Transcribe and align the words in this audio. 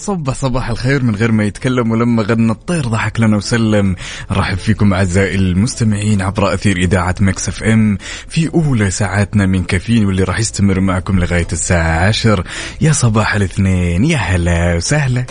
وصبح 0.00 0.34
صباح 0.34 0.70
الخير 0.70 1.02
من 1.02 1.14
غير 1.14 1.32
ما 1.32 1.44
يتكلم 1.44 1.90
ولما 1.90 2.22
غنى 2.22 2.52
الطير 2.52 2.86
ضحك 2.86 3.20
لنا 3.20 3.36
وسلم. 3.36 3.96
رحب 4.32 4.58
فيكم 4.58 4.94
أعزائي 4.94 5.34
المستمعين 5.34 6.22
عبر 6.22 6.54
أثير 6.54 6.76
إذاعة 6.76 7.14
Mix 7.20 7.48
FM 7.48 7.98
في 8.28 8.50
أولى 8.54 8.90
ساعاتنا 8.90 9.46
من 9.46 9.64
كافيين 9.64 10.06
واللي 10.06 10.24
راح 10.24 10.38
يستمر 10.38 10.80
معكم 10.80 11.18
لغاية 11.18 11.46
الساعة 11.52 12.08
10 12.08 12.44
يا 12.80 12.92
صباح 12.92 13.34
الاثنين 13.34 14.04
يا 14.04 14.16
هلا 14.16 14.76
وسهلا. 14.76 15.24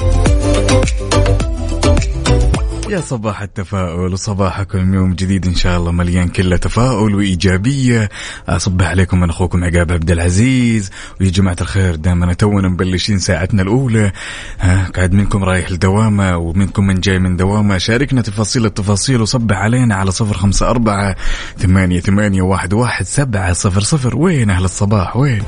يا 2.89 3.01
صباح 3.01 3.41
التفاؤل 3.41 4.13
وصباحكم 4.13 4.93
يوم 4.93 5.13
جديد 5.13 5.45
إن 5.45 5.55
شاء 5.55 5.77
الله 5.77 5.91
مليان 5.91 6.27
كله 6.27 6.57
تفاؤل 6.57 7.15
وإيجابية. 7.15 8.09
أصبح 8.47 8.87
عليكم 8.87 9.19
من 9.19 9.29
أخوكم 9.29 9.63
عقاب 9.63 9.91
عبد 9.91 10.11
العزيز. 10.11 10.91
ويا 11.21 11.29
جماعة 11.29 11.57
الخير 11.61 11.95
دائما 11.95 12.33
تونا 12.33 12.67
مبلشين 12.69 13.19
ساعتنا 13.19 13.61
الأولى. 13.61 14.11
ها 14.59 14.89
قاعد 14.95 15.13
منكم 15.13 15.43
رايح 15.43 15.71
لدوامة 15.71 16.37
ومنكم 16.37 16.87
من 16.87 16.99
جاي 16.99 17.19
من 17.19 17.37
دوامة. 17.37 17.77
شاركنا 17.77 18.21
تفاصيل 18.21 18.65
التفاصيل 18.65 19.21
وصبح 19.21 19.57
علينا 19.57 19.95
على 19.95 20.11
صفر 20.11 20.33
خمسة 20.33 20.69
أربعة 20.69 21.15
ثمانية 21.57 21.99
ثمانية 21.99 22.41
واحد 22.41 22.73
واحد 22.73 23.05
سبعة 23.05 23.53
صفر 23.53 23.81
صفر. 23.81 24.17
وين 24.17 24.49
أهل 24.49 24.65
الصباح؟ 24.65 25.17
وين؟ 25.17 25.43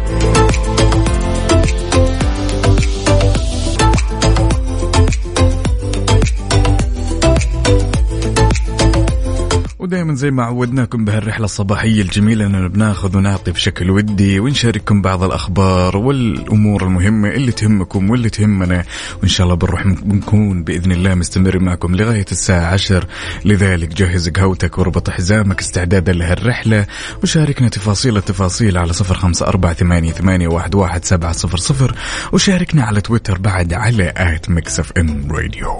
ودائما 9.81 10.15
زي 10.15 10.31
ما 10.31 10.43
عودناكم 10.43 11.05
بهالرحلة 11.05 11.45
الصباحية 11.45 12.01
الجميلة 12.01 12.45
أننا 12.45 12.67
بناخذ 12.67 13.17
ونعطي 13.17 13.51
بشكل 13.51 13.89
ودي 13.89 14.39
ونشارككم 14.39 15.01
بعض 15.01 15.23
الأخبار 15.23 15.97
والأمور 15.97 16.83
المهمة 16.83 17.29
اللي 17.29 17.51
تهمكم 17.51 18.09
واللي 18.09 18.29
تهمنا. 18.29 18.83
وإن 19.19 19.27
شاء 19.27 19.45
الله 19.45 19.55
بنروح 19.55 19.87
بنكون 19.87 20.63
بإذن 20.63 20.91
الله 20.91 21.15
مستمر 21.15 21.59
معكم 21.59 21.95
لغاية 21.95 22.25
الساعة 22.31 22.73
عشر. 22.73 23.05
لذلك 23.45 23.87
جهز 23.87 24.29
قهوتك 24.29 24.77
وربط 24.77 25.09
حزامك 25.09 25.59
استعدادا 25.59 26.13
لهالرحلة 26.13 26.85
وشاركنا 27.23 27.69
تفاصيل 27.69 28.17
التفاصيل 28.17 28.77
على 28.77 28.93
صفر 28.93 29.15
خمسة 29.15 29.47
أربعة 29.47 29.73
ثمانية, 29.73 30.11
ثمانية 30.11 30.47
واحد, 30.47 30.75
واحد 30.75 31.05
سبعة 31.05 31.31
صفر 31.31 31.57
صفر. 31.57 31.95
وشاركنا 32.31 32.83
على 32.83 33.02
تويتر 33.02 33.37
بعد 33.37 33.73
على 33.73 34.13
at 34.17 34.50
Mix 34.50 34.91
FM 34.91 35.31
Radio. 35.31 35.77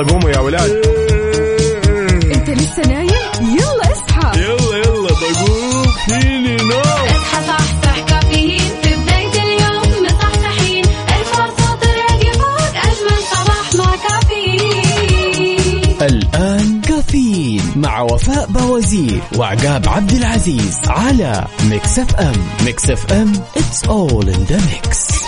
يلا 0.00 0.12
قوموا 0.12 0.30
يا 0.30 0.38
ولاد. 0.38 0.70
انت 2.34 2.50
لسه 2.50 2.82
نايم؟ 2.88 3.10
يلا 3.42 3.92
اصحى. 3.92 4.40
يلا 4.40 4.76
يلا 4.76 5.10
بقوم. 5.10 5.86
فيني 6.06 6.56
نوم. 6.56 6.80
اصحى 6.80 7.46
صحصح 7.46 8.00
كافيين. 8.08 8.60
في 8.82 8.94
بداية 8.94 9.42
اليوم 9.42 10.04
مصحصحين 10.04 10.84
الفرصة 10.84 11.74
تراقي 11.80 12.32
فوق 12.32 12.74
أجمل 12.76 13.22
صباح 13.32 13.74
مع 13.78 13.96
كافيين. 14.08 15.96
الآن 16.02 16.80
كافيين 16.80 17.72
مع 17.76 18.00
وفاء 18.00 18.46
بوازير 18.46 19.20
وعقاب 19.36 19.88
عبد 19.88 20.12
العزيز 20.12 20.78
على 20.86 21.44
Mix 21.70 21.98
FM. 21.98 22.36
Mix 22.64 22.90
FM 22.90 23.32
it's 23.56 23.88
all 23.88 24.24
in 24.28 24.46
the 24.50 24.60
mix. 24.70 25.20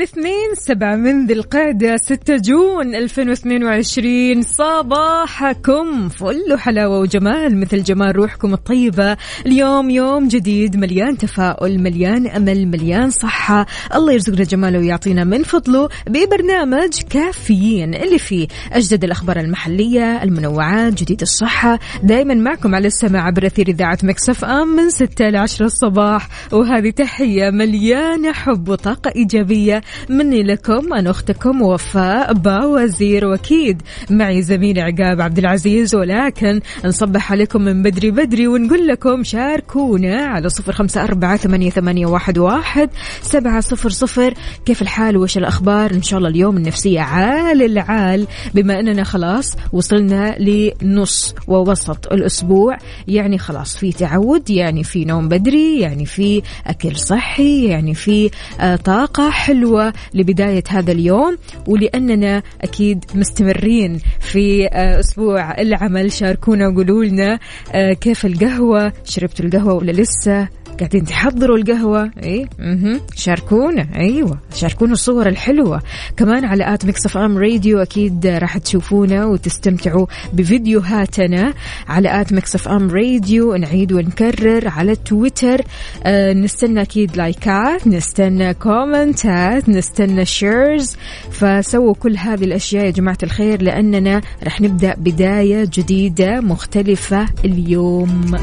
الاثنين 0.00 0.54
سبعة 0.54 0.96
من 0.96 1.26
ذي 1.26 1.34
القعدة 1.34 1.96
ستة 1.96 2.36
جون 2.36 2.94
2022 2.94 4.42
صباحكم 4.42 6.08
فل 6.08 6.52
وحلاوة 6.52 6.98
وجمال 6.98 7.60
مثل 7.60 7.82
جمال 7.82 8.16
روحكم 8.16 8.54
الطيبة. 8.54 9.16
اليوم 9.46 9.90
يوم 9.90 10.28
جديد 10.28 10.76
مليان 10.76 11.18
تفاؤل 11.18 11.78
مليان 11.78 12.26
أمل 12.26 12.68
مليان 12.68 13.10
صحة. 13.10 13.66
الله 13.94 14.12
يرزقنا 14.12 14.44
جماله 14.44 14.78
ويعطينا 14.78 15.24
من 15.24 15.42
فضله 15.42 15.88
ببرنامج 16.06 17.00
كافيين. 17.10 17.94
اللي 17.94 18.18
فيه 18.18 18.48
أجدد 18.72 19.04
الأخبار 19.04 19.40
المحلية 19.40 20.22
المنوعات 20.22 20.92
جديد 20.92 21.20
الصحة. 21.20 21.78
دايما 22.02 22.34
معكم 22.34 22.74
على 22.74 22.86
السماع 22.86 23.26
عبر 23.26 23.46
أثير 23.46 23.68
إذاعة 23.68 23.98
مكسف 24.02 24.44
أم 24.44 24.68
من 24.68 24.90
6 24.90 25.28
ل 25.28 25.36
10 25.36 25.66
الصباح. 25.66 26.28
وهذه 26.52 26.90
تحية 26.90 27.50
مليانة 27.50 28.32
حب 28.32 28.68
وطاقة 28.68 29.12
إيجابية 29.16 29.82
مني 30.08 30.42
لكم 30.42 30.92
أنا 30.92 31.10
أختكم 31.10 31.62
وفاء 31.62 32.32
باوزير 32.32 33.26
وأكيد 33.26 33.82
معي 34.10 34.42
زميلي 34.42 34.80
عقاب 34.80 35.20
عبد 35.20 35.38
العزيز 35.38 35.94
ولكن 35.94 36.60
نصبح 36.84 37.32
عليكم 37.32 37.62
من 37.62 37.82
بدري 37.82 38.10
بدري 38.10 38.46
ونقول 38.48 38.86
لكم 38.86 39.24
شاركونا 39.24 40.24
على 40.24 40.48
صفر 40.48 40.72
خمسة 40.72 41.04
أربعة 41.04 41.36
ثمانية, 41.36 41.70
ثمانية 41.70 42.06
واحد, 42.06 42.38
واحد 42.38 42.90
سبعة 43.22 43.60
صفر 43.60 43.90
صفر. 43.90 44.34
كيف 44.66 44.82
الحال؟ 44.82 45.16
وش 45.16 45.38
الأخبار؟ 45.38 45.90
إن 45.90 46.02
شاء 46.02 46.18
الله 46.18 46.28
اليوم 46.30 46.56
النفسية 46.56 47.00
عال 47.00 47.62
العال. 47.62 48.26
بما 48.54 48.80
أننا 48.80 49.04
خلاص 49.04 49.56
وصلنا 49.72 50.36
لنص 50.38 51.34
ووسط 51.46 52.12
الأسبوع 52.12 52.78
يعني 53.08 53.38
خلاص 53.38 53.76
في 53.76 53.92
تعود 53.92 54.50
يعني 54.50 54.84
في 54.84 55.04
نوم 55.04 55.28
بدري 55.28 55.80
يعني 55.80 56.06
في 56.06 56.42
أكل 56.66 56.96
صحي 56.96 57.66
يعني 57.66 57.94
في 57.94 58.30
آه، 58.60 58.76
طاقة 58.76 59.30
حلوة. 59.30 59.79
لبداية 60.14 60.64
هذا 60.68 60.92
اليوم 60.92 61.38
ولأننا 61.66 62.42
أكيد 62.60 63.04
مستمرين 63.14 64.00
في 64.20 64.66
آه، 64.66 65.00
أسبوع 65.00 65.60
العمل. 65.60 66.12
شاركونا 66.12 66.68
وقولوا 66.68 67.04
لنا 67.04 67.38
آه، 67.72 67.92
كيف 67.92 68.26
القهوة؟ 68.26 68.92
شربتوا 69.04 69.44
القهوة 69.44 69.74
ولا 69.74 69.92
لسه؟ 69.92 70.59
قاعدين 70.80 71.04
تحضروا 71.04 71.56
القهوة. 71.56 72.10
اي. 72.22 72.48
شاركونا. 73.16 73.86
أيوه. 73.96 74.38
شاركونا 74.54 74.92
الصور 74.92 75.26
الحلوة. 75.26 75.82
كمان 76.16 76.44
على 76.44 76.74
at 76.74 76.84
Mix 76.84 77.06
FM 77.06 77.38
Radio 77.38 77.78
أكيد 77.78 78.26
راح 78.26 78.58
تشوفونا 78.58 79.26
وتستمتعوا 79.26 80.06
بفيديوهاتنا. 80.32 81.54
على 81.88 82.20
at 82.20 82.32
Mix 82.32 82.54
FM 82.54 82.90
Radio 82.90 83.54
نعيد 83.54 83.92
ونكرر. 83.92 84.68
على 84.68 84.96
تويتر 84.96 85.60
آه 86.04 86.32
نستنى 86.32 86.82
أكيد 86.82 87.16
لايكات 87.16 87.86
نستنى 87.86 88.54
كومنتات 88.54 89.68
نستنى 89.68 90.24
shares 90.24 90.96
فسووا 91.30 91.94
كل 91.94 92.16
هذه 92.16 92.44
الأشياء 92.44 92.84
يا 92.84 92.90
جماعة 92.90 93.18
الخير 93.22 93.62
لأننا 93.62 94.20
راح 94.44 94.60
نبدأ 94.60 94.94
بداية 94.98 95.68
جديدة 95.72 96.40
مختلفة 96.40 97.26
اليوم. 97.44 98.36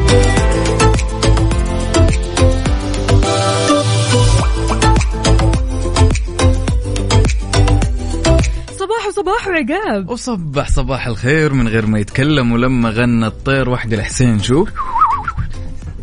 صباح 9.17 9.47
صباح 9.47 9.47
عقاب 9.47 10.09
وصبح 10.09 10.69
صباح 10.69 11.07
الخير 11.07 11.53
من 11.53 11.67
غير 11.67 11.85
ما 11.85 11.99
يتكلم 11.99 12.51
ولما 12.51 12.89
غنى 12.89 13.27
الطير 13.27 13.69
واحد 13.69 13.93
الحسين 13.93 14.39
شوف. 14.39 14.69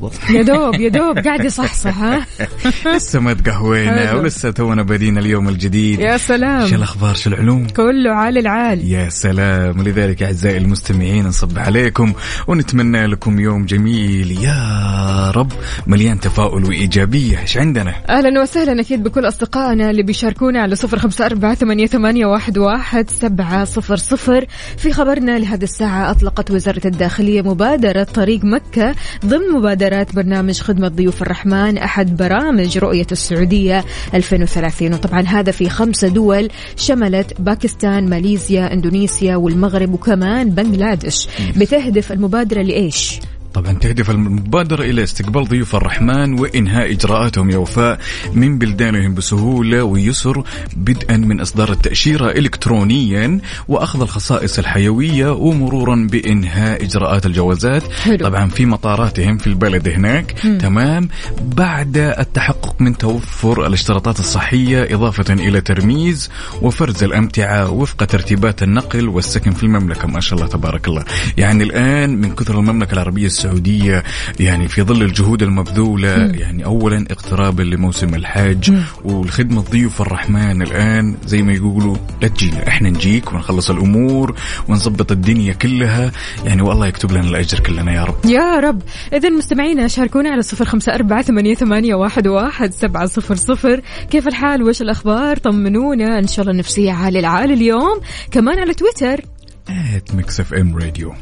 بالضبط 0.08 0.30
يا 0.30 0.42
دوب 0.42 0.74
يا 0.74 0.88
دوب. 0.88 1.18
قاعد 1.18 1.44
يصحصح 1.44 1.98
ها؟ 1.98 2.26
لسه 2.96 3.20
ما 3.20 3.34
تقهوينا. 3.34 4.14
ولسه 4.14 4.50
تونا 4.50 4.82
بادين 4.82 5.18
اليوم 5.18 5.48
الجديد. 5.48 6.00
يا 6.00 6.16
شو 6.16 6.26
سلام 6.26 6.74
الأخبار؟ 6.74 7.14
شو 7.14 7.30
العلوم؟ 7.30 7.66
كله 7.66 8.10
عال 8.10 8.38
العال. 8.38 8.90
يا 8.92 9.08
سلام. 9.08 9.78
ولذلك 9.78 10.22
أعزائي 10.22 10.56
المستمعين 10.56 11.26
نصب 11.26 11.58
عليكم 11.58 12.12
ونتمنى 12.46 13.06
لكم 13.06 13.40
يوم 13.40 13.66
جميل. 13.66 14.44
يا 14.44 15.30
رب 15.30 15.52
مليان 15.86 16.20
تفاؤل 16.20 16.64
وإيجابية. 16.64 17.40
إيش 17.40 17.56
عندنا؟ 17.58 17.94
أهلا 18.08 18.42
وسهلا 18.42 18.80
أكيد 18.80 19.02
بكل 19.02 19.28
أصدقائنا 19.28 19.90
اللي 19.90 20.02
بيشاركونا 20.02 20.62
على 20.62 20.76
صفر 20.76 20.98
خمسة 20.98 21.26
أربعة 21.26 21.54
ثمانية, 21.54 21.86
ثمانية 21.86 22.26
واحد, 22.26 22.58
واحد 22.58 23.10
سبعة 23.10 23.64
صفر 23.64 23.96
صفر. 23.96 24.46
في 24.76 24.92
خبرنا 24.92 25.38
لهذه 25.38 25.62
الساعة 25.62 26.10
أطلقت 26.10 26.50
وزارة 26.50 26.86
الداخلية 26.86 27.42
مبادرة 27.42 28.02
طريق 28.02 28.44
مكة 28.44 28.94
ضمن 29.26 29.54
مبادرات 29.94 30.14
برنامج 30.14 30.60
خدمه 30.60 30.88
ضيوف 30.88 31.22
الرحمن 31.22 31.78
أحد 31.78 32.16
برامج 32.16 32.78
رؤية 32.78 33.06
السعودية 33.12 33.84
2030 34.14 34.94
وطبعا 34.94 35.20
هذا 35.20 35.52
في 35.52 35.68
خمسه 35.68 36.08
دول 36.08 36.48
شملت 36.76 37.40
باكستان 37.40 38.08
ماليزيا 38.10 38.72
إندونيسيا 38.72 39.36
والمغرب 39.36 39.94
وكمان 39.94 40.50
بنغلاديش. 40.50 41.28
بتهدف 41.56 42.12
المبادرة 42.12 42.62
لإيش؟ 42.62 43.20
طبعا 43.54 43.72
تهدف 43.72 44.10
المبادرة 44.10 44.84
إلى 44.84 45.02
استقبال 45.02 45.44
ضيوف 45.48 45.76
الرحمن 45.76 46.40
وإنهاء 46.40 46.92
إجراءاتهم 46.92 47.50
يا 47.50 47.56
وفاء 47.56 47.98
من 48.32 48.58
بلدانهم 48.58 49.14
بسهولة 49.14 49.82
ويسر 49.84 50.44
بدءا 50.76 51.16
من 51.16 51.40
إصدار 51.40 51.72
التأشيرة 51.72 52.30
إلكترونيا 52.30 53.40
وأخذ 53.68 54.00
الخصائص 54.00 54.58
الحيوية 54.58 55.32
ومرورا 55.32 56.08
بإنهاء 56.10 56.84
إجراءات 56.84 57.26
الجوازات. 57.26 57.92
حلو. 57.92 58.16
طبعا 58.16 58.48
في 58.48 58.66
مطاراتهم 58.66 59.38
في 59.38 59.46
البلد 59.46 59.88
هناك. 59.88 60.30
تمام. 60.60 61.08
بعد 61.42 61.96
التحقق 61.96 62.76
من 62.80 62.96
توفر 62.96 63.66
الاشتراطات 63.66 64.18
الصحية 64.18 64.94
إضافة 64.94 65.34
إلى 65.34 65.60
ترميز 65.60 66.30
وفرز 66.62 67.04
الأمتعة 67.04 67.70
وفق 67.70 68.04
ترتيبات 68.04 68.62
النقل 68.62 69.08
والسكن 69.08 69.50
في 69.50 69.62
المملكة 69.62 70.08
ما 70.08 70.20
شاء 70.20 70.38
الله 70.38 70.50
تبارك 70.50 70.88
الله. 70.88 71.04
يعني 71.36 71.64
الآن 71.64 72.20
من 72.20 72.34
كثر 72.34 72.58
المملكة 72.58 72.92
العربية 72.92 73.26
السعودية 73.44 74.02
يعني 74.40 74.68
في 74.68 74.82
ظل 74.82 75.02
الجهود 75.02 75.42
المبذولة 75.42 76.08
يعني 76.08 76.64
أولا 76.64 77.04
اقترابا 77.10 77.62
لموسم 77.62 78.14
الحج 78.14 78.72
والخدمة 79.04 79.60
ضيوف 79.60 80.00
الرحمن. 80.00 80.62
الآن 80.62 81.16
زي 81.26 81.42
ما 81.42 81.52
يقولوا 81.52 81.96
لا 82.22 82.28
تجينا 82.28 82.68
إحنا 82.68 82.90
نجيك 82.90 83.32
ونخلص 83.32 83.70
الأمور 83.70 84.34
ونظبط 84.68 85.12
الدنيا 85.12 85.52
كلها. 85.52 86.12
يعني 86.44 86.62
والله 86.62 86.86
يكتب 86.86 87.12
لنا 87.12 87.28
الأجر 87.28 87.60
كلنا 87.60 87.92
يا 87.92 88.04
رب. 88.04 88.26
يا 88.26 88.60
رب. 88.60 88.82
إذا 89.12 89.28
مستمعينا 89.28 89.88
شاركونا 89.88 90.30
على 90.30 90.42
صفر 90.42 90.64
خمسة 90.64 90.94
أربعة 90.94 91.22
ثمانية, 91.22 91.54
ثمانية 91.54 91.94
واحد, 91.94 92.28
واحد 92.28 92.72
سبعة 92.72 93.06
صفر 93.06 93.34
صفر. 93.34 93.80
كيف 94.10 94.28
الحال؟ 94.28 94.62
وش 94.62 94.82
الأخبار؟ 94.82 95.36
طمنونا. 95.36 96.18
إن 96.18 96.26
شاء 96.26 96.46
الله 96.46 96.58
نفسية 96.58 96.92
عالي 96.92 97.18
العال 97.18 97.50
اليوم. 97.52 98.00
كمان 98.30 98.58
على 98.58 98.74
تويتر. 98.74 99.20
at 99.68 100.14
Mix 100.14 100.40
FM 100.40 100.76
Radio 100.76 101.14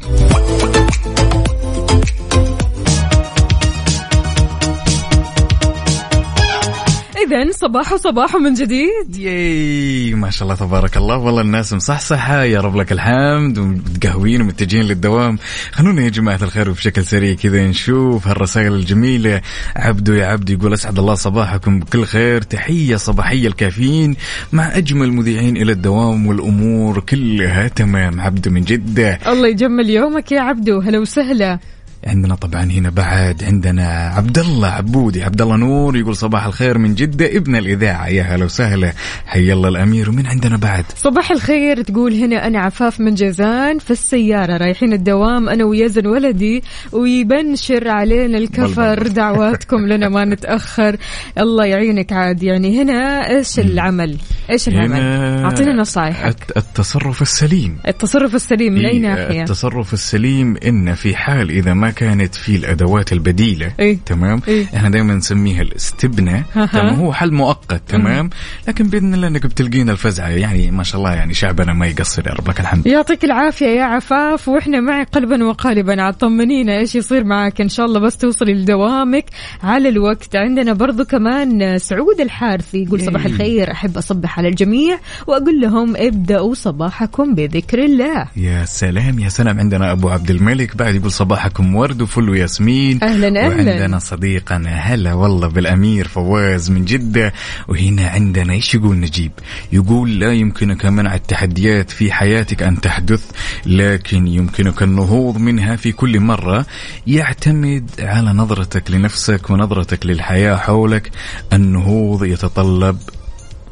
إذا 7.27 7.51
صباح 7.51 7.95
صباح 7.95 8.35
من 8.35 8.53
جديد. 8.53 9.15
yay 9.17 10.13
ما 10.13 10.29
شاء 10.29 10.43
الله 10.43 10.55
تبارك 10.55 10.97
الله. 10.97 11.17
والله 11.17 11.41
الناس 11.41 11.73
مصحصحة 11.73 12.43
يا 12.43 12.61
رب 12.61 12.75
لك 12.75 12.91
الحمد 12.91 13.57
ومتقهوين 13.57 14.41
ومتجهين 14.41 14.83
للدوام. 14.83 15.37
خلونا 15.71 16.03
يا 16.03 16.09
جماعة 16.09 16.39
الخير 16.41 16.69
وبشكل 16.69 17.05
سريع 17.05 17.35
كذا 17.35 17.67
نشوف 17.67 18.27
هالرسائل 18.27 18.73
الجميلة. 18.73 19.41
عبدو 19.75 20.13
يا 20.13 20.25
عبدو 20.25 20.53
يقول 20.53 20.73
أسعد 20.73 20.99
الله 20.99 21.13
صباحكم 21.13 21.79
بكل 21.79 22.05
خير. 22.05 22.41
تحية 22.41 22.95
صباحية 22.95 23.47
الكافيين 23.47 24.15
مع 24.51 24.77
أجمل 24.77 25.11
مذيعين 25.11 25.57
إلى 25.57 25.71
الدوام 25.71 26.27
والأمور 26.27 26.99
كلها 26.99 27.67
تمام. 27.67 28.21
عبدو 28.21 28.51
من 28.51 28.61
جدة. 28.61 29.19
الله 29.27 29.47
يجمل 29.47 29.89
يومك 29.89 30.31
يا 30.31 30.41
عبدو. 30.41 30.79
هلا 30.79 30.99
وسهلا. 30.99 31.59
عندنا 32.07 32.35
طبعا 32.35 32.63
هنا 32.63 32.89
بعد 32.89 33.43
عندنا 33.43 33.87
عبد 34.15 34.37
الله 34.39 34.67
عبودي. 34.67 35.23
عبد 35.23 35.41
الله 35.41 35.55
نور 35.55 35.97
يقول 35.97 36.15
صباح 36.15 36.45
الخير 36.45 36.77
من 36.77 36.95
جدة 36.95 37.25
ابن 37.25 37.55
الإذاعة. 37.55 38.07
يا 38.07 38.23
هلا 38.23 38.45
وسهلا. 38.45 38.93
حي 39.25 39.53
الله 39.53 39.69
الأمير. 39.69 40.09
ومن 40.09 40.27
عندنا 40.27 40.57
بعد؟ 40.57 40.85
صباح 40.95 41.31
الخير. 41.31 41.81
تقول 41.81 42.13
هنا 42.13 42.47
أنا 42.47 42.59
عفاف 42.59 42.99
من 42.99 43.15
جازان 43.15 43.79
في 43.79 43.91
السيارة 43.91 44.57
رايحين 44.57 44.93
الدوام 44.93 45.49
أنا 45.49 45.63
ويزن 45.65 46.07
ولدي 46.07 46.63
ويبنشر 46.91 47.87
علينا 47.89 48.37
الكفر. 48.37 49.07
دعواتكم 49.23 49.87
لنا 49.87 50.09
ما 50.09 50.25
نتأخر. 50.25 50.97
الله 51.37 51.65
يعينك 51.65 52.13
عاد. 52.13 52.43
يعني 52.43 52.81
هنا 52.81 53.29
إيش 53.29 53.59
العمل؟ 53.59 54.17
إيش 54.49 54.67
العمل؟ 54.67 55.01
أعطينا 55.45 55.83
الت- 56.27 56.57
التصرف 56.57 57.21
السليم. 57.21 57.77
التصرف 57.87 58.35
السليم 58.35 58.73
من 58.73 58.85
أي 58.85 58.99
ناحية؟ 58.99 59.41
التصرف 59.41 59.93
السليم 59.93 60.57
إن 60.65 60.93
في 60.93 61.15
حال 61.15 61.49
إذا 61.49 61.73
ما 61.73 61.92
كانت 61.95 62.35
في 62.35 62.55
الأدوات 62.55 63.13
البديلة 63.13 63.73
إيه. 63.79 63.97
تمام؟ 64.05 64.41
إيه. 64.47 64.65
إحنا 64.75 64.89
دائما 64.89 65.13
نسميها 65.13 65.61
الاستبنه. 65.61 66.43
تمام؟ 66.53 66.95
هو 66.95 67.13
حل 67.13 67.33
مؤقت 67.33 67.81
تمام؟ 67.87 68.29
لكن 68.67 68.87
بإذن 68.87 69.13
الله 69.13 69.27
إنك 69.27 69.45
بتلقينا 69.45 69.91
الفزعة 69.91 70.27
يعني 70.27 70.71
ما 70.71 70.83
شاء 70.83 71.01
الله 71.01 71.13
يعني 71.13 71.33
شعبنا 71.33 71.73
ما 71.73 71.87
يقصر 71.87 72.27
يا 72.27 72.33
رب 72.33 72.49
لك 72.49 72.59
الحمد. 72.59 72.87
يعطيك 72.87 73.23
العافية 73.25 73.65
يا 73.65 73.83
عفاف 73.83 74.47
وإحنا 74.47 74.79
معك 74.79 75.09
قلبا 75.09 75.43
وقالبا 75.43 76.01
عاد 76.01 76.13
طمنينا 76.13 76.77
إيش 76.77 76.95
يصير 76.95 77.23
معك 77.23 77.61
إن 77.61 77.69
شاء 77.69 77.85
الله 77.85 77.99
بس 77.99 78.17
توصلي 78.17 78.53
لدوامك 78.53 79.25
على 79.63 79.89
الوقت. 79.89 80.35
عندنا 80.35 80.73
برضو 80.73 81.05
كمان 81.05 81.77
سعود 81.77 82.19
الحارثي 82.21 82.83
يقول 82.83 83.01
صباح 83.01 83.25
الخير 83.25 83.71
أحب 83.71 83.97
أصبح 83.97 84.39
على 84.39 84.47
الجميع 84.47 84.99
وأقول 85.27 85.61
لهم 85.61 85.93
ابدأوا 85.97 86.53
صباحكم 86.53 87.35
بذكر 87.35 87.85
الله. 87.85 88.27
يا 88.35 88.65
سلام 88.65 89.19
يا 89.19 89.29
سلام. 89.29 89.59
عندنا 89.59 89.91
أبو 89.91 90.09
عبد 90.09 90.29
الملك 90.29 90.77
بعد 90.77 90.95
يقول 90.95 91.11
صباحكم 91.11 91.75
ورد 91.83 92.01
وفل 92.01 92.29
وياسمين 92.29 93.03
أهلاً، 93.03 93.27
أهلاً. 93.27 93.47
وعندنا 93.47 93.99
صديقنا 93.99 94.69
هلا 94.69 95.13
والله 95.13 95.47
بالأمير 95.47 96.07
فواز 96.07 96.71
من 96.71 96.85
جدة. 96.85 97.33
وهنا 97.67 98.07
عندنا 98.07 98.53
إيش 98.53 98.75
يقول 98.75 98.99
نجيب؟ 98.99 99.31
يقول 99.71 100.19
لا 100.19 100.33
يمكنك 100.33 100.85
منع 100.85 101.15
التحديات 101.15 101.91
في 101.91 102.11
حياتك 102.11 102.63
أن 102.63 102.81
تحدث 102.81 103.31
لكن 103.65 104.27
يمكنك 104.27 104.83
النهوض 104.83 105.37
منها 105.37 105.75
في 105.75 105.91
كل 105.91 106.19
مرة. 106.19 106.65
يعتمد 107.07 107.89
على 107.99 108.33
نظرتك 108.33 108.91
لنفسك 108.91 109.49
ونظرتك 109.49 110.05
للحياة 110.05 110.55
حولك. 110.55 111.11
النهوض 111.53 112.23
يتطلب 112.23 112.97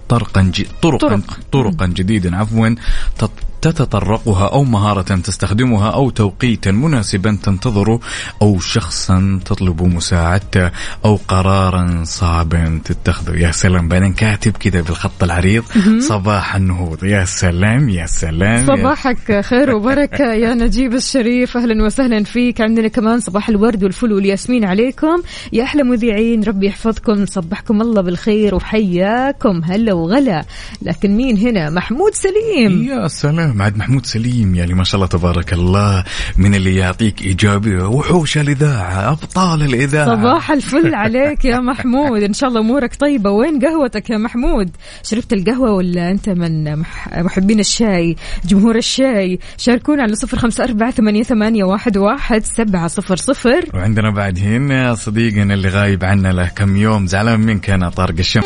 طرقا 0.10 0.42
ج... 0.42 0.66
طرقا 0.82 1.08
طرق. 1.08 1.40
طرقا 1.52 1.86
جديدا 1.86 2.36
عفوا 2.36 2.76
تتطرقها 3.62 4.48
أو 4.48 4.64
مهارة 4.64 5.02
تستخدمها 5.02 5.90
أو 5.90 6.10
توقيتا 6.10 6.72
مناسبا 6.72 7.38
تنتظره 7.44 8.00
أو 8.42 8.60
شخصا 8.60 9.40
تطلب 9.46 9.84
مساعدته 9.84 10.72
أو 11.06 11.20
قرارا 11.28 12.04
صعبا 12.04 12.82
تتخذه 12.86 13.38
يا 13.38 13.52
سلام 13.52 13.88
بعدين 13.88 14.14
كاتب 14.14 14.52
كذا 14.52 14.82
بالخط 14.82 15.24
العريض. 15.24 15.64
صباح 16.00 16.56
النهوض 16.56 17.04
يا 17.04 17.26
سلام 17.26 17.90
يا 17.90 18.06
سلام 18.06 18.62
يا 18.62 18.66
صباحك 18.66 19.42
خير 19.50 19.76
وبركة. 19.76 20.34
يا 20.34 20.54
نجيب 20.54 20.94
الشريف 20.94 21.58
أهلا 21.58 21.86
وسهلا 21.86 22.24
فيك. 22.24 22.62
عندنا 22.62 22.88
كمان 22.88 23.20
صباح 23.20 23.50
الورد 23.50 23.84
والفل 23.84 24.14
والياسمين 24.14 24.66
عليكم. 24.66 25.22
يا 25.54 25.64
أحلى 25.64 25.84
مذيعين 25.84 26.44
ربي 26.44 26.68
يحفظكم 26.68 27.26
صبحكم 27.26 27.82
الله 27.82 28.02
بالخير 28.02 28.56
وحياكم 28.56 29.62
هلا 29.64 29.94
وغلا. 29.94 30.46
لكن 30.82 31.18
مين 31.18 31.38
هنا؟ 31.38 31.70
محمود 31.70 32.12
سليم. 32.14 32.84
يا 32.84 33.08
سلام. 33.08 33.51
عاد 33.60 33.78
محمود 33.78 34.06
سليم 34.06 34.56
يعني 34.56 34.74
ما 34.74 34.84
شاء 34.84 34.96
الله 34.96 35.08
تبارك 35.08 35.54
الله 35.54 36.04
من 36.38 36.56
اللي 36.56 36.76
يعطيك 36.76 37.22
إيجابية 37.22 37.84
وحوش 37.84 38.38
الإذاعة 38.38 39.12
أبطال 39.12 39.62
الإذاعة. 39.64 40.06
صباح 40.06 40.52
الفل 40.52 40.96
عليك 40.96 41.46
يا 41.46 41.60
محمود. 41.60 42.24
إن 42.24 42.34
شاء 42.34 42.50
الله 42.50 42.60
أمورك 42.62 42.96
طيبة. 42.96 43.30
وين 43.32 43.60
قهوتك 43.60 44.10
يا 44.10 44.18
محمود؟ 44.18 44.70
شربت 45.04 45.34
القهوة 45.34 45.72
ولا 45.72 46.12
أنت 46.12 46.30
من 46.30 46.80
مح- 46.80 47.18
محبين 47.18 47.60
الشاي 47.60 48.16
جمهور 48.46 48.76
الشاي؟ 48.76 49.40
شاركونا 49.58 50.04
على 50.04 50.16
صفر 50.16 50.38
خمسة 50.40 50.64
أربعة 50.64 50.92
ثمانية, 50.92 51.24
ثمانية 51.24 51.64
واحد, 51.64 51.98
واحد 51.98 52.44
سبعة 52.46 52.88
صفر 52.88 53.16
صفر. 53.16 53.66
وعندنا 53.74 54.10
بعد 54.12 54.40
هنا 54.40 54.96
صديقنا 54.96 55.54
اللي 55.54 55.70
غايب 55.70 56.04
عنا 56.04 56.28
له 56.28 56.48
كم 56.48 56.76
يوم 56.76 57.08
زعلان 57.08 57.40
منك 57.40 57.70
أنا 57.70 57.90
طارق 57.90 58.16
الشمس 58.20 58.46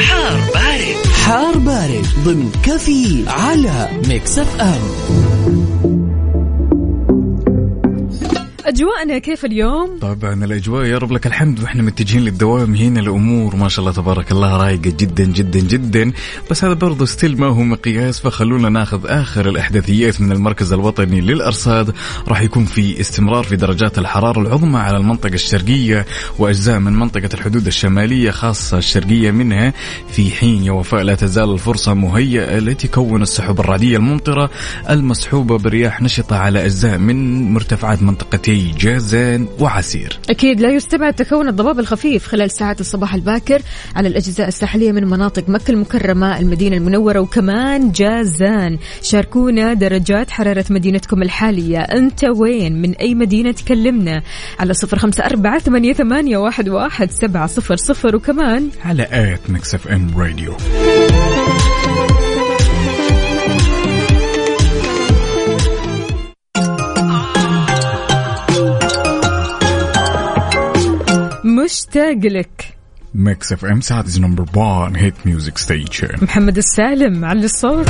حار 0.00 0.40
بارد. 0.54 1.06
حار 1.24 1.58
بارد 1.58 2.06
ضمن 2.24 2.52
كفي 2.62 3.24
على 3.28 3.88
Mix 4.08 4.38
FM. 4.38 5.27
أجواءنا 8.78 9.18
كيف 9.18 9.44
اليوم؟ 9.44 9.98
طبعا 9.98 10.44
الأجواء 10.44 10.84
يا 10.86 10.98
رب 10.98 11.12
لك 11.12 11.26
الحمد. 11.26 11.60
وإحنا 11.60 11.82
متجهين 11.82 12.24
للدوام. 12.24 12.74
هنا 12.74 13.00
الأمور 13.00 13.56
ما 13.56 13.68
شاء 13.68 13.80
الله 13.80 13.92
تبارك 13.96 14.32
الله 14.32 14.56
رايقة 14.56 14.92
جدا 14.98 15.24
جدا 15.24 15.60
جدا. 15.60 16.12
بس 16.50 16.64
هذا 16.64 16.74
برضو 16.74 17.04
ستيل 17.04 17.40
ما 17.40 17.46
هو 17.46 17.62
مقياس. 17.62 18.20
فخلونا 18.20 18.68
ناخذ 18.68 19.00
آخر 19.06 19.48
الأحداثيات 19.48 20.20
من 20.20 20.32
المركز 20.32 20.72
الوطني 20.72 21.20
للأرصاد. 21.20 21.94
راح 22.28 22.42
يكون 22.42 22.64
في 22.64 23.00
استمرار 23.00 23.44
في 23.44 23.56
درجات 23.56 23.98
الحرارة 23.98 24.40
العظمى 24.40 24.78
على 24.78 24.96
المنطقة 24.96 25.34
الشرقية 25.34 26.06
وأجزاء 26.38 26.78
من 26.78 26.92
منطقة 26.92 27.28
الحدود 27.34 27.66
الشمالية 27.66 28.30
خاصة 28.30 28.78
الشرقية 28.78 29.30
منها. 29.30 29.72
في 30.08 30.30
حين 30.30 30.64
يا 30.64 30.72
وفاء 30.72 31.02
لا 31.02 31.14
تزال 31.14 31.52
الفرصة 31.52 31.94
مهيئة 31.94 32.58
لتكون 32.58 33.22
السحب 33.22 33.60
الرعدية 33.60 33.96
الممطرة 33.96 34.50
المصحوبه 34.90 35.58
برياح 35.58 36.02
نشطة 36.02 36.36
على 36.36 36.64
أجزاء 36.64 36.98
من 36.98 37.52
مرتفعات 37.52 38.02
منطقتي. 38.02 38.67
جازان 38.78 39.48
وعسير. 39.60 40.18
أكيد 40.30 40.60
لا 40.60 40.70
يستبعد 40.70 41.14
تكون 41.14 41.48
الضباب 41.48 41.78
الخفيف 41.78 42.26
خلال 42.26 42.50
ساعات 42.50 42.80
الصباح 42.80 43.14
الباكر 43.14 43.62
على 43.96 44.08
الأجزاء 44.08 44.48
الساحلية 44.48 44.92
من 44.92 45.04
مناطق 45.04 45.48
مكة 45.48 45.70
المكرمة 45.70 46.38
المدينة 46.38 46.76
المنورة 46.76 47.20
وكمان 47.20 47.92
جازان. 47.92 48.78
شاركونا 49.02 49.74
درجات 49.74 50.30
حرارة 50.30 50.64
مدينتكم 50.70 51.22
الحالية. 51.22 51.78
أنت 51.78 52.24
وين؟ 52.24 52.82
من 52.82 52.94
أي 52.94 53.14
مدينة 53.14 53.52
تكلمنا؟ 53.52 54.22
على 54.58 54.74
صفر 54.74 54.98
خمسة 54.98 55.24
أربعة 55.24 55.58
ثمانية, 55.58 55.92
ثمانية 55.92 56.36
واحد, 56.36 56.68
واحد 56.68 57.10
سبعة 57.10 57.46
صفر 57.46 57.76
صفر 57.76 58.16
وكمان 58.16 58.68
على 58.84 59.08
at 59.10 59.50
Mix 59.50 59.74
FM 59.74 60.10
Radio. 60.16 60.56
مشتاق 71.68 72.18
لك 72.24 72.76
Mix 73.14 73.52
FM 73.52 73.80
Saudi's 73.80 74.18
number 74.20 74.44
1 74.56 74.96
hit 74.96 75.14
music 75.24 75.58
station 75.58 76.08
محمد 76.22 76.56
السالم 76.56 77.24
على 77.24 77.44
الصوت. 77.44 77.88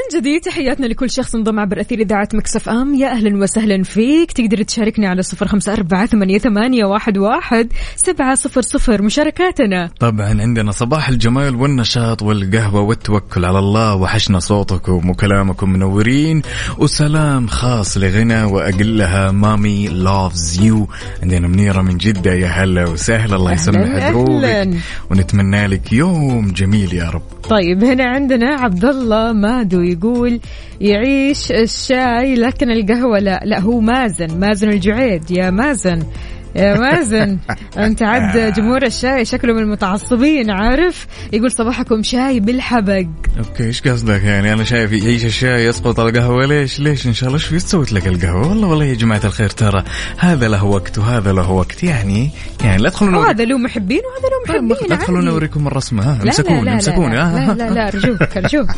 من 0.00 0.20
جديد 0.20 0.40
تحياتنا 0.40 0.86
لكل 0.86 1.10
شخص 1.10 1.34
انضم 1.34 1.60
عبر 1.60 1.80
أثير 1.80 2.00
إذاعة 2.00 2.28
Mix 2.34 2.68
FM. 2.68 2.94
يا 2.94 3.08
أهلا 3.08 3.42
وسهلا 3.42 3.82
فيك. 3.82 4.32
تقدر 4.32 4.62
تشاركني 4.62 5.06
على 5.06 5.22
صفر 5.22 5.48
خمسة 5.48 5.72
أربعة 5.72 6.06
ثمانية, 6.06 6.38
ثمانية 6.38 6.84
واحد, 6.84 7.18
واحد 7.18 7.68
سبعة 7.96 8.34
صفر 8.34 8.60
صفر. 8.60 9.02
مشاركاتنا. 9.02 9.90
طبعا 10.00 10.40
عندنا 10.40 10.72
صباح 10.72 11.08
الجمال 11.08 11.54
والنشاط 11.54 12.22
والقهوة 12.22 12.80
والتوكل 12.80 13.44
على 13.44 13.58
الله. 13.58 13.94
وحشنا 13.94 14.38
صوتكم 14.38 15.10
وكلامكم 15.10 15.70
منورين. 15.72 16.42
وسلام 16.78 17.46
خاص 17.46 17.98
لغنى 17.98 18.42
وأقلها 18.42 19.30
مامي 19.30 19.88
لافز 19.88 20.60
يو 20.62 20.88
عندنا 21.22 21.48
منيرة 21.48 21.82
من 21.82 21.96
جدة. 21.96 22.34
يا 22.34 22.46
هلا 22.46 22.88
وسهلا. 22.88 23.36
الله 23.36 23.52
يسمح. 23.52 24.08
دروبك 24.10 24.76
ونتمنى 25.10 25.66
لك 25.66 25.92
يوم 25.92 26.52
جميل 26.52 26.94
يا 26.94 27.10
رب. 27.10 27.22
طيب 27.50 27.84
هنا 27.84 28.04
عندنا 28.04 28.54
عبد 28.54 28.84
الله 28.84 29.32
مادو 29.32 29.80
يقول 29.92 30.40
يعيش 30.80 31.52
الشاي 31.52 32.34
لكن 32.34 32.70
القهوة 32.70 33.18
لا 33.18 33.40
لا 33.44 33.60
هو 33.60 33.80
مازن 33.80 34.38
مازن 34.40 34.68
الجعيد. 34.68 35.30
يا 35.30 35.50
مازن 35.50 36.02
يا 36.54 36.78
مازن. 36.78 37.38
أنت 37.78 38.02
عد 38.02 38.52
جمهور 38.52 38.82
الشاي 38.82 39.24
شكله 39.24 39.52
من 39.52 39.62
المتعصبين 39.62 40.50
عارف؟ 40.50 41.06
يقول 41.32 41.50
صباحكم 41.50 42.02
شاي 42.02 42.40
بالحبق. 42.40 43.06
okay 43.38 43.64
إيش 43.64 43.82
قصدك؟ 43.82 44.22
يعني 44.22 44.52
أنا 44.52 44.64
شايف 44.64 44.92
يعيش 44.92 45.24
الشاي 45.24 45.64
يسقط 45.64 46.00
القهوة. 46.00 46.46
ليش؟ 46.46 46.80
ليش؟ 46.80 47.06
إن 47.06 47.14
شاء 47.14 47.28
الله 47.28 47.40
إيش 47.52 47.62
سويت 47.62 47.92
لك 47.92 48.06
القهوة؟ 48.06 48.48
والله 48.48 48.68
والله 48.68 48.84
يا 48.84 48.94
جماعة 48.94 49.20
الخير 49.24 49.48
ترى 49.48 49.84
هذا 50.18 50.48
له 50.48 50.64
وقت 50.64 50.98
وهذا 50.98 51.32
له 51.32 51.50
وقت. 51.50 51.82
يعني 51.82 52.30
يعني 52.64 52.82
لا 52.82 52.88
تدخلون 52.88 53.14
وهذا 53.14 53.44
له 53.44 53.58
محبين 53.58 54.00
وهذا 54.00 54.28
له 54.28 54.54
محبين 54.54 54.88
لا 54.90 54.96
تدخلون 54.96 55.18
عادي. 55.18 55.30
أوريكم 55.30 55.66
الرسمة. 55.66 56.02
ها 56.02 56.18
لا 56.18 56.24
لا 56.24 56.28
امسكوني 56.28 56.64
لا 56.64 56.72
امسكوني 56.72 57.16
لا 57.16 57.54
لا 57.54 57.70
لا 57.70 57.88
ارجوك 57.88 58.36
ارجوك 58.36 58.70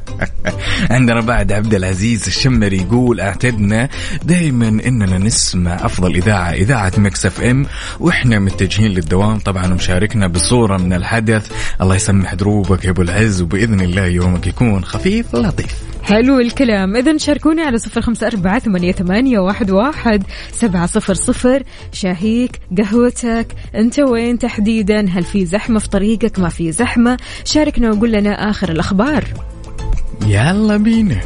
عندنا 0.90 1.20
بعد 1.20 1.52
عبد 1.52 1.74
العزيز 1.74 2.26
الشمري 2.26 2.76
يقول 2.76 3.20
أعتدنا 3.20 3.88
دائما 4.24 4.68
إننا 4.68 5.18
نسمع 5.18 5.74
أفضل 5.74 6.14
إذاعة 6.14 6.50
إذاعة 6.52 6.92
مكس 7.02 7.26
اف 7.26 7.40
ام 7.40 7.66
وإحنا 8.00 8.38
متجهين 8.38 8.90
للدوام. 8.90 9.38
طبعا 9.38 9.66
ومشاركنا 9.66 10.26
بصورة 10.26 10.76
من 10.76 10.92
الحدث. 10.92 11.52
الله 11.80 11.94
يسمح 11.94 12.34
دروبك 12.34 12.84
يا 12.84 12.90
أبو 12.90 13.02
العز 13.02 13.42
وبإذن 13.42 13.80
الله 13.80 14.06
يومك 14.06 14.46
يكون 14.46 14.84
خفيف 14.84 15.34
لطيف. 15.34 15.74
حلو 16.02 16.40
الكلام. 16.40 16.96
إذا 16.96 17.16
شاركوني 17.16 17.62
على 17.62 17.78
صفر 17.78 18.00
خمسة 18.00 18.26
أربعة 18.26 18.58
ثمانية, 18.58 18.92
ثمانية 18.92 19.38
واحد, 19.38 19.70
واحد 19.70 20.22
سبعة 20.52 20.86
صفر 20.86 21.14
صفر. 21.14 21.62
شاهيك 21.92 22.60
قهوتك 22.78 23.46
أنت 23.74 24.00
وين 24.00 24.38
تحديدا؟ 24.38 25.08
هل 25.08 25.22
في 25.22 25.46
زحمة 25.46 25.78
في 25.78 25.88
طريقك؟ 25.88 26.38
ما 26.38 26.48
في 26.48 26.72
زحمة. 26.72 27.16
شاركنا 27.44 27.90
وقول 27.90 28.12
لنا 28.12 28.50
آخر 28.50 28.68
الأخبار. 28.68 29.24
يلا 30.26 30.76
بينا. 30.76 31.20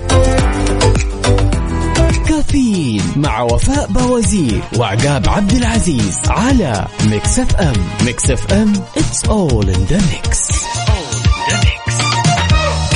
كافيين 2.29 3.03
مع 3.17 3.43
وفاء 3.43 3.87
بوازير 3.87 4.61
وعقاب 4.79 5.29
عبد 5.29 5.53
العزيز 5.53 6.19
على 6.29 6.87
ميكس 7.11 7.39
اف 7.39 7.57
ام. 7.57 7.73
ميكس 8.05 8.31
اف 8.31 8.53
ام 8.53 8.73
it's 8.97 9.25
all 9.25 9.71
in 9.71 9.87
the 9.91 9.97
mix 9.97 10.49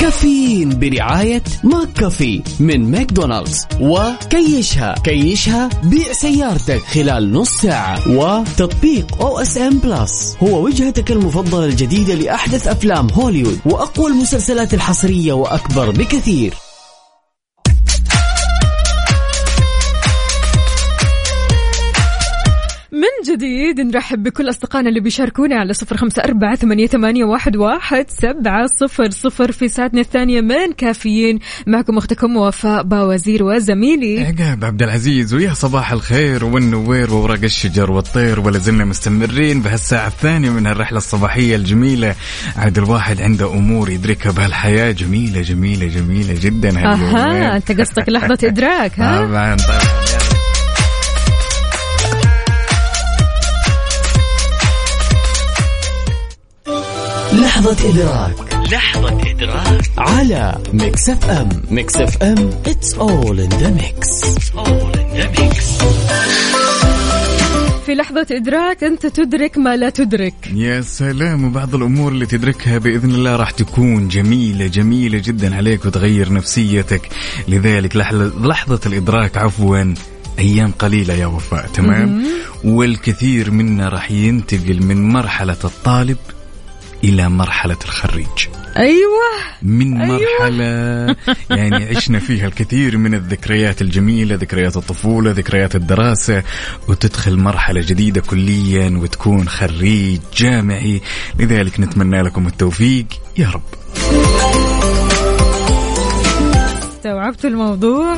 كافيين 0.01 0.79
برعاية 0.79 1.43
ماك 1.63 1.93
كافي 1.93 2.43
من 2.59 2.91
ماكدونالدز. 2.91 3.67
وكيشها 3.81 4.95
كيشها 5.03 5.69
بيع 5.83 6.13
سيارتك 6.13 6.81
خلال 6.81 7.31
نص 7.33 7.49
ساعة. 7.49 8.11
وتطبيق 8.11 9.21
أو 9.21 9.39
اس 9.39 9.57
ام 9.57 9.79
بلس 9.79 10.35
هو 10.43 10.63
وجهتك 10.63 11.11
المفضلة 11.11 11.65
الجديدة 11.65 12.13
لأحدث 12.13 12.67
أفلام 12.67 13.07
هوليوود 13.09 13.59
وأقوى 13.65 14.07
المسلسلات 14.07 14.73
الحصرية 14.73 15.33
وأكبر 15.33 15.91
بكثير. 15.91 16.53
جديد. 23.51 23.81
نرحب 23.81 24.23
بكل 24.23 24.49
أصدقائنا 24.49 24.89
اللي 24.89 24.99
بيشاركونا 24.99 25.55
على 25.55 25.73
صفر 25.73 25.97
خمسة 25.97 26.23
أربعة 26.23 26.55
ثمانية, 26.55 27.23
واحد, 27.23 27.57
واحد 27.57 28.05
سبعة 28.09 28.67
صفر 28.67 29.09
صفر 29.09 29.51
في 29.51 29.67
ساعتنا 29.67 30.01
الثانية 30.01 30.41
من 30.41 30.73
كافيين. 30.77 31.39
معكم 31.67 31.97
أختكم 31.97 32.37
وفاء 32.37 32.83
باوزير 32.83 33.43
وزميلي. 33.43 34.19
عقاب 34.19 34.65
عبد 34.65 34.83
العزيز 34.83 35.33
ويا 35.33 35.53
صباح 35.53 35.91
الخير 35.91 36.45
والنوير 36.45 37.13
وورق 37.13 37.43
الشجر 37.43 37.91
والطير 37.91 38.39
ولا 38.39 38.57
زلنا 38.57 38.85
مستمرين 38.85 39.61
بهالساعة 39.61 40.07
الثانية 40.07 40.49
من 40.49 40.67
هالرحلة 40.67 40.97
الصباحية 40.97 41.55
الجميلة. 41.55 42.15
عاد 42.57 42.77
الواحد 42.77 43.21
عنده 43.21 43.53
أمور 43.53 43.89
يدركها 43.89 44.31
بهالحياة 44.31 44.91
جميلة 44.91 45.41
جميلة 45.41 45.87
جميلة 45.87 46.35
جدا 46.41 46.69
هاليومين. 46.69 47.15
أها 47.15 47.55
أنت 47.55 47.71
قصدك 47.71 48.09
لحظة 48.09 48.37
إدراك 48.43 48.99
ها؟ 48.99 49.25
طبعا 49.25 49.55
طبعا. 49.55 50.10
لحظة 57.41 57.89
إدراك. 57.89 58.53
لحظة 58.71 59.21
إدراك. 59.31 59.81
على 59.97 60.57
ميكس 60.73 61.09
اف 61.09 61.29
ام. 61.29 61.49
ميكس 61.71 61.95
اف 61.95 62.23
ام 62.23 62.49
it's 62.65 62.93
all 62.93 63.35
in 63.39 63.49
the 63.49 63.71
mix. 63.81 64.07
All 64.55 64.91
in 64.95 65.19
the 65.19 65.39
mix. 65.39 65.83
في 67.85 67.95
لحظة 67.95 68.27
إدراك 68.31 68.83
أنت 68.83 69.05
تدرك 69.05 69.57
ما 69.57 69.75
لا 69.75 69.89
تدرك. 69.89 70.33
يا 70.53 70.81
سلام 70.81 71.45
وبعض 71.45 71.75
الأمور 71.75 72.11
اللي 72.11 72.25
تدركها 72.25 72.77
بإذن 72.77 73.09
الله 73.09 73.35
راح 73.35 73.51
تكون 73.51 74.07
جميلة 74.07 74.67
جميلة 74.67 75.17
جدا 75.17 75.55
عليك 75.55 75.85
وتغير 75.85 76.33
نفسيتك. 76.33 77.09
لذلك 77.47 77.95
لحظه 77.95 78.47
لحظة 78.47 78.79
الإدراك 78.85 79.37
عفوا 79.37 79.93
أيام 80.39 80.71
قليلة 80.71 81.13
يا 81.13 81.25
وفاء 81.25 81.67
تمام؟ 81.73 82.23
والكثير 82.63 83.51
منا 83.51 83.89
راح 83.89 84.11
ينتقل 84.11 84.83
من 84.83 85.09
مرحلة 85.09 85.57
الطالب 85.63 86.17
إلى 87.03 87.29
مرحلة 87.29 87.77
الخريج. 87.85 88.47
أيوة. 88.77 89.21
من 89.61 90.01
أيوة. 90.01 90.19
مرحلة 90.19 91.15
يعني 91.49 91.97
عشنا 91.97 92.19
فيها 92.19 92.47
الكثير 92.47 92.97
من 92.97 93.13
الذكريات 93.13 93.81
الجميلة 93.81 94.35
ذكريات 94.35 94.77
الطفولة 94.77 95.31
ذكريات 95.31 95.75
الدراسة 95.75 96.43
وتدخل 96.87 97.37
مرحلة 97.37 97.81
جديدة 97.81 98.21
كليا 98.21 98.99
وتكون 99.01 99.49
خريج 99.49 100.19
جامعي. 100.37 101.01
لذلك 101.39 101.79
نتمنى 101.79 102.21
لكم 102.21 102.47
التوفيق. 102.47 103.05
يا 103.37 103.49
رب. 103.49 103.61
استوعبتوا 106.89 107.49
الموضوع 107.49 108.17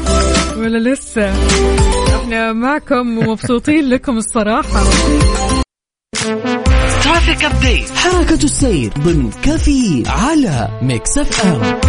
ولا 0.58 0.94
لسه؟ 0.94 1.34
إحنا 2.16 2.54
معكم 2.54 3.18
ومبسوطين 3.18 3.90
لكم 3.90 4.18
الصراحة. 4.18 4.84
traffic 6.14 7.44
update 7.44 7.90
حركة 7.90 8.44
السير 8.44 8.94
ضمن 9.00 9.30
كافيين 9.44 10.08
على 10.08 10.70
ميكس 10.82 11.18
اف 11.18 11.46
ام 11.46 11.80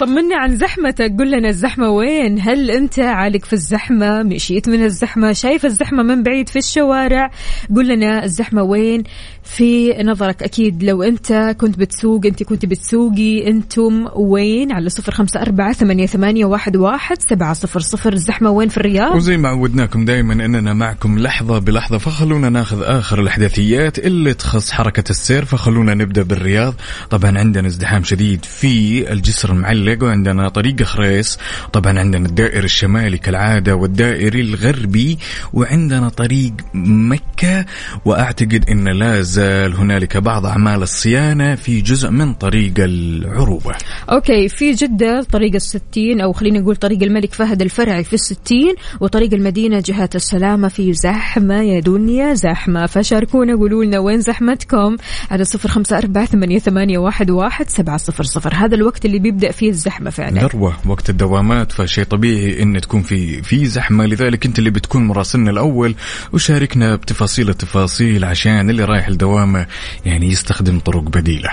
طمنا 0.00 0.36
عن 0.36 0.56
زحمتك 0.56 1.12
قل 1.18 1.30
لنا 1.30 1.48
الزحمة 1.48 1.90
وين؟ 1.90 2.40
هل 2.40 2.70
أنت 2.70 2.98
عالق 2.98 3.44
في 3.44 3.52
الزحمة؟ 3.52 4.22
مشيت 4.22 4.68
من 4.68 4.84
الزحمة؟ 4.84 5.32
شايف 5.32 5.66
الزحمة 5.66 6.02
من 6.02 6.22
بعيد 6.22 6.48
في 6.48 6.58
الشوارع؟ 6.58 7.30
قل 7.76 7.88
لنا 7.88 8.24
الزحمة 8.24 8.62
وين؟ 8.62 9.02
في 9.46 10.02
نظرك 10.02 10.42
أكيد 10.42 10.82
لو 10.82 11.02
أنت 11.02 11.56
كنت 11.60 11.78
بتسوق 11.78 12.26
أنت 12.26 12.42
كنت 12.42 12.66
بتسوقي 12.66 13.48
أنتم 13.48 14.08
وين؟ 14.14 14.72
على 14.72 14.88
صفر 14.88 15.12
خمسة 15.12 15.42
أربعة 15.42 15.72
ثمانية, 15.72 16.06
ثمانية 16.06 16.44
واحد, 16.44 16.76
واحد 16.76 17.16
سبعة 17.30 17.52
صفر 17.52 17.80
صفر. 17.80 18.12
الزحمة 18.12 18.50
وين 18.50 18.68
في 18.68 18.76
الرياض؟ 18.76 19.16
وزي 19.16 19.36
ما 19.36 19.48
عودناكم 19.48 20.04
دائما 20.04 20.32
إننا 20.32 20.74
معكم 20.74 21.18
لحظة 21.18 21.58
بلحظة 21.58 21.98
فخلونا 21.98 22.48
ناخذ 22.48 22.82
آخر 22.82 23.20
الأحداثيات 23.20 23.98
اللي 23.98 24.34
تخص 24.34 24.70
حركة 24.70 25.10
السير 25.10 25.44
فخلونا 25.44 25.94
نبدأ 25.94 26.22
بالرياض. 26.22 26.74
طبعا 27.10 27.38
عندنا 27.38 27.66
ازدحام 27.66 28.04
شديد 28.04 28.44
في 28.44 29.12
الجسر 29.12 29.52
المعلق 29.52 30.04
وعندنا 30.04 30.48
طريق 30.48 30.82
خريس 30.82 31.38
طبعا 31.72 31.98
عندنا 31.98 32.26
الدائري 32.28 32.64
الشمالي 32.64 33.18
كالعادة 33.18 33.74
والدائري 33.76 34.40
الغربي 34.40 35.18
وعندنا 35.52 36.08
طريق 36.08 36.52
مكة. 36.74 37.64
وأعتقد 38.04 38.64
إن 38.70 38.88
لا 38.88 39.22
زال 39.36 39.74
هنالك 39.74 40.16
بعض 40.16 40.46
أعمال 40.46 40.82
الصيانة 40.82 41.54
في 41.54 41.80
جزء 41.80 42.10
من 42.10 42.34
طريق 42.34 42.72
العروبة. 42.78 43.74
أوكي 44.10 44.48
في 44.48 44.72
جدة 44.72 45.22
طريق 45.32 45.54
الستين 45.54 46.20
أو 46.20 46.32
خلينا 46.32 46.58
نقول 46.58 46.76
طريق 46.76 47.02
الملك 47.02 47.34
فهد 47.34 47.62
الفرعي 47.62 48.04
في 48.04 48.12
الستين 48.12 48.74
وطريق 49.00 49.34
المدينة 49.34 49.82
جهة 49.86 50.10
السلامة 50.14 50.68
في 50.68 50.92
زحمة 50.92 51.62
يا 51.62 51.80
دنيا 51.80 52.34
زحمة 52.34 52.86
فشاركونا 52.86 53.56
قولوا 53.56 53.84
لنا 53.84 53.98
وين 53.98 54.20
زحمتكم؟ 54.20 54.96
على 55.30 55.44
صفر 55.44 55.68
خمسة 55.68 55.98
أربعة 55.98 56.26
ثمانية, 56.26 56.58
ثمانية 56.58 56.98
واحد, 56.98 57.30
واحد 57.30 57.68
سبعة 57.68 57.96
صفر 57.96 58.24
صفر. 58.24 58.54
هذا 58.54 58.74
الوقت 58.74 59.04
اللي 59.04 59.18
بيبدأ 59.18 59.50
فيه 59.52 59.70
الزحمة 59.70 60.10
فعلا. 60.10 60.40
ذروة 60.40 60.76
وقت 60.86 61.10
الدوامات 61.10 61.72
فشيء 61.72 62.04
طبيعي 62.04 62.62
إن 62.62 62.80
تكون 62.80 63.02
في 63.02 63.42
في 63.42 63.66
زحمة. 63.66 64.06
لذلك 64.06 64.46
أنت 64.46 64.58
اللي 64.58 64.70
بتكون 64.70 65.06
مراسلنا 65.06 65.50
الأول 65.50 65.94
وشاركنا 66.32 66.96
بتفاصيل 66.96 67.48
التفاصيل 67.48 68.24
عشان 68.24 68.70
اللي 68.70 68.84
رايح 68.84 69.08
الدوامه 69.26 69.66
يعني 70.04 70.26
يستخدم 70.26 70.80
طرق 70.80 71.02
بديلة. 71.02 71.50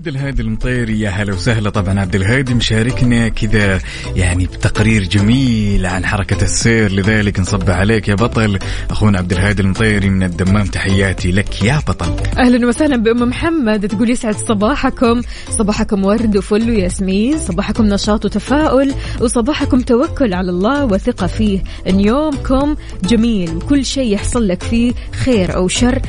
عبد 0.00 0.08
الهادي 0.08 0.42
المطيري. 0.42 1.00
يا 1.00 1.10
هلا 1.10 1.34
وسهلا. 1.34 1.70
طبعا 1.70 2.00
عبد 2.00 2.14
الهادي 2.14 2.54
مشاركنا 2.54 3.28
كذا 3.28 3.80
يعني 4.16 4.46
بتقرير 4.46 5.02
جميل 5.02 5.86
عن 5.86 6.06
حركة 6.06 6.42
السير. 6.42 6.92
لذلك 6.92 7.40
نصب 7.40 7.70
عليك 7.70 8.08
يا 8.08 8.14
بطل. 8.14 8.58
أخونا 8.90 9.18
عبد 9.18 9.32
الهادي 9.32 9.62
المطيري 9.62 10.10
من 10.10 10.22
الدمام 10.22 10.66
تحياتي 10.66 11.32
لك 11.32 11.62
يا 11.62 11.78
بطل. 11.88 12.16
أهلا 12.38 12.68
وسهلا 12.68 12.96
بأم 12.96 13.28
محمد. 13.28 13.88
تقول 13.88 14.10
يسعد 14.10 14.34
صباحكم. 14.34 15.22
صباحكم 15.50 16.04
ورد 16.04 16.36
وفل 16.36 16.70
وياسمين. 16.70 17.38
صباحكم 17.38 17.86
نشاط 17.86 18.24
وتفاؤل. 18.24 18.94
وصباحكم 19.20 19.80
توكل 19.80 20.34
على 20.34 20.50
الله 20.50 20.84
وثقة 20.84 21.26
فيه. 21.26 21.62
إن 21.88 22.00
يومكم 22.00 22.76
جميل. 23.04 23.56
وكل 23.56 23.84
شيء 23.84 24.14
يحصل 24.14 24.48
لك 24.48 24.62
فيه 24.62 24.92
خير 25.12 25.56
أو 25.56 25.68
شر. 25.68 26.02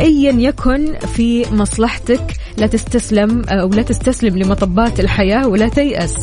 ايا 0.00 0.32
يكن 0.32 0.98
في 0.98 1.54
مصلحتك 1.54 2.36
لا 2.56 2.66
تستسلم 2.66 3.42
أو 3.48 3.68
لا 3.68 3.82
تستسلم 3.82 4.38
لمطبات 4.38 5.00
الحياة 5.00 5.48
ولا 5.48 5.68
تيأس. 5.68 6.16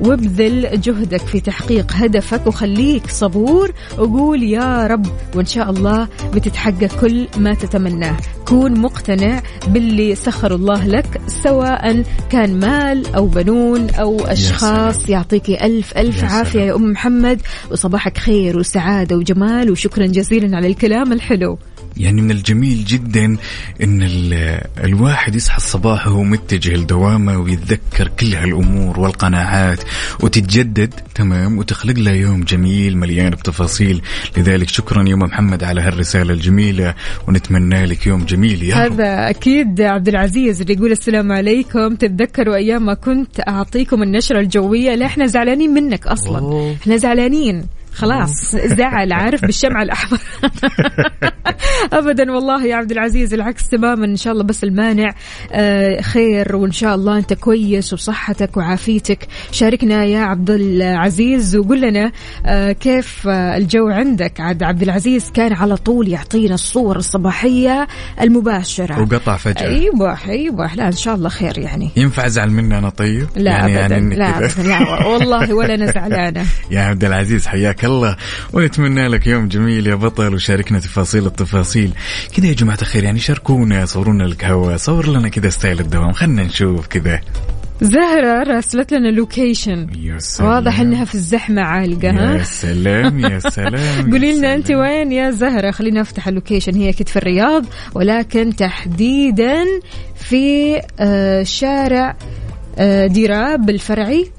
وابذل 0.00 0.80
جهدك 0.80 1.20
في 1.20 1.40
تحقيق 1.40 1.92
هدفك 1.92 2.46
وخليك 2.46 3.06
صبور. 3.06 3.72
وقول 3.98 4.42
يا 4.42 4.86
رب 4.86 5.06
وإن 5.36 5.46
شاء 5.46 5.70
الله 5.70 6.08
بتتحقق 6.34 7.00
كل 7.00 7.26
ما 7.36 7.54
تتمناه 7.54 8.16
كون 8.48 8.80
مقتنع 8.80 9.42
باللي 9.68 10.14
سخر 10.14 10.54
الله 10.54 10.86
لك 10.86 11.20
سواء 11.26 12.02
كان 12.30 12.58
مال 12.58 13.14
أو 13.14 13.26
بنون 13.26 13.90
أو 13.90 14.20
أشخاص. 14.20 15.08
يعطيك 15.08 15.50
ألف 15.50 15.96
ألف 15.96 16.22
يا 16.22 16.28
عافية. 16.28 16.60
يا 16.60 16.74
أم 16.74 16.90
محمد. 16.92 17.40
وصباحك 17.70 18.18
خير 18.18 18.58
وسعادة 18.58 19.16
وجمال. 19.16 19.70
وشكرا 19.70 20.06
جزيلا 20.06 20.56
على 20.56 20.66
الكلام 20.66 21.12
الحلو. 21.12 21.58
يعني 21.96 22.22
من 22.22 22.30
الجميل 22.30 22.84
جدا 22.84 23.24
إن 23.82 24.02
ال- 24.02 24.60
الواحد 24.84 25.34
يصحى 25.34 25.56
الصباح 25.56 26.06
وهو 26.06 26.22
متجه 26.22 26.74
لدوامة 26.76 27.38
ويتذكر 27.38 28.08
كل 28.20 28.34
هالأمور 28.34 29.00
والقناعات 29.00 29.80
وتتجدد 30.22 30.94
تمام؟ 31.14 31.58
وتخلق 31.58 31.98
له 31.98 32.10
يوم 32.10 32.44
جميل 32.44 32.96
مليان 32.96 33.30
بتفاصيل. 33.30 34.02
لذلك 34.36 34.68
شكرا 34.68 35.08
يا 35.08 35.14
محمد 35.16 35.64
على 35.64 35.80
هالرسالة 35.80 36.32
الجميلة 36.34 36.94
ونتمنى 37.28 37.86
لك 37.86 38.06
يوم 38.06 38.24
جميل 38.24 38.62
يا 38.62 38.84
رب. 38.84 38.92
هذا 38.92 39.30
أكيد 39.30 39.80
عبد 39.80 40.08
العزيز 40.08 40.60
اللي 40.60 40.74
يقول 40.74 40.92
السلام 40.92 41.32
عليكم. 41.32 41.94
تتذكروا 41.94 42.54
أيام 42.56 42.86
ما 42.86 42.94
كنت 42.94 43.40
أعطيكم 43.48 44.02
النشرة 44.02 44.40
الجوية 44.40 44.94
لا 44.94 45.06
إحنا 45.06 45.26
زعلانين 45.26 45.70
منك 45.74 46.06
أصلا. 46.06 46.38
أوه. 46.38 46.76
إحنا 46.82 46.96
زعلانين. 46.96 47.64
خلاص 47.94 48.56
زعل 48.56 49.12
عارف 49.12 49.44
بالشمع 49.44 49.82
الأحمر. 49.82 50.18
ابدا 51.92 52.32
والله 52.32 52.66
يا 52.66 52.76
عبد 52.76 52.90
العزيز 52.90 53.34
العكس 53.34 53.68
تماما 53.68 54.04
إن 54.04 54.16
شاء 54.16 54.32
الله 54.32 54.44
بس 54.44 54.64
المانع. 54.64 55.14
آه، 55.52 56.00
خير 56.00 56.56
وإن 56.56 56.72
شاء 56.72 56.94
الله 56.94 57.18
أنت 57.18 57.32
كويس 57.32 57.92
وصحتك 57.92 58.56
وعافيتك. 58.56 59.28
شاركنا 59.52 60.04
يا 60.04 60.20
عبد 60.20 60.50
العزيز 60.50 61.56
وقول 61.56 61.80
لنا 61.80 62.12
آه، 62.46 62.72
كيف 62.72 63.28
آه، 63.28 63.56
الجو 63.56 63.88
عندك؟ 63.88 64.40
عاد 64.40 64.62
عبد 64.62 64.82
العزيز 64.82 65.30
كان 65.30 65.52
على 65.52 65.76
طول 65.76 66.08
يعطينا 66.08 66.54
الصور 66.54 66.96
الصباحية 66.96 67.86
المباشرة. 68.20 69.00
وقطع 69.02 69.36
فجأة. 69.36 69.66
أيوه 69.66 70.18
أيوه 70.28 70.74
لا 70.74 70.86
إن 70.86 70.92
شاء 70.92 71.14
الله 71.14 71.28
خير 71.28 71.58
يعني. 71.58 71.90
ينفع 71.96 72.26
أزعل 72.26 72.50
مني 72.50 72.78
أنا 72.78 72.88
طيب؟ 72.88 73.26
لا 73.36 73.50
يعني 73.50 73.72
يعني 73.72 73.98
إنك 73.98 74.18
لا 74.18 74.30
كذا. 74.32 74.46
ابدا 74.46 74.68
لا 74.68 75.06
والله 75.06 75.54
ولا 75.54 75.74
أنا. 75.74 75.92
زعلانه 75.92 76.44
يا 76.70 76.80
عبد 76.80 77.04
العزيز 77.04 77.46
حياك 77.46 77.81
الله. 77.84 78.16
ونتمنى 78.52 79.08
لك 79.08 79.26
يوم 79.26 79.48
جميل 79.48 79.86
يا 79.86 79.94
بطل 79.94 80.34
وشاركنا 80.34 80.78
تفاصيل 80.78 81.26
التفاصيل. 81.26 81.90
كذا 82.36 82.46
يا 82.46 82.52
جماعة 82.52 82.78
الخير 82.82 83.04
يعني 83.04 83.18
شاركونا 83.18 83.84
صورونا 83.84 84.24
القهوة 84.24 84.76
صور 84.76 85.08
لنا 85.08 85.28
كذا 85.28 85.48
style 85.48 85.80
الدوام. 85.80 86.12
خلنا 86.12 86.42
نشوف 86.42 86.86
كذا. 86.86 87.20
زهرة 87.80 88.42
راسلت 88.42 88.92
لنا 88.92 89.08
location 89.08 89.86
يا 89.98 90.18
واضح 90.40 90.80
إنها 90.80 91.04
في 91.04 91.14
الزحمة 91.14 91.62
عالقة 91.62 92.08
يا 92.08 92.40
ها 92.40 92.42
سلام 92.42 93.18
يا 93.18 93.38
سلام 93.38 94.10
قولي 94.10 94.28
يا 94.28 94.36
لنا 94.36 94.54
أنت. 94.54 94.70
وين 94.70 95.12
يا 95.12 95.30
زهرة؟ 95.30 95.70
خلينا 95.70 96.00
افتح 96.00 96.28
ال 96.28 96.33
location 96.33 96.74
هي 96.74 96.88
أكيد 96.88 97.08
في 97.08 97.16
الرياض 97.16 97.64
ولكن 97.94 98.56
تحديدا 98.56 99.64
في 100.16 100.76
آه، 101.00 101.42
شارع 101.42 102.16
آه، 102.78 103.06
ديراب 103.06 103.70
الفرعي. 103.70 104.30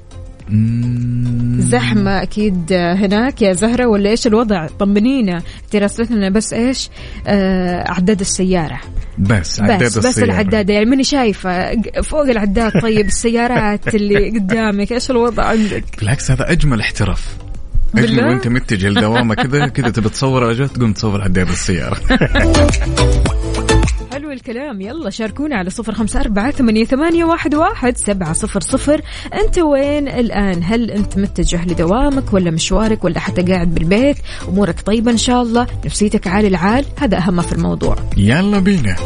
زحمة 1.58 2.22
أكيد 2.22 2.72
هناك. 2.72 3.42
يا 3.42 3.52
زهرة 3.52 3.86
ولا 3.86 4.10
إيش 4.10 4.26
الوضع؟ 4.26 4.66
طمنينا. 4.66 5.42
أنت 5.64 5.76
راسلتنا 5.76 6.28
بس 6.28 6.52
إيش؟ 6.52 6.90
آه، 7.26 7.88
أعداد 7.88 8.20
السيارة. 8.20 8.80
بس 9.18 9.60
عداد 9.60 9.82
بس 9.84 9.98
بس 9.98 10.06
السيارة. 10.06 10.26
العدادة 10.26 10.74
يعني 10.74 10.86
ماني 10.86 11.04
شايفة. 11.04 11.82
فوق 12.02 12.28
العداد 12.28 12.72
طيب 12.82 13.06
السيارات 13.06 13.94
اللي 13.94 14.30
قدامك 14.30 14.92
إيش 14.92 15.10
الوضع 15.10 15.44
عندك؟ 15.44 15.84
بالعكس 16.00 16.30
هذا 16.30 16.52
أجمل 16.52 16.80
احتراف. 16.80 17.36
أجمل؟ 17.96 18.24
وأنت 18.24 18.48
متجه 18.48 18.88
لدوامة 18.88 19.34
كذا 19.34 19.66
كذا 19.66 19.88
تبي 19.88 20.08
تصور 20.08 20.50
اجت 20.50 20.76
تقوم 20.76 20.92
تصور 20.92 21.22
عداد 21.22 21.48
السيارة. 21.48 21.96
حلو 24.14 24.30
الكلام. 24.30 24.80
يلا 24.80 25.10
شاركونا 25.10 25.56
على 25.56 25.70
صفر 25.70 25.94
خمسة 25.94 26.20
أربعة 26.20 26.50
ثمانية, 26.50 26.84
ثمانية 26.84 27.24
واحد, 27.24 27.54
واحد 27.54 27.96
سبعة 27.96 28.32
صفر 28.32 28.60
صفر. 28.60 29.00
أنت 29.34 29.58
وين 29.58 30.08
الآن؟ 30.08 30.62
هل 30.62 30.90
أنت 30.90 31.18
متجه 31.18 31.64
لدوامك 31.64 32.32
ولا 32.32 32.50
مشوارك 32.50 33.04
ولا 33.04 33.18
حتى 33.20 33.42
قاعد 33.42 33.74
بالبيت؟ 33.74 34.16
أمورك 34.48 34.80
طيبة 34.80 35.10
إن 35.10 35.16
شاء 35.16 35.42
الله. 35.42 35.66
نفسيتك 35.84 36.26
عالي 36.26 36.48
العال. 36.48 36.84
هذا 36.98 37.18
أهم 37.18 37.40
في 37.40 37.52
الموضوع. 37.52 37.96
يلا 38.16 38.58
بينا. 38.58 38.96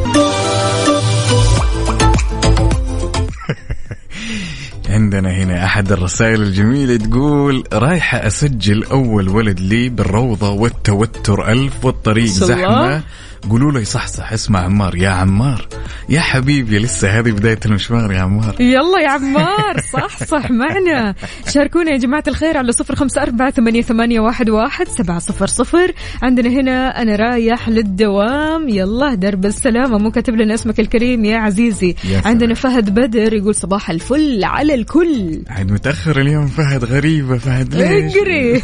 عندنا 4.98 5.30
هنا 5.30 5.64
أحد 5.64 5.92
الرسائل 5.92 6.42
الجميلة 6.42 6.96
تقول 6.96 7.64
رايحة 7.72 8.26
أسجل 8.26 8.84
أول 8.84 9.28
ولد 9.28 9.60
لي 9.60 9.88
بالروضة 9.88 10.50
والتوتر 10.50 11.52
ألف 11.52 11.84
والطريق. 11.84 12.26
زحمة. 12.26 13.02
قولوا 13.50 13.72
له 13.72 13.80
يصحصح 13.80 14.32
اسمع 14.32 14.60
عمار 14.60 14.96
يا 14.96 15.08
عمار 15.08 15.68
يا 16.08 16.20
حبيبي 16.20 16.78
لسه 16.78 17.18
هذه 17.18 17.30
بداية 17.30 17.58
المشوار 17.66 18.12
يا 18.12 18.20
عمار. 18.20 18.56
يلا 18.60 19.00
يا 19.02 19.08
عمار 19.08 19.80
صح 19.94 20.24
صح 20.24 20.50
معنا. 20.50 21.14
شاركونا 21.48 21.90
يا 21.90 21.96
جماعة 21.96 22.24
الخير 22.28 22.56
على 22.56 22.72
صفر 22.72 22.94
خمسة 22.94 23.22
أربعة 23.22 23.50
ثمانية, 23.50 23.82
ثمانية 23.82 24.20
واحد, 24.20 24.50
واحد 24.50 24.88
سبعة 24.88 25.18
صفر 25.18 25.46
صفر. 25.46 25.92
عندنا 26.22 26.48
هنا 26.48 27.02
أنا 27.02 27.16
رايح 27.16 27.68
للدوام. 27.68 28.68
يلا 28.68 29.14
درب 29.14 29.46
السلامة 29.46 29.98
مو 29.98 30.10
كاتب 30.10 30.34
لنا 30.34 30.54
اسمك 30.54 30.80
الكريم 30.80 31.24
يا 31.24 31.38
عزيزي. 31.38 31.94
يا. 32.04 32.22
عندنا 32.24 32.54
فهد 32.54 32.94
بدر 32.94 33.32
يقول 33.32 33.54
صباح 33.54 33.90
الفل 33.90 34.44
على 34.44 34.74
الكل. 34.74 34.87
الفل 34.88 35.42
عاد 35.48 35.72
متاخر 35.72 36.20
اليوم 36.20 36.46
فهد 36.46 36.84
غريبه 36.84 37.38
فهد 37.38 37.74
ليش؟ 37.74 38.16
اقري 38.16 38.62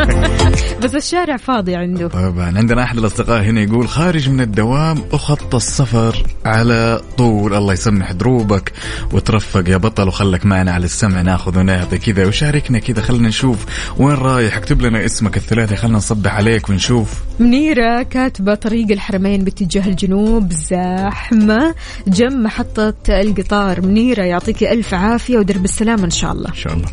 بس 0.82 0.94
الشارع 0.94 1.36
فاضي 1.36 1.74
عنده. 1.76 2.08
طبعا 2.08 2.58
عندنا 2.58 2.82
أحد 2.82 2.98
الأصدقاء 2.98 3.42
هنا 3.42 3.60
يقول 3.60 3.88
خارج 3.88 4.28
من 4.28 4.40
الدوام 4.40 5.02
اخط 5.12 5.54
السفر 5.54 6.22
على 6.44 7.00
طول. 7.18 7.54
الله 7.54 7.72
يسمح 7.72 8.12
دروبك 8.12 8.72
وترفق 9.12 9.68
يا 9.68 9.76
بطل 9.76 10.08
وخلك 10.08 10.46
معنا 10.46 10.72
على 10.72 10.84
السمع 10.84 11.22
ناخذ 11.22 11.58
ونعطي 11.58 11.98
كذا 11.98 12.26
وشاركنا 12.26 12.78
كذا. 12.78 13.02
خلنا 13.02 13.28
نشوف 13.28 13.66
وين 13.98 14.14
رايح. 14.14 14.56
اكتب 14.56 14.82
لنا 14.82 15.04
اسمك 15.04 15.36
الثلاثي 15.36 15.76
خلنا 15.76 15.96
نصبح 15.96 16.34
عليك 16.34 16.68
ونشوف. 16.68 17.14
منيرة 17.40 18.02
كاتبة 18.02 18.54
طريق 18.54 18.90
الحرمين 18.90 19.44
باتجاه 19.44 19.88
الجنوب 19.88 20.52
زحمة 20.52 21.74
جنب 22.08 22.40
محطة 22.40 22.94
القطار. 23.08 23.80
منيرة 23.80 24.22
يعطيك 24.22 24.64
ألف 24.64 24.94
عافية 24.94 25.45
ودرب 25.46 25.64
السلامة 25.64 26.04
إن 26.04 26.10
شاء 26.10 26.32
الله. 26.32 26.48
إن 26.48 26.54
شاء 26.54 26.72
الله. 26.72 26.88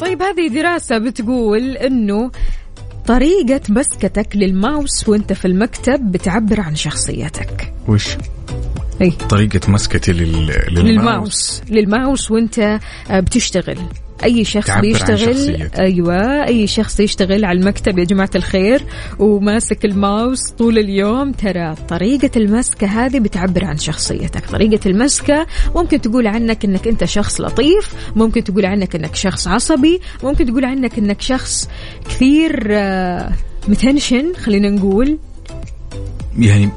طيب 0.00 0.22
هذه 0.22 0.48
دراسة 0.54 0.98
بتقول 0.98 1.76
إنه 1.76 2.30
طريقة 3.06 3.60
مسكتك 3.68 4.28
للماوس 4.34 5.08
وأنت 5.08 5.32
في 5.32 5.44
المكتب 5.44 6.12
بتعبر 6.12 6.60
عن 6.60 6.74
شخصيتك. 6.74 7.72
وش؟ 7.88 8.16
اي 9.02 9.10
طريقة 9.10 9.70
مسكتي 9.70 10.12
لل... 10.12 10.46
للماوس. 10.46 10.82
للماوس. 10.88 11.62
للماوس 11.68 12.30
وأنت 12.30 12.58
آه، 13.10 13.20
بتشتغل. 13.20 13.78
أي 14.24 14.44
شخص 14.44 14.70
بيشتغل. 14.70 15.68
أيوه 15.78 16.46
أي 16.46 16.66
شخص 16.66 17.00
يشتغل 17.00 17.44
على 17.44 17.58
المكتب 17.58 17.98
يا 17.98 18.04
جماعة 18.04 18.30
الخير 18.34 18.82
وماسك 19.18 19.84
الماوس 19.84 20.50
طول 20.58 20.78
اليوم. 20.78 21.32
ترى 21.32 21.74
طريقة 21.88 22.30
المسكة 22.36 22.86
هذه 22.86 23.18
بتعبر 23.18 23.64
عن 23.64 23.76
شخصيتك. 23.76 24.46
طريقة 24.46 24.88
المسكة 24.90 25.46
ممكن 25.76 26.00
تقول 26.00 26.26
عنك 26.26 26.64
إنك 26.64 26.88
أنت 26.88 27.04
شخص 27.04 27.40
لطيف 27.40 27.94
ممكن 28.16 28.44
تقول 28.44 28.66
عنك 28.66 28.94
إنك 28.96 29.14
شخص 29.14 29.48
عصبي 29.48 30.00
ممكن 30.24 30.46
تقول 30.46 30.64
عنك 30.64 30.98
إنك 30.98 31.20
شخص 31.20 31.68
كثير 32.08 32.66
آه، 32.70 33.32
متنشن 33.68 34.32
خلينا 34.34 34.70
نقول. 34.70 35.18
يعني 36.38 36.70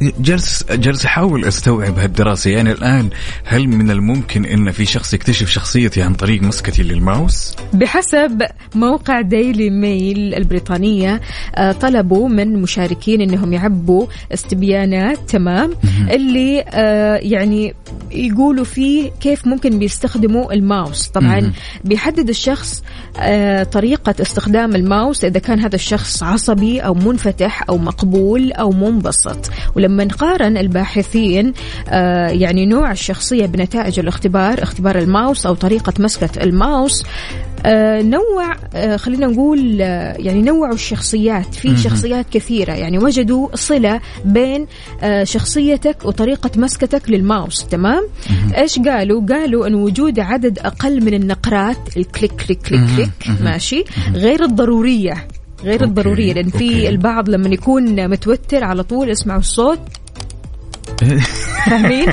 جالس 0.00 0.64
جالس 0.70 1.04
احاول 1.04 1.44
استوعب 1.44 1.98
هالدراسة. 1.98 2.50
يعني 2.50 2.72
الآن 2.72 3.10
هل 3.44 3.68
من 3.68 3.90
الممكن 3.90 4.44
إن 4.44 4.70
في 4.70 4.84
شخص 4.84 5.14
يكتشف 5.14 5.48
شخصيتي 5.48 6.02
عن 6.02 6.14
طريق 6.14 6.42
مسكتي 6.42 6.82
للماوس؟ 6.82 7.56
بحسب 7.72 8.42
موقع 8.74 9.20
ديلي 9.20 9.70
ميل 9.70 10.34
البريطانية 10.34 11.20
آه، 11.54 11.72
طلبوا 11.72 12.28
من 12.28 12.62
مشاركين 12.62 13.20
إنهم 13.20 13.52
يعبوا 13.52 14.06
استبيانات 14.32 15.18
تمام 15.28 15.72
اللي 16.10 16.64
آه، 16.68 17.16
يعني 17.16 17.74
يقولوا 18.10 18.64
فيه 18.64 19.10
كيف 19.20 19.46
ممكن 19.46 19.78
بيستخدموا 19.78 20.52
الماوس. 20.52 21.08
طبعا 21.08 21.52
بيحدد 21.84 22.28
الشخص 22.28 22.82
آه، 23.18 23.62
طريقة 23.62 24.14
استخدام 24.20 24.74
الماوس 24.74 25.24
إذا 25.24 25.38
كان 25.38 25.60
هذا 25.60 25.74
الشخص 25.74 26.22
عصبي 26.22 26.80
أو 26.80 26.94
منفتح 26.94 27.64
أو 27.68 27.78
مقبول 27.78 28.52
أو 28.52 28.70
منبسط. 28.70 29.50
ولما 29.76 30.04
نقارن 30.04 30.56
الباحثين 30.56 31.52
آه، 31.88 32.28
يعني 32.28 32.66
نوع 32.66 32.92
الشخصية 32.92 33.46
بنتائج 33.46 33.98
الاختبار 33.98 34.62
اختبار 34.62 34.98
الماوس 34.98 35.46
أو 35.46 35.54
طريقة 35.54 35.92
مسكة 35.98 36.42
الماوس 36.42 37.04
آه، 37.66 38.02
نوع 38.02 38.56
آه، 38.74 38.96
خلينا 38.96 39.26
نقول 39.26 39.80
يعني 39.80 40.42
نوعوا 40.42 40.74
الشخصيات. 40.74 41.54
في 41.54 41.76
شخصيات 41.76 42.26
كثيرة 42.30 42.72
يعني 42.72 42.98
وجدوا 42.98 43.48
صلة 43.54 44.00
بين 44.24 44.66
شخصيتك 45.22 45.96
وطريقة 46.04 46.50
مسكتك 46.56 47.10
للماوس 47.10 47.66
تمام؟ 47.66 48.08
إيش 48.56 48.78
قالوا؟ 48.78 49.26
قالوا 49.26 49.66
إن 49.66 49.74
وجود 49.74 50.20
عدد 50.20 50.58
أقل 50.58 51.04
من 51.04 51.14
النقرات 51.14 51.96
ال 51.96 52.02
click 52.02 52.32
click 52.32 52.58
click 52.62 52.80
click 52.96 53.40
ماشي؟ 53.40 53.84
غير 54.14 54.44
الضرورية. 54.44 55.28
غير 55.64 55.72
okay، 55.74 55.84
الضرورية 55.84 56.32
لأن 56.32 56.50
في. 56.50 56.88
البعض 56.88 57.30
لما 57.30 57.48
يكون 57.48 58.08
متوتر 58.10 58.64
على 58.64 58.82
طول 58.82 59.10
يسمعوا 59.10 59.40
الصوت 59.40 59.80
فاهمين؟ 61.66 62.06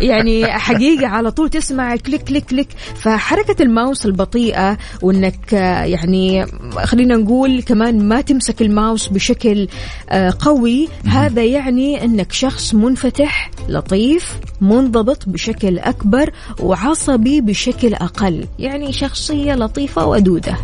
يعني 0.00 0.46
حقيقة 0.46 1.06
على 1.06 1.30
طول 1.30 1.50
تسمع 1.50 1.96
click 1.96 2.22
click 2.22 2.44
click. 2.44 2.68
فحركة 2.94 3.62
الماوس 3.62 4.06
البطيئة 4.06 4.78
وإنك 5.02 5.54
آه، 5.54 5.84
يعني 5.84 6.46
خلينا 6.84 7.16
نقول 7.16 7.62
كمان 7.62 8.08
ما 8.08 8.20
تمسك 8.20 8.62
الماوس 8.62 9.06
بشكل 9.08 9.68
آه، 10.10 10.34
قوي 10.40 10.88
هذا 11.06 11.44
يعني 11.44 12.04
إنك 12.04 12.32
شخص 12.32 12.74
منفتح 12.74 13.50
لطيف 13.68 14.36
منضبط 14.60 15.28
بشكل 15.28 15.78
أكبر 15.78 16.30
وعصبي 16.60 17.40
بشكل 17.40 17.94
أقل. 17.94 18.46
يعني 18.58 18.92
شخصية 18.92 19.54
لطيفة 19.54 20.06
ودودة. 20.06 20.56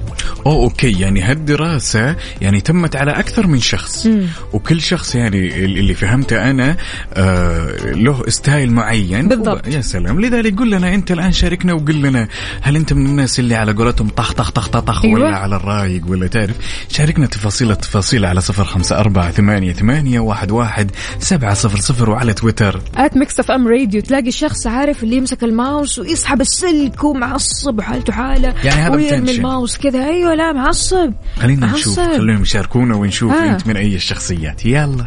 oh 0.47 0.65
okay. 0.65 1.01
يعني 1.01 1.23
هالدراسة 1.23 2.17
يعني 2.41 2.61
تمت 2.61 2.97
على 2.97 3.11
أكثر 3.11 3.47
من 3.47 3.61
شخص. 3.61 4.09
وكل 4.53 4.81
شخص 4.81 5.15
يعني 5.15 5.65
اللي 5.65 5.95
فهمته 5.95 6.51
أنا 6.51 6.77
آه 7.15 7.52
له 7.85 8.23
style 8.29 8.73
معين. 8.73 9.29
بالضبط. 9.29 9.67
يا 9.67 9.81
سلام. 9.81 10.21
لذلك 10.21 10.59
قل 10.59 10.71
لنا 10.71 10.95
أنت 10.95 11.13
الآن 11.13 11.33
شاركنا 11.33 11.73
وقل 11.73 12.03
لنا 12.03 12.29
هل 12.61 12.77
أنت 12.77 12.93
من 12.93 13.07
الناس 13.07 13.41
اللي 13.41 13.55
على 13.55 13.73
قولتهم 13.73 14.09
طخ 14.09 14.33
طخ 14.33 14.51
طخ 14.51 14.69
طخ, 14.69 15.05
أيوة. 15.05 15.21
ولا 15.21 15.37
على 15.37 15.57
الرايق 15.57 16.03
ولا 16.07 16.27
تعرف؟ 16.27 16.57
شاركنا 16.89 17.27
تفاصيل 17.27 17.71
التفاصيل 17.71 18.25
على 18.25 18.41
صفر 18.41 18.65
خمسة 18.65 18.99
أربعة 18.99 19.31
ثمانية, 19.31 19.73
ثمانية 19.73 20.21
واحد, 20.21 20.51
واحد 20.51 20.91
سبعة 21.19 21.55
صفر 21.55 21.81
صفر 21.81 22.11
وعلى 22.11 22.35
تويتر. 22.35 22.81
at 22.97 23.17
ميكس 23.17 23.41
اف 23.41 23.51
ام 23.51 23.69
راديو 23.69 24.01
تلاقي 24.01 24.29
الشخص 24.29 24.67
عارف 24.67 25.03
اللي 25.03 25.17
يمسك 25.17 25.45
الماوس 25.45 25.99
ويسحب 25.99 26.41
السلك 26.41 27.05
ومعصب 27.05 27.79
وحالته 27.79 28.13
حالة. 28.13 28.55
يعني 28.65 28.81
هذا 28.81 28.95
ويرمي. 28.95 29.31
الماوس 29.31 29.77
كذا. 29.77 30.05
أيوه 30.05 30.35
لا 30.35 30.53
معصب. 30.53 31.13
خلينا 31.37 31.67
معصب. 31.67 31.79
نشوف 31.79 31.99
خلينا 32.01 32.41
يشاركونا 32.41 32.95
ونشوف 32.97 33.33
آه. 33.33 33.53
أنت 33.53 33.67
من 33.67 33.77
أي 33.77 33.95
الشخصيات. 33.95 34.67
يلا. 34.67 35.07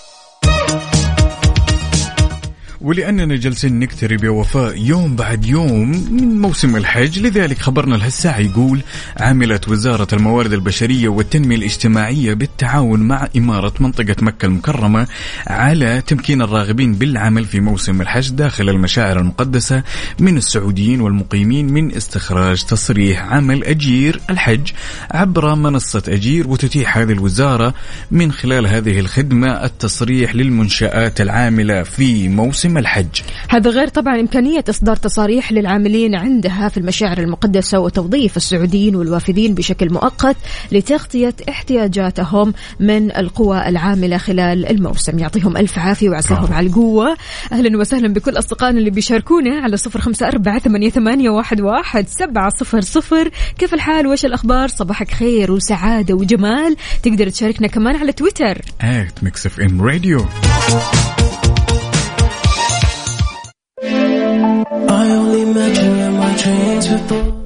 ولأننا 2.81 3.35
جالسين 3.35 3.79
نقترب 3.79 4.23
يا 4.23 4.29
وفاء 4.29 4.77
يوم 4.77 5.15
بعد 5.15 5.45
يوم 5.45 5.89
من 5.89 6.41
موسم 6.41 6.75
الحج. 6.75 7.19
لذلك 7.19 7.57
خبرنا 7.57 7.95
لهالساعة 7.95 8.39
يقول 8.39 8.81
عملت 9.19 9.69
وزارة 9.69 10.07
الموارد 10.13 10.53
البشرية 10.53 11.07
والتنمية 11.07 11.55
الاجتماعية 11.55 12.33
بالتعاون 12.33 12.99
مع 12.99 13.27
إمارة 13.37 13.73
منطقة 13.79 14.15
مكة 14.21 14.45
المكرمة 14.45 15.07
على 15.47 16.01
تمكين 16.07 16.41
الراغبين 16.41 16.93
بالعمل 16.93 17.45
في 17.45 17.59
موسم 17.59 18.01
الحج 18.01 18.29
داخل 18.29 18.69
المشاعر 18.69 19.19
المقدسة 19.19 19.83
من 20.19 20.37
السعوديين 20.37 21.01
والمقيمين 21.01 21.73
من 21.73 21.95
استخراج 21.95 22.63
تصريح 22.63 23.21
عمل 23.21 23.63
أجير 23.63 24.19
الحج 24.29 24.71
عبر 25.11 25.55
منصة 25.55 26.03
أجير. 26.07 26.47
وتتيح 26.47 26.97
هذه 26.97 27.11
الوزارة 27.11 27.73
من 28.11 28.31
خلال 28.31 28.67
هذه 28.67 28.99
الخدمة 28.99 29.65
التصريح 29.65 30.35
للمنشآت 30.35 31.21
العاملة 31.21 31.83
في 31.83 32.29
موسم 32.29 32.70
الحج. 32.79 33.21
هذا 33.49 33.69
غير 33.69 33.87
طبعا 33.87 34.19
إمكانية 34.19 34.63
إصدار 34.69 34.95
تصاريح 34.95 35.51
للعاملين 35.51 36.15
عندها 36.15 36.69
في 36.69 36.77
المشاعر 36.77 37.17
المقدسة 37.17 37.79
وتوظيف 37.79 38.37
السعوديين 38.37 38.95
والوافدين 38.95 39.53
بشكل 39.53 39.93
مؤقت 39.93 40.35
لتغطية 40.71 41.33
احتياجاتهم 41.49 42.53
من 42.79 43.15
القوى 43.15 43.67
العاملة 43.67 44.17
خلال 44.17 44.65
الموسم. 44.71 45.19
يعطيهم 45.19 45.57
ألف 45.57 45.79
عافية 45.79 46.09
وعساهم. 46.09 46.53
على 46.53 46.67
القوة. 46.67 47.15
أهلا 47.51 47.77
وسهلا 47.77 48.13
بكل 48.13 48.37
أصدقائنا 48.37 48.79
اللي 48.79 48.89
بيشاركونا 48.89 49.61
على 49.61 49.77
صفر 49.77 50.01
خمسة 50.01 50.27
أربعة 50.27 50.59
ثمانية, 50.59 50.89
ثمانية 50.89 51.29
واحد, 51.29 51.61
واحد 51.61 52.07
سبعة 52.07 52.49
صفر 52.49 52.81
صفر. 52.81 53.29
كيف 53.57 53.73
الحال؟ 53.73 54.07
وش 54.07 54.25
الأخبار؟ 54.25 54.67
صباحك 54.67 55.11
خير 55.11 55.51
وسعادة 55.51 56.13
وجمال. 56.13 56.75
تقدر 57.03 57.29
تشاركنا 57.29 57.67
كمان 57.67 57.95
على 57.95 58.11
تويتر. 58.11 58.61
at 58.81 59.23
ميكس 59.23 59.45
اف 59.45 59.59
ام 59.59 59.81
راديو 59.81 60.25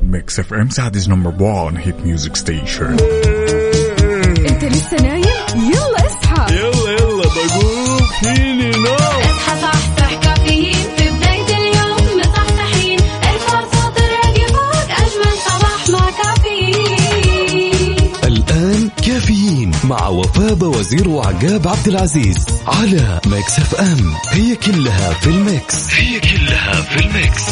ميكس 0.04 0.40
اف 0.40 0.54
ام 0.54 0.70
Saudi's 0.70 1.10
number 1.10 1.44
1 1.44 1.78
hit 1.78 1.96
music 2.06 2.36
station 2.36 2.96
أنت 4.50 4.64
لسه 4.66 4.98
نايم 5.02 5.24
يلا 5.56 6.08
اصحى 6.08 6.56
يلا 6.56 6.92
يلا 6.92 7.24
بقوم 7.24 8.00
فيني 8.20 8.70
نوم 8.72 9.25
وزير 20.86 21.10
وعقاب 21.10 21.68
عبد 21.68 21.88
العزيز 21.88 22.46
على 22.68 23.22
ميكس 23.26 23.60
اف 23.60 23.76
ام. 23.76 24.14
هي 24.30 24.56
كلها 24.56 25.14
في 25.14 25.28
الميكس. 25.28 25.94
هي 25.94 26.20
كلها 26.20 26.82
في 26.82 27.00
الميكس. 27.00 27.44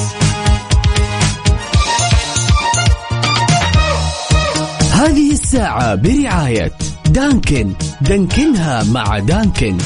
هذه 4.92 5.32
الساعة 5.32 5.96
برعاية 5.96 6.72
دانكن. 7.06 7.74
دانكنها 8.02 8.84
مع 8.84 9.20
دانكن. 9.20 9.78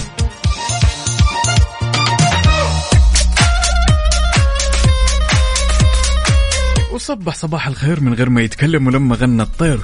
وصبح 6.91 7.36
صباح 7.36 7.67
الخير 7.67 8.01
من 8.01 8.13
غير 8.13 8.29
ما 8.29 8.41
يتكلم 8.41 8.88
ولما 8.88 9.15
غنى 9.15 9.41
الطير. 9.41 9.79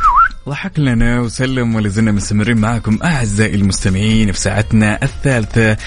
ضحك 0.49 0.79
لنا 0.79 1.19
وسلم 1.19 1.75
ولازلنا 1.75 2.11
مستمرين 2.11 2.57
معكم 2.57 2.99
أعزائي 3.03 3.55
المستمعين 3.55 4.31
في 4.31 4.39
ساعتنا 4.39 5.03
الثالثة 5.03 5.77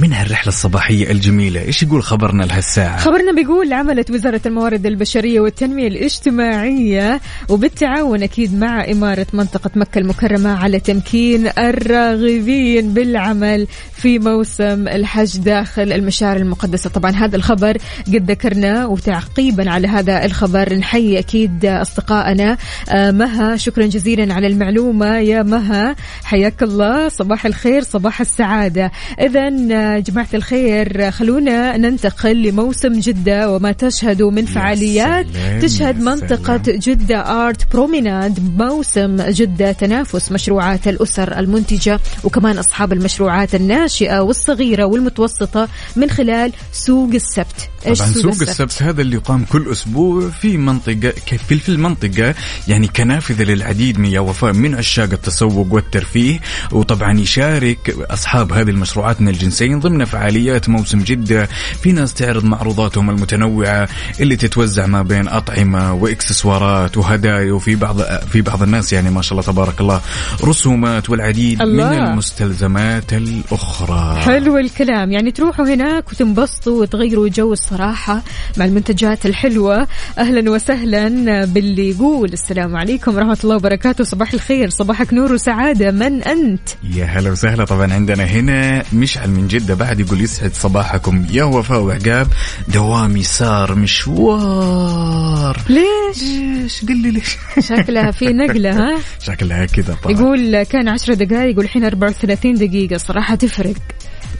من 0.00 0.12
هالرحلة 0.12 0.48
الصباحية 0.48 1.10
الجميلة، 1.10 1.60
إيش 1.60 1.82
يقول 1.82 2.02
خبرنا 2.02 2.44
لهالساعة؟ 2.44 2.98
خبرنا 2.98 3.32
بيقول 3.32 3.72
عملت 3.72 4.10
وزارة 4.10 4.40
الموارد 4.46 4.86
البشرية 4.86 5.40
والتنمية 5.40 5.88
الاجتماعية 5.88 7.20
وبالتعاون 7.48 8.22
أكيد 8.22 8.54
مع 8.54 8.84
إمارة 8.90 9.26
منطقة 9.32 9.70
مكة 9.76 9.98
المكرمة 9.98 10.58
على 10.58 10.80
تمكين 10.80 11.48
الراغبين 11.58 12.94
بالعمل 12.94 13.66
في 13.92 14.18
موسم 14.18 14.88
الحج 14.88 15.38
داخل 15.38 15.92
المشاعر 15.92 16.36
المقدسة. 16.36 16.90
طبعا 16.90 17.10
هذا 17.10 17.36
الخبر 17.36 17.76
قد 18.06 18.30
ذكرناه 18.30 18.88
وتعقيبا 18.88 19.70
على 19.70 19.88
هذا 19.88 20.24
الخبر. 20.24 20.74
نحيي 20.74 21.18
أكيد 21.18 21.66
أصدقائنا 21.66 22.56
آه، 22.88 23.10
مها. 23.10 23.56
شكرا 23.56 23.86
جزيلا 23.86 24.34
على 24.34 24.46
المعلومة 24.46 25.18
يا 25.18 25.42
مها. 25.42 25.96
حياك 26.24 26.62
الله. 26.62 27.08
صباح 27.08 27.46
الخير 27.46 27.82
صباح 27.82 28.20
السعادة. 28.20 28.92
إذا 29.20 29.50
جماعة 29.98 30.28
الخير 30.34 31.10
خلونا 31.10 31.76
ننتقل 31.76 32.42
لموسم 32.42 33.00
جدة 33.00 33.50
وما 33.50 33.72
تشهد 33.72 34.22
من 34.22 34.46
فعاليات. 34.46 35.26
تشهد 35.62 35.96
يا 35.98 36.02
منطقة. 36.02 36.62
جدة 36.66 37.46
آرت 37.46 37.72
بروميناد 37.72 38.60
موسم 38.62 39.16
جدة 39.22 39.72
تنافس 39.72 40.32
مشروعات 40.32 40.88
الأسر 40.88 41.38
المنتجة 41.38 42.00
وكمان 42.24 42.58
أصحاب 42.58 42.92
المشروعات 42.92 43.54
الناشئة 43.54 44.20
والصغيرة 44.20 44.84
والمتوسطة 44.84 45.68
من 45.96 46.10
خلال 46.10 46.52
سوق 46.72 47.10
السبت. 47.14 47.68
طبعا 47.84 47.94
سوق 47.94 48.40
السبت؟ 48.42 48.82
هذا 48.82 49.02
اللي 49.02 49.16
يقام 49.16 49.44
كل 49.44 49.72
أسبوع 49.72 50.28
في 50.28 50.56
منطقة 50.56 51.12
كيف 51.26 51.42
في 51.42 51.68
المنطقة 51.68 52.34
يعني 52.68 52.88
كنافذة 52.88 53.42
للعديد 53.42 53.98
من 53.98 54.06
يا 54.06 54.20
وفاء 54.20 54.52
من 54.52 54.74
عشاق 54.74 55.12
التسوق 55.12 55.74
والترفيه. 55.74 56.40
وطبعا 56.72 57.20
يشارك 57.20 57.96
أصحاب 58.10 58.52
هذه 58.52 58.70
المشروعات 58.70 59.20
من 59.20 59.28
الجنسين 59.66 59.80
ضمن 59.80 60.04
فعاليات 60.04 60.68
موسم 60.68 60.98
جدة 60.98 61.48
في 61.82 61.92
ناس 61.92 62.14
تعرض 62.14 62.44
معروضاتهم 62.44 63.10
المتنوعة 63.10 63.88
اللي 64.20 64.36
تتوزع 64.36 64.86
ما 64.86 65.02
بين 65.02 65.28
أطعمة 65.28 65.94
وإكسسوارات 65.94 66.96
وهدايا 66.96 67.52
وفي 67.52 67.76
بعض 67.76 68.02
في 68.02 68.42
بعض 68.42 68.62
الناس 68.62 68.92
يعني 68.92 69.10
ما 69.10 69.22
شاء 69.22 69.32
الله 69.32 69.52
تبارك 69.52 69.80
الله 69.80 70.00
رسومات 70.44 71.10
والعديد 71.10 71.62
الله. 71.62 71.90
من 71.90 71.98
المستلزمات 71.98 73.12
الأخرى. 73.12 74.20
حلو 74.20 74.58
الكلام. 74.58 75.12
يعني 75.12 75.30
تروحوا 75.30 75.66
هناك 75.66 76.12
وتنبسطوا 76.12 76.80
وتغيروا 76.80 77.28
جو 77.28 77.52
الصراحة 77.52 78.22
مع 78.56 78.64
المنتجات 78.64 79.26
الحلوة. 79.26 79.86
أهلا 80.18 80.50
وسهلا 80.50 81.44
باللي 81.44 81.90
يقول 81.90 82.32
السلام 82.32 82.76
عليكم 82.76 83.14
ورحمة 83.14 83.38
الله 83.44 83.56
وبركاته. 83.56 84.04
صباح 84.04 84.32
الخير. 84.32 84.70
صباحك 84.70 85.14
نور 85.14 85.32
وسعادة. 85.32 85.90
من 85.90 86.22
أنت؟ 86.22 86.68
يا 86.94 87.04
هلا 87.04 87.30
وسهلا. 87.30 87.64
طبعا 87.64 87.92
عندنا 87.92 88.24
هنا 88.24 88.82
مشعل 88.92 89.30
من 89.30 89.48
جدة 89.58 89.74
بعد 89.74 90.00
يقول 90.00 90.20
يسعد 90.20 90.54
صباحكم. 90.54 91.26
يا 91.30 91.44
وفاء 91.44 91.80
وعقاب 91.80 92.28
دوامي 92.68 93.22
صار 93.22 93.74
مشوار. 93.74 95.60
ليش؟ 95.68 96.22
ليش؟ 96.22 96.84
قل 96.84 96.96
لي 96.96 97.10
ليش؟ 97.10 97.36
شكلها 97.60 98.10
في 98.10 98.26
نقلة 98.32 98.70
ها؟ 98.70 98.98
شكلها 99.26 99.66
كذا 99.66 99.96
يقول 100.08 100.62
كان 100.62 100.88
10 100.88 101.14
دقائق 101.14 101.50
يقول 101.50 101.64
الحين 101.64 101.84
34 101.84 102.54
دقيقة 102.54 102.96
صراحة 102.96 103.34
تفرق. 103.34 103.74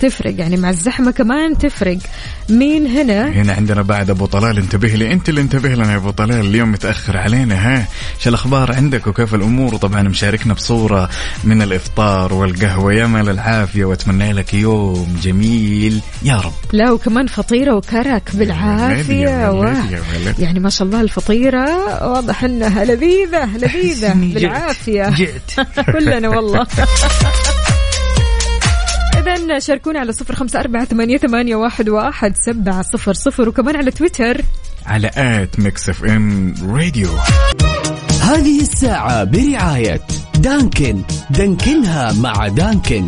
تفرق 0.01 0.35
يعني 0.39 0.57
مع 0.57 0.71
الزحمة 0.71 1.11
كمان 1.11 1.59
تفرق. 1.59 1.99
مين 2.49 2.87
هنا؟ 2.87 3.29
هنا 3.29 3.53
عندنا 3.53 3.83
بعد 3.83 4.11
أبو 4.11 4.27
طلال 4.27 4.59
انتبه 4.59 4.89
لي. 4.89 5.13
أنت 5.13 5.29
اللي 5.29 5.41
انتبه 5.41 5.69
لنا 5.69 5.93
يا 5.93 5.97
أبو 5.97 6.11
طلال 6.11 6.47
اليوم 6.47 6.73
متأخر 6.73 7.17
علينا 7.17 7.55
ها؟ 7.55 7.89
إيش 8.19 8.29
الأخبار 8.29 8.73
عندك 8.73 9.07
وكيف 9.07 9.35
الأمور؟ 9.35 9.75
وطبعا 9.75 10.03
مشاركنا 10.03 10.55
بصورة 10.55 11.11
من 11.45 11.63
الإفطار 11.63 12.35
والقهوة. 12.35 12.93
يا 12.95 13.07
مال 13.07 13.29
العافية 13.29 13.85
وأتمنى 13.85 14.33
لك 14.33 14.55
يوم 14.55 15.19
جميل. 15.23 16.01
يا 16.23 16.37
رب. 16.37 16.53
لا 16.73 16.91
وكمان 16.91 17.27
فطيرة 17.27 17.75
وكرك. 17.75 18.35
يا 19.09 19.51
ولد. 19.51 20.35
يعني 20.39 20.61
ما 20.61 20.71
شاء 20.71 20.87
الله 20.87 21.01
الفطيرة 21.01 21.67
واضح 22.11 22.45
إنها 22.45 22.85
لذيذة 22.85 23.57
لذيذة. 23.57 24.13
إني 24.13 24.35
جعت. 24.35 24.43
بالعافية. 24.43 25.09
جعت. 25.09 25.69
كلنا 25.93 26.29
والله. 26.29 26.67
إذا 29.35 29.59
شاركونا 29.59 30.01
على 30.01 30.13
صفر 30.13 30.35
خمسة 30.35 30.61
أربعة 30.61 30.85
ثمانية, 30.85 31.17
ثمانية 31.17 31.57
واحد, 31.57 31.89
واحد 31.89 32.37
سبعة 32.37 32.83
صفر 32.83 33.13
صفر. 33.13 33.49
وكمان 33.49 33.77
على 33.77 33.91
تويتر. 33.91 34.41
على 34.87 35.11
at 35.17 35.61
ميكس 35.61 35.89
إف 35.89 36.05
إم 36.05 36.55
راديو. 36.63 37.09
هذه 38.23 38.61
الساعة 38.61 39.25
برعاية 39.25 40.01
دانكن. 40.39 41.03
دانكنها 41.31 42.13
مع 42.13 42.49
دانكن. 42.49 43.07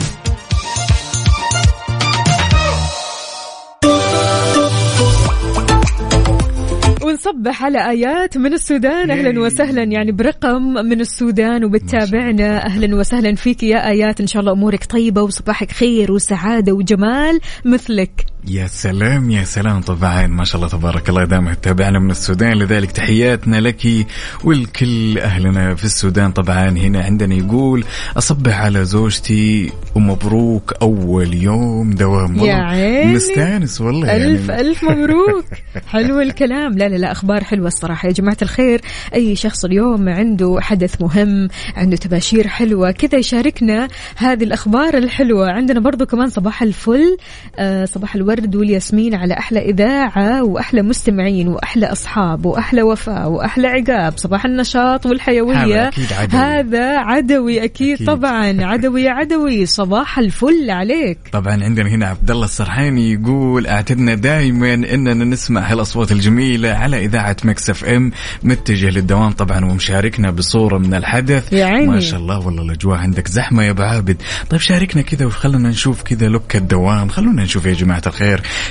ونصبح 7.09 7.64
على 7.64 7.90
آيات 7.90 8.38
من 8.38 8.53
السودان. 8.53 9.11
أهلا 9.11 9.40
وسهلا. 9.40 9.83
يعني 9.83 10.12
برقم 10.12 10.62
من 10.62 11.01
السودان 11.01 11.64
وبتتابعنا. 11.64 12.66
أهلا 12.66 12.97
وسهلا 12.97 13.35
فيك 13.35 13.62
يا 13.62 13.88
آيات. 13.88 14.21
إن 14.21 14.27
شاء 14.27 14.40
الله 14.40 14.53
أمورك 14.53 14.85
طيبة 14.85 15.23
وصباحك 15.23 15.71
خير 15.71 16.12
وسعادة 16.12 16.73
وجمال 16.73 17.40
مثلك. 17.64 18.25
يا 18.46 18.66
سلام 18.66 19.31
يا 19.31 19.44
سلام 19.44 19.81
طبعا. 19.81 20.27
ما 20.27 20.44
شاء 20.44 20.57
الله 20.57 20.68
تبارك 20.68 21.09
الله. 21.09 21.24
دائما 21.24 21.55
تتابعنا 21.55 21.98
من 21.98 22.11
السودان 22.11 22.53
لذلك 22.53 22.90
تحياتنا 22.90 23.57
لك 23.57 24.07
والكل 24.44 25.18
أهلنا 25.18 25.74
في 25.74 25.85
السودان 25.85 26.33
طبعا. 26.33 26.68
هنا 26.68 27.05
عندنا 27.05 27.35
يقول 27.35 27.85
أصبح 28.16 28.61
على 28.61 28.85
زوجتي 28.85 29.72
ومبروك 29.94 30.74
أول 30.83 31.35
يوم 31.35 31.90
دوام. 31.90 32.37
يا 32.37 32.40
والله 32.40 32.55
عيني. 32.55 33.14
مستانس 33.14 33.81
والله 33.81 34.16
ألف 34.16 34.48
يعني. 34.48 34.61
ألف 34.61 34.85
مبروك. 34.85 35.44
حلو 35.87 36.20
الكلام. 36.20 36.79
لا 36.79 36.88
لا 36.88 36.96
لا 36.96 37.12
أخبار 37.12 37.44
حلوة 37.44 37.66
الصراحة. 37.66 38.09
يا 38.09 38.12
جماعة 38.12 38.38
الخير 38.42 38.81
أي 39.14 39.37
شخص 39.37 39.64
اليوم 39.64 40.09
عنده 40.09 40.57
حدث 40.61 41.03
مهم 41.03 41.48
عنده 41.77 41.96
تباشير 41.96 42.48
حلوة 42.48 42.90
كذا 42.90 43.18
يشاركنا 43.18 43.88
هذه 44.16 44.44
الأخبار 44.44 44.98
الحلوة. 44.98 45.51
عندنا 45.51 45.81
برضو 45.81 46.07
كمان 46.07 46.29
صباح 46.31 46.62
الفل 46.62 47.16
آه 47.57 47.85
صباح 47.85 48.14
الورد 48.28 48.56
والياسمين 48.56 49.14
على 49.14 49.34
أحلى 49.34 49.60
إذاعة 49.60 50.42
وأحلى 50.44 50.82
مستمعين 50.82 51.48
وأحلى 51.48 51.86
أصحاب 51.86 52.46
وأحلى 52.46 52.82
وفاء 52.82 53.28
وأحلى 53.28 53.68
عقاب. 53.68 54.18
صباح 54.18 54.44
النشاط 54.44 55.06
والحيوية. 55.06 55.82
هذا 55.82 55.88
أكيد 55.88 56.12
عدوي. 56.12 56.40
هذا 56.40 56.98
عدوي 56.98 57.64
أكيد, 57.64 57.94
أكيد. 57.94 58.06
طبعا 58.06 58.64
عدوي 58.64 59.02
يا 59.02 59.10
عدوي. 59.10 59.66
صباح 59.66 60.18
الفل 60.18 60.70
عليك. 60.70 61.18
طبعا 61.32 61.64
عندنا 61.64 61.88
هنا 61.88 62.06
عبد 62.06 62.30
الله 62.30 62.44
السرحاني 62.44 63.12
يقول 63.12 63.66
اعتدنا 63.66 64.14
دائما 64.14 64.74
إننا 64.74 65.24
نسمع 65.24 65.72
هالأصوات 65.72 66.12
الجميلة 66.12 66.68
على 66.68 67.04
إذاعة 67.04 67.36
Mix 67.44 67.70
FM 67.70 68.12
متجه 68.42 68.90
للدوام 68.90 69.30
طبعا 69.30 69.64
ومشاركنا 69.64 70.30
بصورة 70.30 70.78
من 70.78 70.94
الحدث. 70.94 71.52
يا 71.52 71.64
عيني. 71.64 71.86
ما 71.86 72.00
شاء 72.00 72.20
الله 72.20 72.46
والله 72.46 72.62
الأجواء 72.62 72.98
عندك 72.98 73.28
زحمة 73.28 73.62
يا 73.62 73.70
أبو 73.70 73.82
عابد. 73.82 74.16
طيب 74.50 74.60
شاركنا 74.60 75.02
كذا 75.02 75.26
وخلنا 75.26 75.68
نشوف 75.68 76.02
كذا 76.02 76.28
look 76.28 76.57
الدوام. 76.56 77.08
خلونا 77.08 77.42
نشوف 77.42 77.66
يا 77.66 77.72
جماعة 77.72 78.02
الخير. 78.06 78.17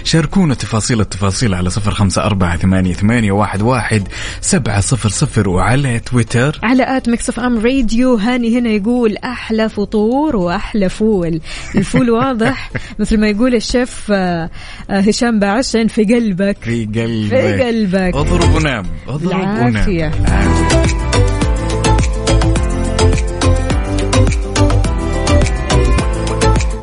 شاركونا 0.03 0.53
تفاصيل 0.53 1.01
التفاصيل 1.01 1.53
على 1.53 1.69
صفر 1.69 1.91
خمسة 1.91 2.23
أربعة 2.23 2.57
ثمانية, 2.57 2.93
ثمانية 2.93 3.31
واحد, 3.31 3.62
واحد 3.62 4.07
سبعة 4.41 4.79
صفر 4.79 5.10
صفر 5.10 5.49
وعلى 5.49 5.99
تويتر. 5.99 6.60
على 6.63 6.97
at 6.97 7.10
Mix 7.10 7.39
FM 7.39 7.60
Radio. 7.60 8.15
هاني 8.15 8.60
هنا 8.60 8.69
يقول 8.69 9.17
أحلى 9.17 9.69
فطور 9.69 10.36
وأحلى 10.36 10.89
فول. 10.89 11.41
الفول 11.75 12.10
واضح. 12.10 12.71
مثل 12.99 13.19
ما 13.19 13.27
يقول 13.27 13.55
الشيف 13.55 14.12
آه، 14.12 14.49
آه، 14.89 14.99
هشام 14.99 15.39
بعشن 15.39 15.88
في 15.88 16.03
قلبك. 16.03 16.57
في 16.62 16.86
قلبك. 16.86 17.29
في 17.29 17.63
قلبك. 17.63 18.15
اضرب 18.15 18.55
ونام. 18.55 18.86
اضرب 19.07 19.41
ونام. 19.41 20.12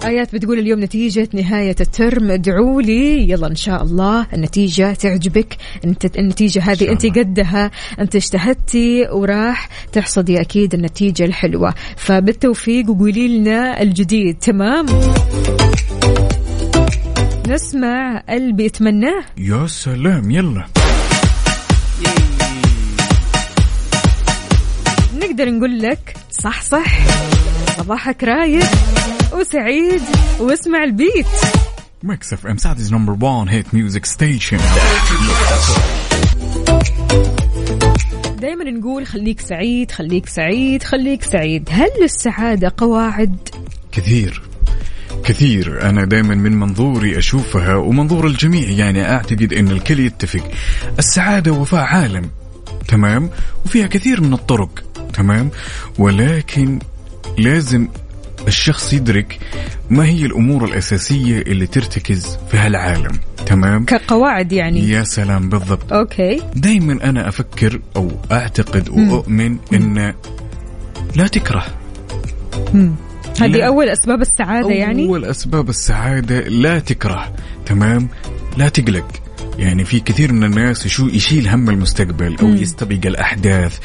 آيات 0.06 0.34
بتقول 0.34 0.58
اليوم 0.58 0.80
نتيجة 0.84 1.28
نهاية 1.32 1.76
الترم. 1.80 2.30
ادعوا 2.30 2.82
لي. 2.82 3.30
يلا 3.30 3.46
إن 3.46 3.54
شاء 3.54 3.82
الله 3.82 4.26
النتيجة 4.32 4.92
تعجبك. 4.92 5.56
أنت 5.84 6.18
النتيجة 6.18 6.62
هذه 6.62 6.88
أنت 6.88 7.06
قدها. 7.06 7.70
أنت 8.00 8.16
اجتهدتي 8.16 9.06
وراح 9.12 9.68
تحصدي 9.92 10.40
أكيد 10.40 10.74
النتيجة 10.74 11.24
الحلوة. 11.24 11.74
فبالتوفيق 11.96 12.90
وقولي 12.90 13.38
لنا 13.38 13.82
الجديد. 13.82 14.38
تمام؟ 14.38 14.86
نسمع 17.48 18.22
قلبي 18.28 18.64
يتمناه 18.64 19.24
يا 19.38 19.66
سلام. 19.66 20.30
يلا. 20.30 20.64
نقدر 25.18 25.50
نقول 25.50 25.78
لك 25.78 26.16
صح 26.30 26.62
صح 26.62 26.98
صباحك 27.78 28.24
رايق. 28.24 28.64
وسعيد 29.34 30.02
واسمع 30.40 30.84
البيت. 30.84 31.26
Mix 32.02 32.32
FM 32.32 32.56
Saudi's 32.56 32.92
number 32.92 33.26
1 33.26 33.48
hit 33.48 33.74
music 33.74 34.06
station 34.06 34.58
دائما 38.38 38.64
نقول 38.64 39.06
خليك 39.06 39.40
سعيد 39.40 39.90
خليك 39.90 40.26
سعيد 40.26 40.82
خليك 40.82 41.22
سعيد. 41.22 41.68
هل 41.70 41.88
للسعادة 42.02 42.72
قواعد؟ 42.76 43.48
كثير. 43.92 44.42
كثير. 45.24 45.88
أنا 45.88 46.04
دائما 46.04 46.34
من 46.34 46.52
منظوري 46.52 47.18
أشوفها 47.18 47.74
ومنظور 47.76 48.26
الجميع 48.26 48.68
يعني 48.68 49.10
أعتقد 49.10 49.52
أن 49.52 49.68
الكل 49.68 50.00
يتفق. 50.00 50.50
السعادة 50.98 51.52
وفاء 51.52 51.84
عالم. 51.84 52.30
تمام؟ 52.88 53.30
وفيها 53.66 53.86
كثير 53.86 54.20
من 54.20 54.32
الطرق. 54.32 54.84
تمام؟ 55.14 55.50
ولكن 55.98 56.78
لازم 57.38 57.88
الشخص 58.46 58.92
يدرك 58.92 59.38
ما 59.90 60.06
هي 60.06 60.26
الأمور 60.26 60.64
الأساسية 60.64 61.38
اللي 61.38 61.66
ترتكز 61.66 62.38
في 62.50 62.56
هالعالم 62.56 63.18
تمام؟ 63.46 63.84
كقواعد 63.84 64.52
يعني. 64.52 64.88
يا 64.88 65.02
سلام 65.02 65.48
بالضبط. 65.48 65.92
أوكي. 65.92 66.42
دائما 66.56 67.04
أنا 67.04 67.28
أفكر 67.28 67.80
أو 67.96 68.10
أعتقد 68.32 68.88
وأؤمن 68.88 69.56
أن 69.72 70.14
لا 71.16 71.26
تكره. 71.26 71.66
هذه 73.40 73.56
لا. 73.56 73.66
أول 73.66 73.88
أسباب 73.88 74.20
السعادة 74.20 74.70
يعني؟ 74.70 75.06
أول 75.06 75.24
أسباب 75.24 75.68
السعادة 75.68 76.40
لا 76.40 76.78
تكره. 76.78 77.32
تمام؟ 77.66 78.08
لا 78.56 78.68
تقلق. 78.68 79.06
يعني 79.58 79.84
في 79.84 80.00
كثير 80.00 80.32
من 80.32 80.44
الناس 80.44 81.00
يشيل 81.00 81.48
هم 81.48 81.70
المستقبل 81.70 82.36
أو 82.40 82.48
يستبق 82.48 83.06
الأحداث. 83.06 83.78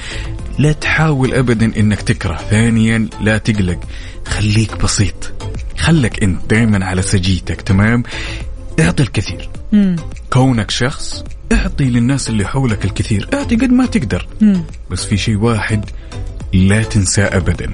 لا 0.60 0.72
تحاول 0.72 1.34
أبدا 1.34 1.80
أنك 1.80 2.02
تكره. 2.02 2.36
ثانيا 2.36 3.10
لا 3.22 3.38
تقلق. 3.38 3.80
خليك 4.26 4.84
بسيط. 4.84 5.34
خلك 5.78 6.24
أنت 6.24 6.50
دائما 6.50 6.86
على 6.86 7.02
سجيتك 7.02 7.62
تمام؟ 7.62 8.04
اعطي 8.80 9.04
الكثير. 9.04 9.50
مم. 9.72 9.96
كونك 10.30 10.72
شخص 10.72 11.24
اعطي 11.52 11.84
للناس 11.84 12.30
اللي 12.30 12.46
حولك 12.46 12.86
الكثير. 12.86 13.30
اعطي 13.34 13.56
قد 13.56 13.70
ما 13.70 13.86
تقدر. 13.86 14.28
مم. 14.42 14.64
بس 14.92 15.06
في 15.06 15.18
شيء 15.18 15.38
واحد 15.38 15.86
لا 16.54 16.84
تنساه 16.84 17.38
ابدا. 17.38 17.74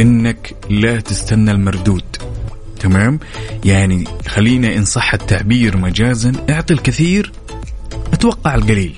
إنك 0.00 0.54
لا 0.70 1.00
تستنى 1.00 1.50
المردود. 1.50 2.16
تمام؟ 2.80 3.20
يعني 3.64 4.04
خلينا 4.26 4.76
إن 4.76 4.84
صح 4.84 5.14
التعبير 5.14 5.76
مجازا 5.76 6.32
اعطي 6.50 6.74
الكثير 6.74 7.32
أتوقع 8.12 8.54
القليل. 8.54 8.94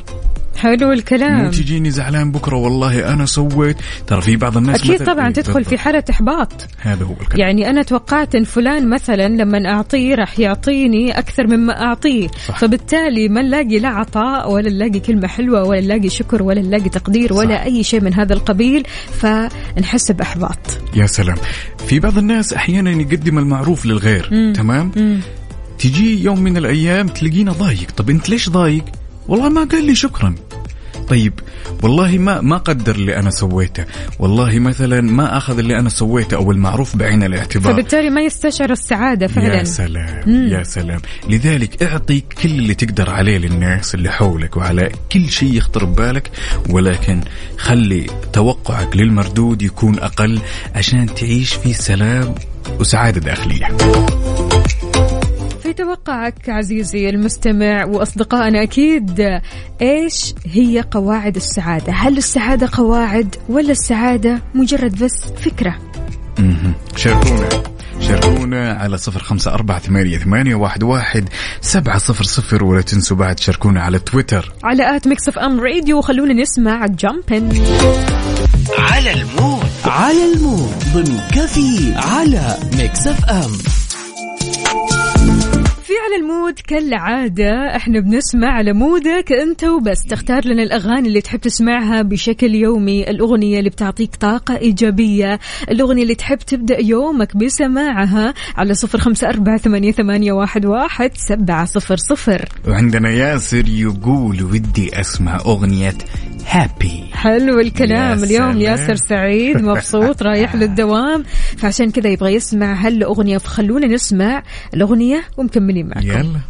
حلو 0.62 0.86
مو 0.86 0.92
الكلام 0.92 1.50
تجيني 1.50 1.90
زعلان 1.90 2.32
بكرة 2.32 2.56
والله 2.56 3.12
أنا 3.12 3.26
سويت. 3.26 3.76
ترى 4.06 4.20
في 4.20 4.36
بعض 4.36 4.56
الناس 4.56 4.80
أكيد 4.80 5.04
طبعا 5.04 5.26
إيه، 5.26 5.32
تدخل 5.32 5.64
في. 5.64 5.78
حالة 5.78 6.04
إحباط. 6.10 6.52
هذا 6.78 7.04
هو 7.04 7.12
الكلام. 7.20 7.40
يعني 7.40 7.70
أنا 7.70 7.82
توقعت 7.82 8.34
إن 8.34 8.44
فلان 8.44 8.90
مثلا 8.90 9.28
لما 9.28 9.70
أعطيه 9.70 10.14
راح 10.14 10.38
يعطيني 10.38 11.18
أكثر 11.18 11.46
مما 11.46 11.82
أعطيه. 11.82 12.28
صح. 12.48 12.58
فبالتالي 12.58 13.28
ما 13.28 13.42
نلاقي 13.42 13.78
لا 13.78 13.88
عطاء 13.88 14.52
ولا 14.52 14.70
نلاقي 14.70 15.00
كلمة 15.00 15.28
حلوة 15.28 15.64
ولا 15.64 15.80
نلاقي 15.80 16.08
شكر 16.08 16.42
ولا 16.42 16.62
نلاقي 16.62 16.88
تقدير 16.88 17.32
ولا 17.32 17.56
صح. 17.56 17.62
أي 17.62 17.82
شيء 17.82 18.00
من 18.00 18.14
هذا 18.14 18.32
القبيل. 18.32 18.86
فنحس 19.20 20.12
بإحباط. 20.12 20.80
يا 20.96 21.06
سلام. 21.06 21.36
في 21.86 22.00
بعض 22.00 22.18
الناس 22.18 22.52
أحيانا 22.52 22.90
يقدم 22.90 23.38
المعروف 23.38 23.86
للغير 23.86 24.28
مم. 24.32 24.52
تمام؟ 24.52 24.92
مم. 24.96 25.20
تجي 25.78 26.24
يوم 26.24 26.40
من 26.40 26.56
الأيام 26.56 27.08
تلاقينا 27.08 27.52
ضايق. 27.52 27.90
طب 27.96 28.10
أنت 28.10 28.28
ليش 28.28 28.48
ضايق؟ 28.50 28.84
والله 29.28 29.48
ما 29.48 29.64
قال 29.64 29.84
لي 29.84 29.94
شكرا. 29.94 30.34
طيب 31.08 31.32
والله 31.82 32.18
ما 32.18 32.40
ما 32.40 32.56
قدر 32.56 32.94
اللي 32.94 33.16
أنا 33.16 33.30
سويته. 33.30 33.84
والله 34.18 34.58
مثلا 34.58 35.00
ما 35.00 35.36
أخذ 35.36 35.58
اللي 35.58 35.78
أنا 35.78 35.88
سويته 35.88 36.36
أو 36.36 36.52
المعروف 36.52 36.96
بعين 36.96 37.22
الاعتبار. 37.22 37.72
فبالتالي 37.72 38.10
ما 38.10 38.20
يستشعر 38.20 38.70
السعادة 38.70 39.26
يا 39.26 39.30
فعلا 39.30 39.64
سلام 39.64 40.22
مم. 40.26 40.48
يا 40.48 40.62
سلام. 40.62 41.00
لذلك 41.28 41.82
اعطي 41.82 42.20
كل 42.42 42.48
اللي 42.48 42.74
تقدر 42.74 43.10
عليه 43.10 43.38
للناس 43.38 43.94
اللي 43.94 44.10
حولك 44.10 44.56
وعلى 44.56 44.90
كل 45.12 45.30
شيء 45.30 45.54
يخطر 45.54 45.84
ببالك 45.84 46.30
ولكن 46.70 47.20
خلي 47.58 48.06
توقعك 48.32 48.96
للمردود 48.96 49.62
يكون 49.62 49.98
أقل 49.98 50.40
عشان 50.74 51.14
تعيش 51.14 51.54
في 51.54 51.72
سلام 51.72 52.34
وسعادة 52.80 53.20
داخلية. 53.20 53.68
في 55.72 55.78
توقعك 55.78 56.48
عزيزي 56.48 57.08
المستمع 57.08 57.84
وأصدقائنا 57.84 58.62
أكيد. 58.62 59.40
إيش 59.82 60.34
هي 60.46 60.84
قواعد 60.90 61.36
السعادة؟ 61.36 61.92
هل 61.92 62.18
السعادة 62.18 62.68
قواعد 62.72 63.36
ولا 63.48 63.70
السعادة 63.70 64.42
مجرد 64.54 65.04
بس 65.04 65.24
فكرة؟ 65.44 65.78
مهم. 66.38 66.72
شاركونا. 66.96 67.48
شاركونا 68.00 68.72
على 68.72 68.98
صفر 68.98 69.22
خمسة 69.22 69.54
أربعة 69.54 69.78
ثمانية, 69.78 70.18
ثمانية 70.18 70.54
واحد, 70.54 70.82
واحد 70.82 71.28
سبعة 71.60 71.98
صفر 71.98 72.24
صفر 72.24 72.64
ولا 72.64 72.80
تنسوا 72.80 73.16
بعد 73.16 73.40
شاركونا 73.40 73.82
على 73.82 73.98
تويتر. 73.98 74.52
على 74.64 74.96
at 74.96 75.08
Mix 75.08 75.28
FM 75.28 75.60
Radio 75.60 76.00
خلونا 76.00 76.34
نسمع 76.34 76.86
jumping 76.86 77.62
على 78.78 79.12
ال 79.12 79.21
mood. 79.21 79.66
على 79.84 80.32
ال 80.32 80.39
mood. 80.39 80.72
ضمن 80.94 81.20
كافيين 81.34 81.94
على 81.94 82.56
Mix 82.78 83.06
FM. 83.06 83.81
في 85.92 85.98
على 85.98 86.22
ال 86.22 86.29
mood 86.29 86.54
كالعادة. 86.66 87.76
إحنا 87.76 88.00
بنسمع 88.00 88.48
على 88.48 88.72
mood 88.72 89.20
ك 89.20 89.32
انت 89.32 89.64
وبس. 89.64 90.02
تختار 90.02 90.46
لنا 90.46 90.62
الأغاني 90.62 91.08
اللي 91.08 91.20
تحب 91.20 91.40
تسمعها 91.40 92.02
بشكل 92.02 92.54
يومي. 92.54 93.10
الأغنية 93.10 93.58
اللي 93.58 93.70
بتعطيك 93.70 94.16
طاقة 94.16 94.56
إيجابية. 94.56 95.40
الأغنية 95.70 96.02
اللي 96.02 96.14
تحب 96.14 96.38
تبدأ 96.38 96.80
يومك 96.80 97.36
بسماعها 97.36 98.34
على 98.56 98.74
صفر 98.74 98.98
خمسة 98.98 99.28
أربعة 99.28 99.56
ثمانية, 99.56 99.92
ثمانية 99.92 100.32
واحد, 100.32 100.66
واحد 100.66 101.10
سبعة 101.14 101.64
صفر 101.64 101.96
صفر. 101.96 102.48
وعندنا 102.68 103.10
ياسر 103.10 103.68
يقول 103.68 104.42
ودي 104.42 105.00
أسمع 105.00 105.36
أغنية 105.36 105.94
هابي 106.48 107.04
حلو 107.12 107.60
الكلام. 107.60 108.18
يا 108.18 108.24
اليوم 108.24 108.52
سلام. 108.52 108.60
ياسر 108.60 108.94
سعيد 108.94 109.62
مبسوط 109.62 110.22
رايح 110.28 110.54
للدوام. 110.54 111.24
فعشان 111.56 111.90
كذا 111.90 112.10
يبغى 112.10 112.34
يسمع 112.34 112.74
هالأغنية 112.74 113.38
فخلونا 113.38 113.86
نسمع 113.86 114.42
الأغنية 114.74 115.22
ومكملين. 115.36 115.81
معكم. 115.82 116.06
يلا. 116.08 116.40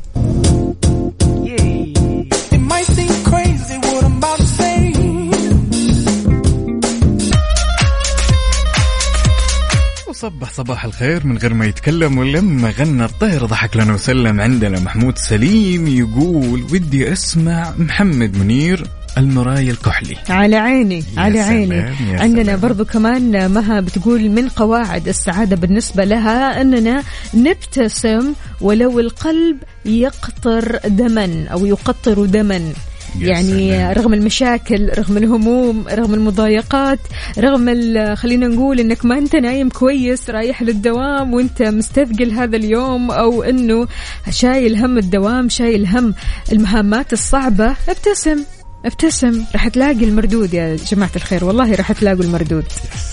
وصبح 10.23 10.51
صباح 10.51 10.85
الخير 10.85 11.27
من 11.27 11.39
غير 11.39 11.55
ما 11.55 11.67
يتكلم 11.67 12.19
ولما 12.19 12.71
غنى 12.71 13.05
الطير 13.05 13.47
ضحك 13.47 13.77
لنا 13.77 13.95
وسلم 13.95 14.41
عندنا 14.41 14.81
محمود 14.81 15.19
سليم 15.19 15.87
يقول 15.87 16.63
ودي 16.63 17.13
أسمع 17.13 17.73
محمد 17.79 18.37
منير 18.37 18.87
المراية 19.19 19.71
الكحلي. 19.71 20.17
على 20.29 20.57
عيني 20.57 21.05
على 21.17 21.41
عيني. 21.41 21.81
عندنا 22.19 22.43
سلام. 22.45 22.61
برضو 22.61 22.85
كمان 22.85 23.51
مها 23.51 23.81
بتقول 23.81 24.31
من 24.31 24.49
قواعد 24.49 25.09
السعادة 25.09 25.57
بالنسبة 25.57 26.05
لها 26.05 26.61
أننا 26.61 27.03
نبتسم 27.35 28.33
ولو 28.61 29.01
القلب 29.01 29.57
يقطر 29.85 30.79
دما 30.85 31.47
أو 31.53 31.67
يقطر 31.67 32.25
دما. 32.25 32.73
يعني. 33.21 33.93
رغم 33.93 34.15
المشاكل 34.15 34.91
رغم 34.99 35.17
الهموم 35.17 35.85
رغم 35.89 36.15
المضايقات 36.15 36.99
رغم 37.39 37.67
خلينا 38.15 38.49
نقول 38.49 38.81
إنك 38.81 39.05
ما 39.05 39.19
أنت 39.19 39.37
نايم 39.37 39.69
كويس 39.69 40.31
رايح 40.31 40.63
للدوام 40.63 41.35
وأنت 41.35 41.63
مستثقل 41.63 42.31
هذا 42.31 42.57
اليوم 42.57 43.11
أو 43.11 43.43
إنه 43.43 43.89
شايل 44.31 44.77
هم 44.77 44.99
الدوام 44.99 45.49
شايل 45.49 45.87
هم 45.87 46.15
المهامات 46.53 47.13
الصعبة 47.13 47.77
ابتسم 47.89 48.45
ابتسم. 48.85 49.45
راح 49.53 49.69
تلاقي 49.69 50.05
المردود 50.05 50.55
يا 50.55 50.77
جماعة 50.77 51.11
الخير 51.17 51.45
والله 51.45 51.75
راح 51.75 51.93
تلاقوا 51.93 52.25
المردود. 52.25 52.65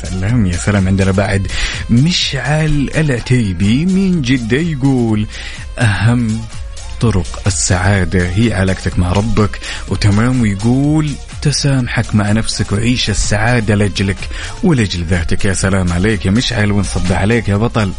سلام 0.03 0.45
يا 0.45 0.57
سلام. 0.57 0.87
عندنا 0.87 1.11
بعد 1.11 1.47
مشعل 1.89 2.89
العتيبي 2.97 3.85
من 3.85 4.21
جدة 4.21 4.57
يقول 4.57 5.27
أهم 5.79 6.41
طرق 7.01 7.41
السعادة. 7.47 8.29
هي 8.29 8.53
علاقتك 8.53 8.99
مع 8.99 9.11
ربك 9.11 9.59
وتمام 9.87 10.41
ويقول 10.41 11.09
تسامحك 11.41 12.15
مع 12.15 12.31
نفسك 12.31 12.71
وعيش 12.71 13.09
السعادة 13.09 13.75
لأجلك 13.75 14.17
ولأجل 14.63 15.05
ذاتك. 15.05 15.45
يا 15.45 15.53
سلام 15.53 15.93
عليك 15.93 16.25
يا 16.25 16.31
مشعل 16.31 16.71
ونصب 16.71 17.13
عليك 17.13 17.49
يا 17.49 17.57
بطل. 17.57 17.91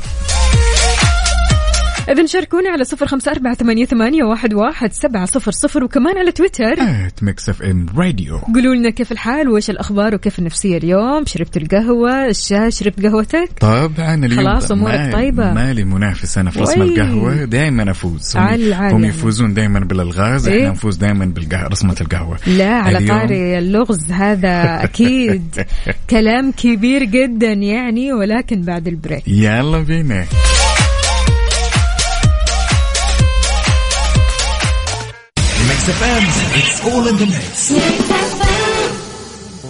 إذا 2.10 2.26
شاركونا 2.26 2.70
على 2.70 2.84
صفر 2.84 3.06
خمسة 3.06 3.32
أربعة 3.32 3.54
ثمانية, 3.54 3.84
ثمانية 3.84 4.24
واحد, 4.24 4.54
واحد 4.54 4.92
سبعة 4.92 5.26
صفر 5.26 5.50
صفر 5.50 5.84
وكمان 5.84 6.18
على 6.18 6.32
تويتر. 6.32 6.76
Mix 7.22 7.48
FM 7.48 7.86
Radio 7.96 8.38
قولوا 8.38 8.74
لنا 8.74 8.90
كيف 8.90 9.12
الحال 9.12 9.48
وإيش 9.48 9.70
الأخبار 9.70 10.14
وكيف 10.14 10.38
النفسية 10.38 10.76
اليوم؟ 10.76 11.24
شربت 11.26 11.56
القهوة؟ 11.56 12.26
الشاي 12.26 12.70
شربت 12.70 13.06
قهوتك؟ 13.06 13.48
طبعا 13.60 14.14
اليوم 14.14 14.44
خلاص 14.44 14.70
أمورك 14.72 15.12
طيبة. 15.12 15.52
مالي 15.52 15.84
منافس 15.84 16.38
أنا 16.38 16.50
في 16.50 16.60
رسم 16.60 16.80
وي. 16.80 16.86
القهوة 16.86 17.44
دائما 17.44 17.90
أفوز. 17.90 18.36
هم- 18.36 18.72
هم. 18.74 19.04
يفوزون 19.04 19.54
دائما 19.54 19.80
بالألغاز 19.80 20.48
إيه؟ 20.48 20.58
إحنا 20.60 20.70
نفوز 20.70 20.96
دائما 20.96 21.24
بالقهوه 21.24 21.68
رسمة 21.68 21.96
القهوة. 22.00 22.38
لا 22.46 22.70
على 22.74 23.08
طاري 23.08 23.58
اللغز 23.58 24.12
هذا 24.12 24.84
أكيد. 24.84 25.62
كلام 26.10 26.52
كبير 26.52 27.04
جدا 27.04 27.52
يعني 27.52 28.12
ولكن 28.12 28.62
بعد 28.62 28.88
ال 28.88 28.94
break. 28.94 29.28
يلا 29.28 29.78
بينا. 29.78 30.24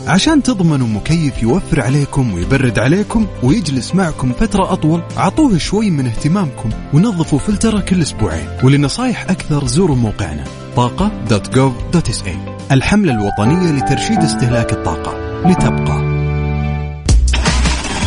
عشان 0.07 0.43
تضمنوا 0.43 0.87
مكيف 0.87 1.43
يوفر 1.43 1.81
عليكم 1.81 2.35
ويبرد 2.35 2.79
عليكم 2.79 3.27
ويجلس 3.43 3.95
معكم 3.95 4.33
فترة 4.33 4.73
أطول 4.73 5.03
عطوه 5.17 5.59
شوي 5.59 5.91
من 5.91 6.07
اهتمامكم 6.07 6.71
ونظفوا 6.95 7.39
فلتره 7.39 7.81
كل 7.81 8.03
أسبوعين 8.03 8.49
ولنصايح 8.65 9.31
أكثر 9.31 9.67
زوروا 9.67 9.97
موقعنا 9.97 10.45
طاقة.gov.sa 10.77 12.31
الحملة 12.73 13.13
الوطنية 13.13 13.73
لترشيد 13.73 14.19
استهلاك 14.19 14.73
الطاقة. 14.73 15.41
لتبقى. 15.51 16.10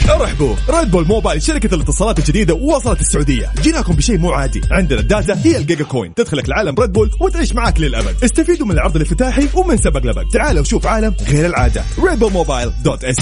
ارحبوا. 0.09 0.55
Red 0.69 0.91
Bull 0.91 1.07
Mobile 1.07 1.41
شركة 1.41 1.75
الاتصالات 1.75 2.19
الجديدة 2.19 2.53
وصلت 2.53 3.01
السعودية. 3.01 3.51
جيناكم 3.61 3.93
بشيء 3.93 4.17
مو 4.17 4.31
عادي. 4.31 4.61
عندنا 4.71 4.99
ال 4.99 5.07
data 5.07 5.39
هي 5.43 5.57
ال 5.57 5.83
Giga 5.83 5.96
Coin. 5.96 6.13
تدخلك 6.13 6.49
لعالم 6.49 6.75
Red 6.79 6.93
Bull 6.93 7.11
وتعيش 7.21 7.53
معاك 7.53 7.79
للأبد. 7.79 8.23
استفيدوا 8.23 8.67
من 8.67 8.71
العرض 8.71 8.95
الافتتاحي 8.95 9.47
ومن 9.53 9.77
سبق 9.77 10.05
لبق 10.05 10.23
تعالوا 10.33 10.61
وشوف 10.61 10.87
عالم 10.87 11.15
غير 11.27 11.45
العادة. 11.45 11.83
Red 11.99 12.19
Bull 12.19 12.31
Mobile 12.31 12.71
dot 12.83 13.03
SA 13.03 13.15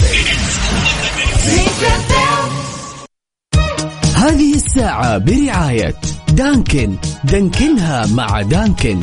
هذه 4.16 4.56
الساعة 4.56 5.18
برعاية 5.18 5.96
Dunkin. 6.30 6.96
دانكنها 7.24 8.06
مع 8.06 8.42
Dunkin. 8.42 9.00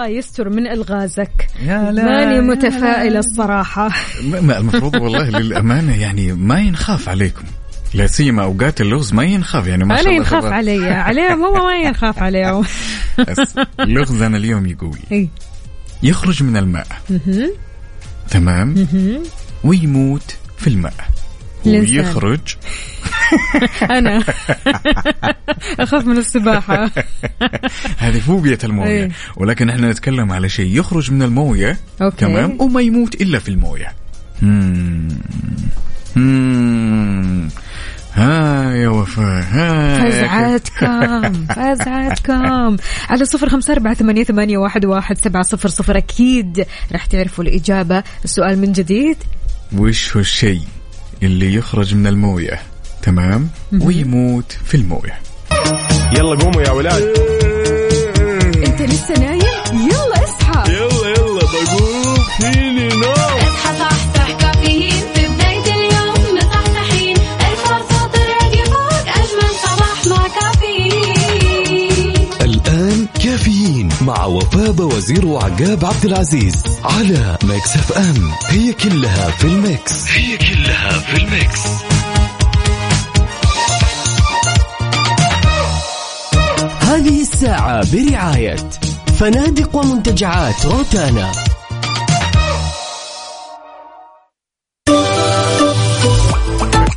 الله 0.00 0.18
يستر 0.18 0.48
من 0.48 0.66
إلغازك 0.66 1.48
يا 1.62 1.92
لا 1.92 2.04
ماني 2.04 2.40
متفائله. 2.40 3.18
الصراحة 3.18 3.88
المفروض 4.34 4.94
والله 4.94 5.30
للأمانة 5.30 6.00
يعني 6.00 6.32
ما 6.32 6.60
ينخاف 6.60 7.08
عليكم 7.08 7.42
لا 7.94 8.06
سيما 8.06 8.42
أوقات 8.42 8.80
اللغز 8.80 9.12
ما 9.12 9.24
ينخاف 9.24 9.66
يعني 9.66 9.84
ما 9.84 9.96
شاء 9.96 10.04
الله 10.04 10.16
ينخاف. 10.16 10.44
علي 10.44 10.90
عليهم 10.90 11.42
هو 11.44 11.66
ما 11.66 11.76
ينخاف 11.76 12.22
اللغز 13.80 14.22
أنا 14.22 14.36
اليوم 14.36 14.66
يقول 14.66 14.98
إيه. 15.12 15.28
يخرج 16.02 16.42
من 16.42 16.56
الماء. 16.56 16.86
تمام. 18.30 18.86
ويموت 19.64 20.36
في 20.58 20.66
الماء. 20.66 20.94
ويخرج 21.66 22.40
أنا. 23.98 24.24
أخاف 25.80 26.06
من 26.06 26.18
السباحة. 26.18 26.90
هذه 27.98 28.18
فوبيا 28.20 28.58
الموية. 28.64 28.88
إيه. 28.88 29.10
ولكن 29.36 29.70
إحنا 29.70 29.90
نتكلم 29.90 30.32
على 30.32 30.48
شيء 30.48 30.78
يخرج 30.78 31.12
من 31.12 31.22
الموية. 31.22 31.76
أوكي. 32.02 32.16
تمام. 32.16 32.56
وما 32.60 32.80
يموت 32.80 33.14
إلا 33.14 33.38
في 33.38 33.48
الموية. 33.48 33.92
مم. 34.42 35.08
مم. 36.16 37.48
ها 38.14 38.74
يا 38.74 38.88
وفاء 38.88 39.42
ها 39.42 40.10
فزعتكم 40.10 41.32
فزعتكم. 41.46 42.76
على 43.08 43.24
صفر 43.24 43.48
خمسة 43.48 43.72
أربعة 43.72 43.94
ثمانية, 43.94 44.24
ثمانية 44.24 44.58
واحد, 44.58 44.84
واحد 44.84 45.18
سبعة 45.18 45.42
صفر 45.42 45.68
صفر. 45.68 45.96
أكيد 45.96 46.66
راح 46.92 47.06
تعرفوا 47.06 47.44
الإجابة. 47.44 48.02
السؤال 48.24 48.58
من 48.58 48.72
جديد. 48.72 49.16
وش 49.76 50.16
هو 50.16 50.20
الشيء 50.20 50.62
اللي 51.22 51.54
يخرج 51.54 51.94
من 51.94 52.06
الموية؟ 52.06 52.60
تمام؟ 53.02 53.48
ويموت 53.80 54.52
في 54.64 54.74
المويه. 54.74 55.18
يلا 56.12 56.38
قوموا 56.38 56.62
يا 56.62 56.70
ولاد. 56.70 57.02
أنت 58.66 58.82
لسه 58.82 59.14
نايم؟ 59.18 59.40
يلا 59.72 60.24
اصحى. 60.24 60.72
يلا 60.72 61.08
يلا 61.08 61.40
بقوم. 61.40 62.14
فيني 62.40 62.88
نوم. 62.88 63.12
اصحى 63.12 63.78
صحصح 63.78 64.30
كافيين. 64.40 65.02
في 65.14 65.26
بداية 65.28 65.74
اليوم 65.74 66.36
مصحصحين. 66.36 67.16
الفرصة 67.16 68.06
تراك 68.06 68.66
فوق 68.66 69.08
أجمل 69.08 69.54
صباح 69.64 70.06
مع 70.06 70.28
كافيين. 70.40 72.28
الآن 72.40 73.06
كافيين 73.24 73.88
مع 74.00 74.24
وفاء 74.24 74.82
وزير 74.82 75.26
وعقاب 75.26 75.84
عبد 75.84 76.04
العزيز 76.04 76.62
على 76.84 77.38
Mix 77.44 77.76
FM. 77.76 78.30
هي 78.48 78.72
كلها 78.72 79.30
في 79.30 79.44
ال 79.44 79.57
mix. 79.57 80.10
هي 80.10 80.36
كلها 80.36 80.98
في 80.98 81.16
ال 81.16 81.31
mix. 81.31 81.89
هذه 87.00 87.20
الساعة 87.20 87.92
برعاية 87.92 88.56
فنادق 89.18 89.76
ومنتجعات 89.76 90.66
روتانا. 90.66 91.32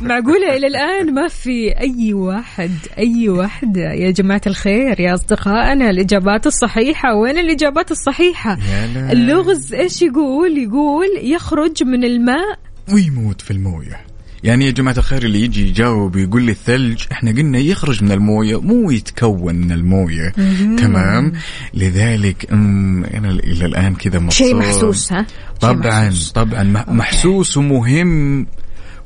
معقولة 0.00 0.56
إلى 0.56 0.66
الآن 0.66 1.14
ما 1.14 1.28
في 1.28 1.78
أي 1.80 2.12
واحد 2.14 2.70
أي 2.98 3.28
واحدة 3.28 3.92
يا 3.92 4.10
جماعة 4.10 4.40
الخير 4.46 5.00
يا 5.00 5.14
أصدقائنا 5.14 5.90
الإجابات 5.90 6.46
الصحيحة. 6.46 7.14
وين 7.14 7.38
الإجابات 7.38 7.90
الصحيحة. 7.90 8.58
اللغز 8.96 9.74
إيش 9.74 10.02
يقول؟ 10.02 10.58
يقول 10.58 11.06
يخرج 11.22 11.82
من 11.82 12.04
الماء. 12.04 12.58
ويموت 12.92 13.40
في 13.40 13.50
الموية. 13.50 14.13
يعني 14.44 14.66
يا 14.66 14.70
جماعة 14.70 14.94
الخير 14.98 15.22
اللي 15.22 15.40
يجي 15.40 15.68
يجاوب 15.68 16.16
يقول 16.16 16.42
لي 16.42 16.52
الثلج 16.52 17.02
إحنا 17.12 17.30
قلنا 17.30 17.58
يخرج 17.58 18.04
من 18.04 18.12
الموية 18.12 18.60
مو 18.60 18.90
يتكون 18.90 19.54
من 19.54 19.72
الموية. 19.72 20.30
تمام؟ 20.78 21.32
لذلك 21.74 22.52
أنا 22.52 23.30
إلى 23.30 23.66
الآن 23.66 23.94
كذا 23.94 24.18
مبسوط. 24.18 24.46
شيء 24.46 24.54
محسوس 24.56 25.12
ها؟ 25.12 25.26
طبعا 25.60 25.74
محسوس. 26.04 26.32
طبعا. 26.32 26.62
مح- 26.62 26.88
محسوس 26.88 27.56
ومهم. 27.56 28.46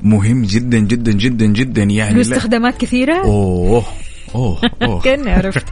مهم 0.01 0.41
جدا 0.43 0.79
جدا 0.79 1.11
جدا 1.11 1.45
جدا. 1.45 1.83
يعني 1.83 2.15
له 2.15 2.21
استخدامات 2.21 2.77
كثيرة؟ 2.81 3.23
أوه 3.23 3.83
أوه 4.35 4.61
أوه. 4.81 5.01
كأني 5.03 5.31
عرفت. 5.31 5.65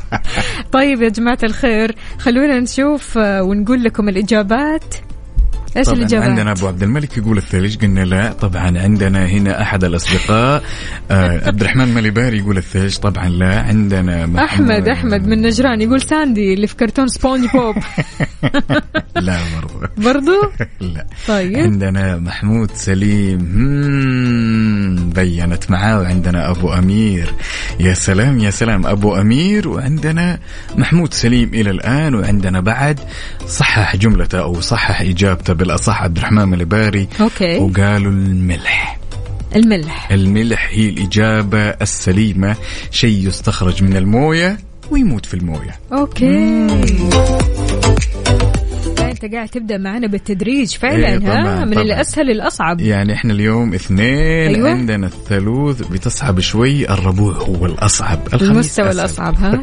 طيب 0.72 1.02
يا 1.02 1.08
جماعة 1.08 1.38
الخير 1.42 1.94
خلونا 2.18 2.60
نشوف 2.60 3.18
آه، 3.18 3.42
ونقول 3.42 3.84
لكم 3.84 4.08
الإجابات. 4.08 4.94
إيش 5.76 5.86
طبعا 5.86 5.98
الإجابات؟ 5.98 6.28
عندنا 6.28 6.52
أبو 6.52 6.66
عبد 6.66 6.82
الملك 6.82 7.16
يقول 7.16 7.38
الثلج 7.38 7.76
قلنا 7.76 8.00
لا. 8.04 8.32
طبعا 8.32 8.78
عندنا 8.78 9.26
هنا 9.26 9.62
أحد 9.62 9.84
الأصدقاء 9.84 10.62
آه 11.10 11.40
عبد 11.48 11.60
الرحمن 11.60 11.94
مليباري 11.94 12.38
يقول 12.38 12.56
الثلج 12.58 12.96
طبعا 12.96 13.28
لا. 13.28 13.60
عندنا 13.60 14.44
أحمد 14.44 14.88
أحمد 14.88 15.26
من 15.26 15.42
نجران 15.42 15.80
يقول 15.80 16.02
ساندي 16.02 16.54
اللي 16.54 16.66
في 16.66 16.76
كرتون 16.76 17.08
سبونج 17.08 17.44
بوب. 17.54 17.74
لا 19.16 19.38
برضو. 19.56 19.86
برضو؟ 19.96 20.32
لا. 20.94 21.06
طيب. 21.28 21.56
عندنا 21.58 22.16
محمود 22.16 22.70
سليم 22.74 23.38
بينت 25.10 25.70
معاه. 25.70 26.00
وعندنا 26.00 26.50
أبو 26.50 26.72
أمير 26.72 27.34
يا 27.80 27.94
سلام 27.94 28.38
يا 28.38 28.50
سلام. 28.50 28.86
أبو 28.86 29.14
أمير 29.16 29.68
وعندنا 29.68 30.38
محمود 30.76 31.14
سليم 31.14 31.48
إلى 31.54 31.70
الآن. 31.70 32.14
وعندنا 32.14 32.60
بعد 32.60 33.00
صحح 33.46 33.96
جملته 33.96 34.40
أو 34.40 34.60
صحح 34.60 35.00
إجابته 35.00 35.52
بالأصح 35.66 36.02
عبد 36.02 36.16
الرحمن 36.16 36.48
مليباري 36.48 37.08
okay. 37.20 37.58
وقالوا 37.58 38.12
الملح. 38.12 38.98
الملح. 39.56 40.12
الملح 40.12 40.68
هي 40.70 40.88
الإجابة 40.88 41.58
السليمة. 41.68 42.56
شيء 42.90 43.28
يستخرج 43.28 43.82
من 43.82 43.96
الموية 43.96 44.58
ويموت 44.90 45.26
في 45.26 45.34
الموية. 45.34 45.78
أوكي. 45.92 46.66
لا 48.98 49.10
أنت 49.10 49.24
قاعد 49.34 49.48
تبدأ 49.48 49.78
معنا 49.78 50.06
بالتدريج 50.06 50.76
فعلا 50.76 51.08
إيه، 51.08 51.18
طبعاً، 51.18 51.62
ها 51.62 51.64
من 51.64 51.72
طبعاً. 51.72 51.84
الأسهل 51.84 52.26
للأصعب. 52.26 52.80
يعني 52.80 53.12
إحنا 53.14 53.32
اليوم 53.32 53.74
اثنين 53.74 54.54
أيوة. 54.54 54.70
عندنا 54.70 55.06
الثلوث 55.06 55.88
بتصعب 55.88 56.40
شوي 56.40 56.90
الربوع 56.90 57.32
هو 57.34 57.66
الأصعب 57.66 58.18
الخميس 58.26 58.42
المستوى 58.50 58.90
أسهل. 58.90 59.00
الأصعب 59.00 59.34
ها؟ 59.34 59.60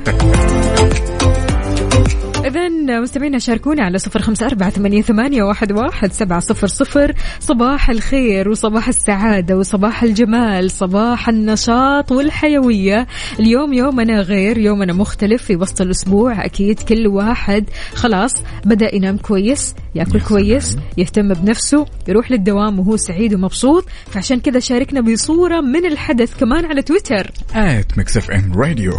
إذا 2.46 2.70
مستمعينا 3.00 3.40
شاركونا 3.40 3.84
على 3.84 3.98
صفر 3.98 4.22
خمسة 4.22 4.46
أربعة 4.46 4.70
ثمانية, 4.70 5.02
ثمانية 5.02 5.44
واحد, 5.44 5.72
واحد 5.72 6.14
سبعة 6.14 6.40
صفر 6.40 6.68
صفر. 6.68 7.14
صباح 7.40 7.90
الخير 7.90 8.50
وصباح 8.50 8.88
السعادة 8.88 9.58
وصباح 9.58 10.04
الجمال 10.04 10.72
صباح 10.72 11.30
النشاط 11.30 12.12
والحيوية. 12.12 13.08
اليوم 13.40 13.74
يومنا 13.74 14.22
غير 14.22 14.58
يومنا 14.58 14.94
مختلف 14.94 15.44
في 15.44 15.56
وسط 15.56 15.82
الأسبوع 15.82 16.46
أكيد 16.46 16.80
كل 16.80 17.08
واحد 17.08 17.70
خلاص 17.94 18.34
بدأ 18.66 18.96
ينام 18.96 19.18
كويس 19.18 19.76
يأكل 19.96 20.22
كويس 20.22 20.78
يهتم 20.98 21.34
بنفسه 21.34 21.86
يروح 22.08 22.32
للدوام 22.32 22.80
وهو 22.80 22.98
سعيد 22.98 23.34
ومبسوط. 23.34 23.86
فعشان 24.12 24.40
كذا 24.40 24.60
شاركنا 24.60 25.02
بصورة 25.02 25.62
من 25.62 25.86
الحدث 25.86 26.40
كمان 26.40 26.66
على 26.66 26.82
تويتر. 26.82 27.32
at 27.56 27.98
Mix 27.98 28.18
FM 28.18 28.54
Radio 28.56 28.94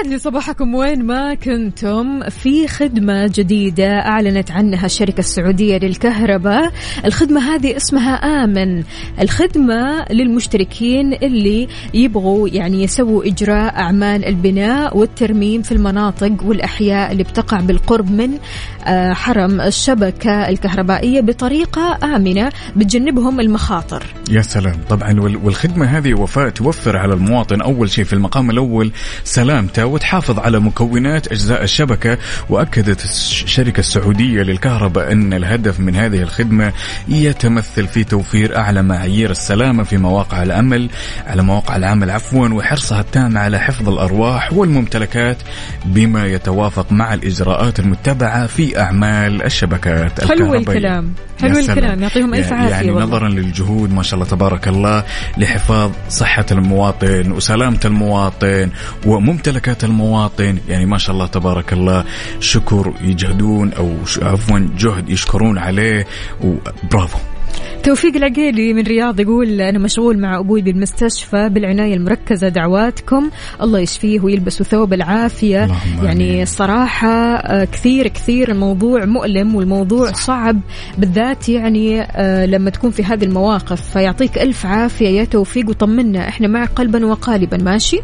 ويسعد 0.00 0.12
لي 0.12 0.18
صباحكم 0.18 0.74
وين 0.74 1.04
ما 1.04 1.34
كنتم 1.34 2.28
في 2.28 2.68
خدمة 2.68 3.26
جديدة 3.34 3.98
أعلنت 3.98 4.50
عنها 4.50 4.86
الشركة 4.86 5.18
السعودية 5.18 5.78
للكهرباء. 5.78 6.72
الخدمة 7.04 7.40
هذه 7.54 7.76
اسمها 7.76 8.14
آمن. 8.44 8.82
الخدمة 9.20 10.04
للمشتركين 10.10 11.12
اللي 11.12 11.68
يبغوا 11.94 12.48
يعني 12.48 12.82
يسووا 12.82 13.24
إجراء 13.26 13.76
أعمال 13.78 14.24
البناء 14.24 14.96
والترميم 14.96 15.62
في 15.62 15.72
المناطق 15.72 16.32
والأحياء 16.44 17.12
اللي 17.12 17.22
بتقع 17.22 17.60
بالقرب 17.60 18.10
من 18.10 18.30
آه، 18.86 19.12
حرم 19.12 19.60
الشبكة 19.60 20.48
الكهربائية 20.48 21.20
بطريقة 21.20 21.98
آمنة 22.16 22.52
بتجنبهم 22.76 23.40
المخاطر. 23.40 24.02
يا 24.30 24.42
سلام. 24.42 24.76
طبعا 24.90 25.20
وال- 25.20 25.36
والخدمة 25.36 25.86
هذه 25.86 26.14
وفاء 26.14 26.48
توفر 26.48 26.96
على 26.96 27.14
المواطن 27.14 27.60
أول 27.60 27.90
شيء 27.90 28.04
في 28.04 28.12
المقام 28.12 28.50
الأول 28.50 28.90
سلامته 29.24 29.89
وتحافظ 29.90 30.38
على 30.38 30.60
مكونات 30.60 31.26
أجزاء 31.32 31.62
الشبكة 31.64 32.18
وأكدت 32.48 33.04
الش- 33.04 33.42
الشركة 33.44 33.80
السعودية 33.80 34.42
للكهرباء 34.42 35.12
أن 35.12 35.32
الهدف 35.32 35.80
من 35.80 35.96
هذه 35.96 36.22
الخدمة 36.22 36.72
يتمثل 37.08 37.86
في 37.86 38.04
توفير 38.04 38.56
أعلى 38.56 38.82
معايير 38.82 39.30
السلامة 39.30 39.82
في 39.82 39.96
مواقع 39.96 40.42
العمل 40.42 40.90
على 41.26 41.42
مواقع 41.42 41.76
العمل 41.76 42.10
عفوا 42.10 42.48
وحرصها 42.48 43.00
التام 43.00 43.38
على 43.38 43.58
حفظ 43.58 43.88
الأرواح 43.88 44.52
والممتلكات 44.52 45.36
بما 45.84 46.26
يتوافق 46.26 46.92
مع 46.92 47.14
الإجراءات 47.14 47.78
المتبعة 47.80 48.46
في 48.46 48.80
أعمال 48.80 49.42
الشبكات 49.42 50.24
حلو. 50.24 50.54
الكلام 50.54 51.12
حلو. 51.40 51.58
الكلام 51.58 52.02
يعطيهم 52.02 52.34
ألف 52.34 52.52
عافية 52.52 52.70
يعني 52.70 52.90
والله. 52.90 53.04
نظرا 53.06 53.28
للجهود 53.28 53.92
ما 53.92 54.02
شاء 54.02 54.14
الله 54.14 54.30
تبارك 54.30 54.68
الله 54.68 55.04
لحفاظ 55.38 55.90
صحة 56.08 56.46
المواطن 56.52 57.32
وسلامة 57.32 57.80
المواطن 57.84 58.70
وممتلكات 59.06 59.69
المواطن. 59.84 60.58
يعني 60.68 60.86
ما 60.86 60.98
شاء 60.98 61.14
الله 61.14 61.26
تبارك 61.26 61.72
الله 61.72 62.04
شكر 62.40 62.92
يجهدون 63.02 63.72
أو 63.72 63.94
عفوا 64.22 64.68
جهد 64.78 65.10
يشكرون 65.10 65.58
عليه 65.58 66.06
وبرافو 66.44 67.18
توفيق 67.82 68.16
العقيلي 68.16 68.72
من 68.72 68.82
رياض 68.82 69.20
يقول 69.20 69.60
أنا 69.60 69.78
مشغول 69.78 70.18
مع 70.18 70.38
أبوي 70.38 70.62
بالمستشفى 70.62 71.48
بالعناية 71.48 71.94
المركزة 71.94 72.48
دعواتكم. 72.48 73.30
الله 73.62 73.78
يشفيه 73.78 74.20
ويلبسه 74.20 74.64
ثوب 74.64 74.92
العافية. 74.92 75.68
يعني. 76.02 76.42
الصراحة 76.42 77.34
آه، 77.36 77.64
كثير 77.64 78.08
كثير 78.08 78.50
الموضوع 78.50 79.04
مؤلم 79.04 79.54
والموضوع 79.54 80.12
صعب. 80.12 80.60
بالذات 80.98 81.48
يعني 81.48 82.00
آه، 82.02 82.46
لما 82.46 82.70
تكون 82.70 82.90
في 82.90 83.04
هذه 83.04 83.24
المواقف. 83.24 83.90
فيعطيك 83.90 84.38
ألف 84.38 84.66
عافية 84.66 85.08
يا 85.08 85.24
توفيق 85.24 85.68
وطمنا 85.68 86.28
إحنا 86.28 86.48
معك 86.48 86.68
قلبا 86.68 87.06
وقالبا. 87.06 87.56
ماشي؟ 87.56 88.00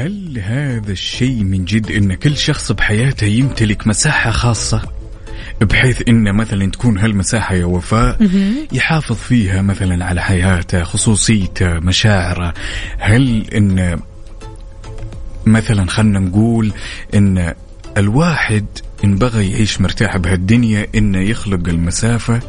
هل 0.00 0.38
هذا 0.38 0.92
الشيء 0.92 1.44
من 1.44 1.64
جد 1.64 1.90
إن 1.90 2.14
كل 2.14 2.36
شخص 2.36 2.72
بحياته 2.72 3.26
يمتلك 3.26 3.86
مساحة 3.86 4.30
خاصة؟ 4.30 4.82
بحيث 5.60 6.02
إن 6.08 6.34
مثلا 6.34 6.70
تكون 6.70 6.98
هالمساحة 6.98 7.54
يا 7.54 7.64
وفاء 7.64 8.28
يحافظ 8.72 9.16
فيها 9.16 9.62
مثلا 9.62 10.04
على 10.04 10.22
حياته 10.22 10.84
خصوصيته 10.84 11.78
مشاعره. 11.78 12.54
هل 12.98 13.50
إن 13.50 14.00
مثلا 15.46 15.86
خلنا 15.86 16.18
نقول 16.18 16.72
إن 17.14 17.54
الواحد 17.96 18.66
إن 19.04 19.16
بغى 19.16 19.50
يعيش 19.50 19.80
مرتاح 19.80 20.16
بهالدنيا 20.16 20.86
إنه 20.94 21.18
يخلق 21.18 21.68
المسافة 21.68 22.40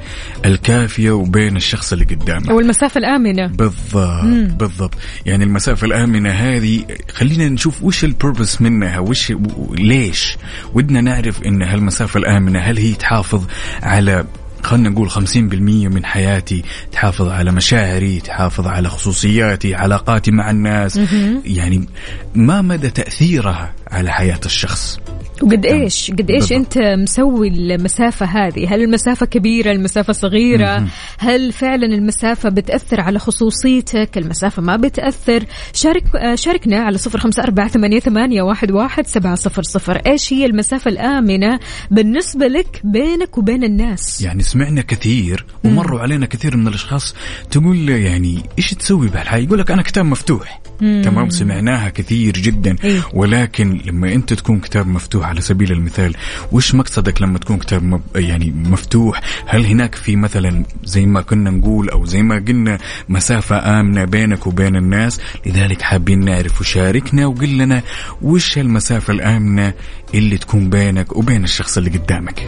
الكافية 0.45 1.11
وبين 1.11 1.55
الشخص 1.55 1.93
اللي 1.93 2.05
قدامه. 2.05 2.51
أو 2.51 2.59
المسافة 2.59 2.97
الآمنة. 2.97 3.47
بالضبط 3.47 4.23
مم. 4.23 4.47
بالضبط. 4.47 4.93
يعني 5.25 5.43
المسافة 5.43 5.87
الآمنة 5.87 6.29
هذه 6.29 6.85
خلينا 7.13 7.49
نشوف 7.49 7.83
وش 7.83 8.03
البربس 8.03 8.61
منها 8.61 8.99
وش 8.99 9.33
ليش؟ 9.71 10.37
ودنا 10.73 11.01
نعرف 11.01 11.43
إن 11.43 11.63
هالمسافة 11.63 12.17
الآمنة 12.17 12.59
هل 12.59 12.77
هي 12.77 12.93
تحافظ 12.93 13.43
على 13.83 14.25
خلنا 14.63 14.89
نقول 14.89 15.11
50% 15.11 15.35
من 15.35 16.05
حياتي 16.05 16.63
تحافظ 16.91 17.27
على 17.27 17.51
مشاعري 17.51 18.19
تحافظ 18.19 18.67
على 18.67 18.89
خصوصياتي 18.89 19.75
علاقاتي 19.75 20.31
مع 20.31 20.51
الناس؟ 20.51 20.99
يعني 21.45 21.87
ما 22.35 22.61
مدى 22.61 22.89
تأثيرها 22.89 23.73
على 23.91 24.11
حياة 24.11 24.39
الشخص؟ 24.45 24.99
وقد 25.43 25.65
إيش 25.65 26.11
قد 26.11 26.31
إيش 26.31 26.49
بالضبط. 26.49 26.77
أنت 26.77 26.99
مسوي 27.01 27.47
المسافة 27.47 28.25
هذه؟ 28.25 28.75
هل 28.75 28.81
المسافة 28.81 29.25
كبيرة 29.25 29.71
المسافة 29.71 30.13
صغيرة؟ 30.13 30.87
هل 31.17 31.51
فعلا 31.51 31.85
المسافة 31.85 32.49
بتأثر 32.49 33.01
على 33.01 33.19
خصوصيتك؟ 33.19 34.17
المسافة 34.17 34.61
ما 34.61 34.75
بتأثر. 34.75 35.43
شارك 35.73 36.03
شاركنا 36.35 36.77
على 36.77 36.97
صفر 36.97 37.19
خمسة 37.19 37.43
أربعة 37.43 37.67
ثمانية, 37.67 37.99
ثمانية 37.99 38.41
واحد, 38.41 38.71
واحد 38.71 39.07
سبعة 39.07 39.35
صفر 39.35 39.63
صفر. 39.63 39.95
إيش 39.95 40.33
هي 40.33 40.45
المسافة 40.45 40.91
الآمنة 40.91 41.59
بالنسبة 41.91 42.47
لك 42.47 42.81
بينك 42.83 43.37
وبين 43.37 43.63
الناس؟ 43.63 44.21
يعني 44.21 44.43
سمعنا 44.43 44.81
كثير 44.81 45.45
ومروا 45.63 45.99
علينا 45.99 46.25
كثير 46.25 46.57
من 46.57 46.67
الأشخاص 46.67 47.15
تقول 47.51 47.89
يعني 47.89 48.43
إيش 48.57 48.73
تسوي 48.73 49.07
بهالحياه 49.07 49.39
يقول 49.39 49.59
لك 49.59 49.71
أنا 49.71 49.81
كتاب 49.81 50.05
مفتوح. 50.05 50.61
تمام 50.79 51.29
سمعناها 51.29 51.89
كثير 51.89 52.33
جدا. 52.33 52.75
إيه. 52.83 53.01
ولكن 53.13 53.81
لما 53.85 54.13
أنت 54.13 54.33
تكون 54.33 54.59
كتاب 54.59 54.87
مفتوح 54.87 55.27
على 55.31 55.41
سبيل 55.41 55.71
المثال 55.71 56.13
وش 56.51 56.75
مقصدك 56.75 57.21
لما 57.21 57.39
تكون 57.39 57.57
كتاب 57.57 58.01
يعني 58.15 58.51
مفتوح؟ 58.51 59.21
هل 59.45 59.65
هناك 59.65 59.95
في 59.95 60.15
مثلا 60.15 60.65
زي 60.83 61.05
ما 61.05 61.21
كنا 61.21 61.49
نقول 61.49 61.89
أو 61.89 62.05
زي 62.05 62.21
ما 62.21 62.35
قلنا 62.47 62.77
مسافة 63.09 63.79
آمنة 63.79 64.05
بينك 64.05 64.47
وبين 64.47 64.75
الناس 64.75 65.19
لذلك 65.45 65.81
حابين 65.81 66.25
نعرف 66.25 66.61
وشاركنا 66.61 67.25
وقل 67.25 67.57
لنا 67.57 67.81
وش 68.21 68.57
المسافة 68.57 69.13
الآمنة 69.13 69.73
اللي 70.13 70.37
تكون 70.37 70.69
بينك 70.69 71.15
وبين 71.15 71.43
الشخص 71.43 71.77
اللي 71.77 71.89
قدامك. 71.89 72.47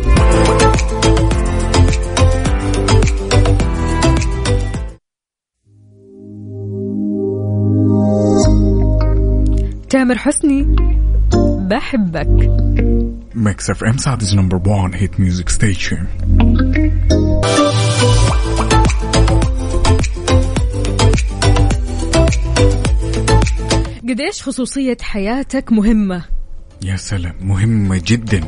تامر 9.89 10.17
حسني. 10.17 10.75
بحبك 11.64 12.49
Mix 13.36 13.70
FM 13.70 13.97
Saudi's 13.97 14.36
number 14.36 14.70
1 14.70 14.95
hit 14.95 15.20
music 15.20 15.49
station 15.49 16.07
قديش 24.09 24.43
خصوصية 24.43 24.97
حياتك 25.01 25.72
مهمة؟ 25.72 26.24
يا 26.84 26.95
سلام 26.95 27.34
مهمة 27.41 28.01
جدا. 28.07 28.41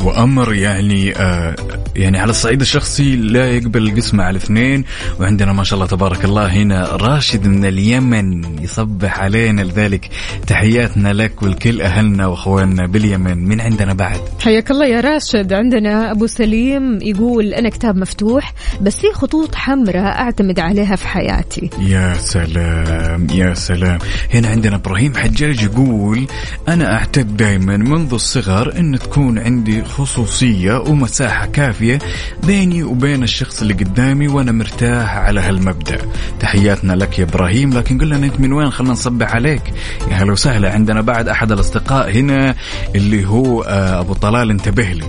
وأمر 0.00 0.54
يعني 0.54 1.16
آه 1.16 1.56
يعني 1.96 2.18
على 2.18 2.30
الصعيد 2.30 2.60
الشخصي 2.60 3.16
لا 3.16 3.50
يقبل 3.50 3.88
القسمة 3.88 4.24
على 4.24 4.36
اثنين. 4.36 4.84
وعندنا 5.20 5.52
ما 5.52 5.64
شاء 5.64 5.74
الله 5.74 5.86
تبارك 5.86 6.24
الله 6.24 6.46
هنا 6.46 6.96
راشد 6.96 7.46
من 7.46 7.64
اليمن 7.64 8.58
يصبح 8.62 9.20
علينا 9.20 9.62
لذلك. 9.62 10.10
تحياتنا 10.46 11.12
لك 11.12 11.42
ولكل 11.42 11.80
أهلنا 11.80 12.26
وأخواننا 12.26 12.86
باليمن. 12.86 13.48
من 13.48 13.60
عندنا 13.60 13.92
بعد؟ 13.92 14.20
حياك 14.40 14.70
الله 14.70 14.86
يا 14.86 15.00
راشد. 15.00 15.52
عندنا 15.52 16.10
أبو 16.10 16.26
سليم 16.26 16.98
يقول 17.02 17.54
أنا 17.54 17.68
كتاب 17.68 17.96
مفتوح 17.96 18.54
بس 18.80 19.00
في 19.00 19.12
خطوط 19.12 19.54
حمراء 19.54 20.18
أعتمد 20.18 20.60
عليها 20.60 20.96
في 20.96 21.08
حياتي. 21.08 21.70
يا 21.80 22.14
سلام 22.14 23.26
يا 23.34 23.54
سلام. 23.54 23.98
هنا 24.34 24.48
عندنا 24.48 24.76
إبراهيم 24.76 25.14
حجاج 25.16 25.62
يقول 25.62 26.26
أنا 26.68 26.94
أعتد 26.94 27.36
دائما 27.36 27.73
منذ 27.76 28.14
الصغر 28.14 28.78
إن 28.78 28.98
تكون 28.98 29.38
عندي 29.38 29.84
خصوصية 29.84 30.78
ومساحة 30.78 31.46
كافية 31.46 31.98
بيني 32.46 32.82
وبين 32.82 33.22
الشخص 33.22 33.60
اللي 33.62 33.74
قدامي 33.74 34.28
وأنا 34.28 34.52
مرتاح 34.52 35.16
على 35.16 35.40
هالمبدأ. 35.40 35.98
تحياتنا 36.40 36.92
لك 36.92 37.18
يا 37.18 37.24
إبراهيم 37.24 37.70
لكن 37.72 37.98
قل 37.98 38.06
لنا 38.08 38.26
أنت 38.26 38.40
من 38.40 38.52
وين؟ 38.52 38.70
خلينا 38.70 38.92
نصبح 38.92 39.34
عليك. 39.34 39.62
يا 40.10 40.14
هلا 40.14 40.32
وسهلا 40.32 40.72
عندنا 40.72 41.00
بعد 41.00 41.28
أحد 41.28 41.52
الأصدقاء 41.52 42.10
هنا 42.10 42.54
اللي 42.94 43.26
هو 43.28 43.62
آه، 43.62 44.00
أبو 44.00 44.12
طلال 44.14 44.50
انتبه 44.50 44.82
لي. 44.92 45.04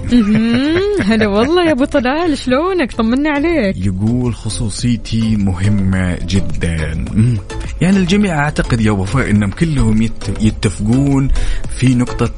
هلا 1.10 1.28
والله 1.28 1.66
يا 1.68 1.72
أبو 1.72 1.86
طلال 1.86 2.38
شلونك؟ 2.38 2.92
طمنا 2.92 3.30
عليك. 3.30 3.86
يقول 3.86 4.36
خصوصيتي 4.36 5.36
مهمة 5.36 6.18
جدا. 6.28 7.06
يعني 7.82 7.98
الجميع 7.98 8.40
أعتقد 8.40 8.82
يا 8.82 8.92
وفاء 8.92 9.30
أنهم 9.30 9.50
كلهم 9.52 10.02
يت- 10.02 10.42
يتفقون 10.42 11.28
في 11.78 11.96
نقطة 11.96 12.32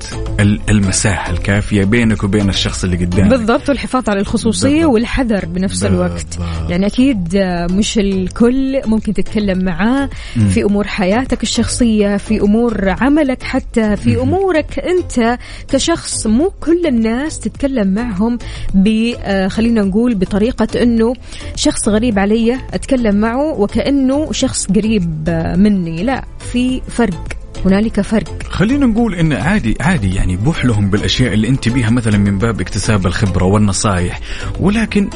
المساحة 0.69 1.31
الكافية 1.31 1.83
بينك 1.83 2.23
وبين 2.23 2.49
الشخص 2.49 2.83
اللي 2.83 2.97
قدامك. 3.05 3.29
بالضبط 3.29 3.69
والحفاظ 3.69 4.09
على 4.09 4.19
الخصوصية 4.19 4.69
بالضبط. 4.73 4.93
والحذر 4.93 5.45
بنفس 5.45 5.83
الوقت. 5.83 6.11
بالضبط. 6.37 6.69
يعني 6.69 6.85
أكيد 6.85 7.35
آه، 7.35 7.67
مش 7.67 7.97
الكل 7.99 8.81
ممكن 8.85 9.13
تتكلم 9.13 9.63
معاه. 9.65 10.09
مم. 10.35 10.47
في 10.47 10.63
أمور 10.63 10.87
حياتك 10.87 11.43
الشخصية 11.43 12.17
في 12.17 12.41
أمور 12.41 12.89
عملك 12.89 13.43
حتى 13.43 13.95
في 13.95 14.21
أمورك 14.21 14.79
أنت 14.79 15.37
كشخص. 15.69 16.27
مو 16.27 16.49
كل 16.61 16.85
الناس 16.87 17.39
تتكلم 17.39 17.87
معهم 17.93 18.37
ب 18.73 19.13
آه، 19.23 19.47
خلينا 19.47 19.81
نقول 19.81 20.15
بطريقة 20.15 20.83
أنه 20.83 21.13
شخص 21.55 21.87
غريب 21.89 22.19
علي 22.19 22.57
أتكلم 22.73 23.15
معه 23.15 23.59
وكأنه 23.59 24.31
شخص 24.31 24.67
قريب 24.67 25.23
آه، 25.27 25.55
مني. 25.55 26.03
لا 26.03 26.23
في 26.51 26.81
فرق. 26.87 27.36
هنالك 27.65 28.01
فرق 28.01 28.43
خلينا 28.49 28.85
نقول 28.85 29.15
إن 29.15 29.33
عادي 29.33 29.77
عادي 29.79 30.15
يعني 30.15 30.35
بوح 30.35 30.65
لهم 30.65 30.89
بالأشياء 30.89 31.33
اللي 31.33 31.47
أنت 31.47 31.69
بيها 31.69 31.89
مثلا 31.89 32.17
من 32.17 32.37
باب 32.37 32.61
اكتساب 32.61 33.05
الخبرة 33.05 33.45
والنصائح 33.45 34.19
ولكن 34.59 35.09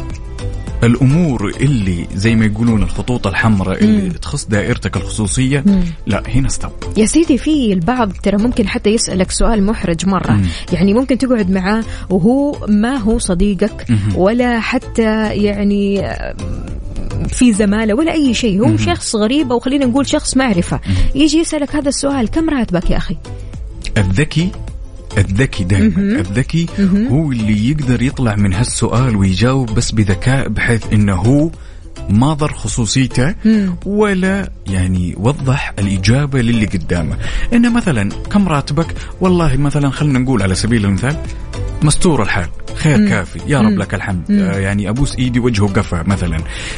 الأمور 0.83 1.51
اللي 1.61 2.07
زي 2.15 2.35
ما 2.35 2.45
يقولون 2.45 2.83
الخطوط 2.83 3.27
الحمراء 3.27 3.83
اللي 3.83 4.09
تخص 4.09 4.45
دائرتك 4.45 4.97
الخصوصية 4.97 5.63
مم. 5.65 5.83
لا 6.07 6.23
هنا 6.27 6.49
ستوب 6.49 6.71
يا 6.97 7.05
سيدي 7.05 7.37
في 7.37 7.73
البعض 7.73 8.11
ترى 8.11 8.37
ممكن 8.37 8.67
حتى 8.67 8.89
يسألك 8.89 9.31
سؤال 9.31 9.63
محرج 9.63 10.05
مرة 10.07 10.31
مم. 10.31 10.45
يعني 10.73 10.93
ممكن 10.93 11.17
تقعد 11.17 11.51
معاه 11.51 11.83
وهو 12.09 12.65
ما 12.67 12.97
هو 12.97 13.19
صديقك 13.19 13.85
مهم. 13.89 14.15
ولا 14.15 14.59
حتى 14.59 15.35
يعني 15.35 16.01
في 17.29 17.53
زمالة 17.53 17.93
ولا 17.93 18.13
أي 18.13 18.33
شيء. 18.33 18.67
هو. 18.67 18.77
شخص 18.77 19.15
غريب 19.15 19.51
أو 19.51 19.59
خلينا 19.59 19.85
نقول 19.85 20.07
شخص 20.07 20.37
معرفة. 20.37 20.79
يجي 21.15 21.37
يسألك 21.37 21.75
هذا 21.75 21.89
السؤال 21.89 22.29
كم 22.29 22.49
راتبك 22.49 22.89
يا 22.89 22.97
أخي؟ 22.97 23.17
الذكي 23.97 24.49
الذكي 25.17 25.63
دائما 25.63 25.97
الذكي 25.97 26.65
هو 27.11 27.31
اللي 27.31 27.69
يقدر 27.69 28.01
يطلع 28.01 28.35
من 28.35 28.53
هالسؤال 28.53 29.15
ويجاوب 29.15 29.71
بس 29.73 29.91
بذكاء 29.91 30.47
بحيث 30.47 30.93
إنه 30.93 31.15
هو 31.15 31.49
ما 32.09 32.33
ضر 32.33 32.53
خصوصيته. 32.53 33.35
ولا 33.85 34.51
يعني 34.67 35.15
وضح 35.17 35.73
الإجابة 35.79 36.41
للي 36.41 36.65
قدامه. 36.65 37.17
إنه 37.53 37.69
مثلا 37.69 38.09
كم 38.09 38.47
راتبك؟ 38.47 38.95
والله 39.21 39.57
مثلا 39.57 39.89
خلينا 39.89 40.19
نقول 40.19 40.43
على 40.43 40.55
سبيل 40.55 40.85
المثال 40.85 41.17
مستور 41.83 42.21
الحال. 42.23 42.47
خير 42.75 42.97
مم. 42.97 43.09
كافي. 43.09 43.39
يا 43.47 43.59
رب 43.59 43.71
مم. 43.71 43.79
لك 43.79 43.93
الحمد. 43.93 44.31
مم. 44.31 44.39
آه 44.39 44.57
يعني 44.59 44.89
أبوس 44.89 45.15
إيدي 45.15 45.39
وجهه 45.39 45.67
قفا 45.67 46.03
مثلا. 46.07 46.37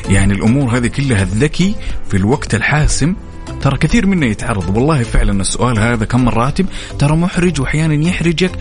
يعني 0.09 0.33
الأمور 0.33 0.77
هذه 0.77 0.87
كلها 0.87 1.23
الذكي 1.23 1.75
في 2.09 2.17
الوقت 2.17 2.55
الحاسم 2.55 3.15
ترى 3.61 3.77
كثير 3.77 4.05
منا 4.05 4.25
يتعرض. 4.25 4.77
والله 4.77 5.03
فعلا 5.03 5.41
السؤال 5.41 5.79
هذا 5.79 6.05
كم 6.05 6.27
الراتب 6.27 6.65
ترى 6.99 7.15
محرج 7.15 7.61
واحيانا 7.61 8.07
يحرجك 8.07 8.51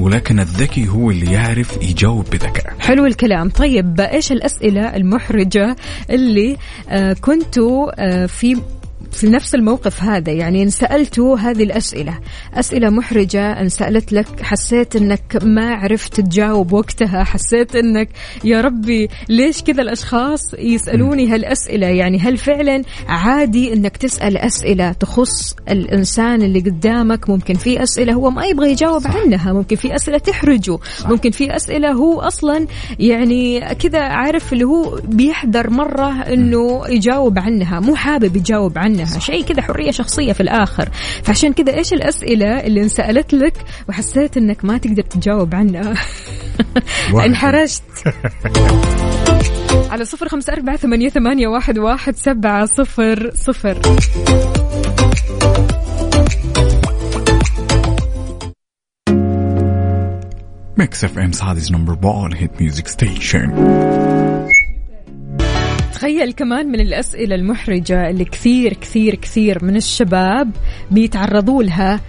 ولكن 0.00 0.40
الذكي 0.40 0.88
هو 0.88 1.10
اللي 1.10 1.32
يعرف 1.32 1.78
يجاوب 1.82 2.24
بذكاء. 2.32 2.74
حلو 2.78 3.06
الكلام. 3.06 3.50
طيب 3.50 4.00
إيش 4.00 4.32
الأسئلة 4.32 4.96
المحرجة 4.96 5.76
اللي 6.10 6.56
آه 6.88 7.12
كنتوا 7.12 7.90
آه 7.98 8.26
في 8.26 8.56
في 9.12 9.26
نفس 9.26 9.54
الموقف 9.54 10.02
هذا 10.02 10.32
يعني 10.32 10.62
إن 10.62 10.70
سالته 10.70 11.38
هذه 11.38 11.62
الأسئلة 11.62 12.18
أسئلة 12.54 12.90
محرجة 12.90 13.60
إن 13.60 13.68
سألت 13.68 14.12
لك 14.12 14.42
حسيت 14.42 14.96
إنك 14.96 15.38
ما 15.42 15.74
عرفت 15.74 16.20
تجاوب 16.20 16.72
وقتها 16.72 17.24
حسيت 17.24 17.76
إنك 17.76 18.08
يا 18.44 18.60
ربي 18.60 19.08
ليش 19.28 19.62
كذا 19.62 19.82
الأشخاص 19.82 20.54
يسألوني 20.58 21.28
هالأسئلة؟ 21.28 21.86
يعني 21.86 22.18
هل 22.18 22.36
فعلا 22.36 22.82
عادي 23.08 23.72
إنك 23.72 23.96
تسأل 23.96 24.36
أسئلة 24.36 24.92
تخص 24.92 25.56
الإنسان 25.70 26.42
اللي 26.42 26.60
قدامك؟ 26.60 27.30
ممكن 27.30 27.54
في 27.54 27.82
أسئلة 27.82 28.12
هو 28.12 28.30
ما 28.30 28.44
يبغى 28.46 28.70
يجاوب 28.70 29.02
عنها 29.06 29.52
ممكن 29.52 29.76
في 29.76 29.94
أسئلة 29.94 30.18
تحرجه 30.18 30.78
ممكن 31.06 31.30
في 31.30 31.56
أسئلة 31.56 31.92
هو 31.92 32.20
أصلا 32.20 32.66
يعني 32.98 33.60
كذا 33.74 34.00
عارف 34.00 34.52
اللي 34.52 34.64
هو 34.64 35.00
بيحذر 35.04 35.70
مرة 35.70 36.22
إنه 36.22 36.82
يجاوب 36.88 37.38
عنها 37.38 37.80
مو 37.80 37.94
حابب 37.94 38.36
يجاوب 38.36 38.78
عنها. 38.78 38.95
شيء 39.04 39.44
كذا 39.44 39.62
حرية 39.62 39.90
شخصية 39.90 40.32
في 40.32 40.40
الآخر. 40.40 40.88
فعشان 41.22 41.52
كذا 41.52 41.74
إيش 41.76 41.92
الأسئلة 41.92 42.60
اللي 42.60 42.82
انسألت 42.82 43.34
لك 43.34 43.54
وحسيت 43.88 44.36
إنك 44.36 44.64
ما 44.64 44.78
تقدر 44.78 45.02
تجاوب 45.02 45.54
عنها. 45.54 45.94
انحرجت. 47.26 47.82
على 49.90 50.04
صفر 50.04 50.28
خمسة 50.28 50.52
أربعة 50.52 50.76
ثمانية, 50.76 51.08
ثمانية 51.08 51.48
واحد, 51.48 51.78
واحد 51.78 52.16
سبعة 52.16 52.66
صفر 52.66 53.30
صفر. 53.34 53.78
FM 61.04 61.32
Saudi's 61.32 61.72
number 61.72 61.98
1 62.02 62.34
hit 62.34 62.50
music 62.60 62.88
station 62.88 63.50
تخيل 65.96 66.32
كمان 66.32 66.66
من 66.66 66.80
الأسئلة 66.80 67.34
المحرجة 67.34 68.10
اللي 68.10 68.24
كثير 68.24 68.72
كثير 68.72 69.14
كثير 69.14 69.64
من 69.64 69.76
الشباب 69.76 70.50
بيتعرضوا 70.90 71.62
لها 71.62 72.00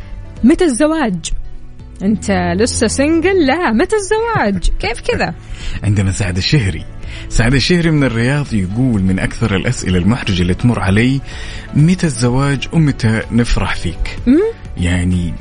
متى 0.44 0.66
الزواج؟ 0.66 1.32
أنت 2.02 2.32
لسه 2.32 2.88
single؟ 2.88 3.46
لا 3.46 3.72
متى 3.72 3.96
الزواج؟ 3.96 4.70
كيف 4.80 5.02
كذا؟ 5.02 5.34
عندنا 5.84 6.12
سعد 6.12 6.38
الشهري 6.38 6.86
سعد 7.30 7.54
الشهري 7.54 7.92
من 7.92 8.04
الرياض 8.04 8.54
يقول 8.54 9.02
من 9.02 9.20
أكثر 9.20 9.56
الأسئلة 9.56 9.98
المحرجة 9.98 10.42
اللي 10.42 10.54
تمر 10.54 10.80
علي 10.80 11.22
متى 11.74 12.08
الزواج 12.08 12.68
ومتى 12.74 13.22
نفرح 13.32 13.76
فيك 13.76 14.20
يعني 14.78 15.34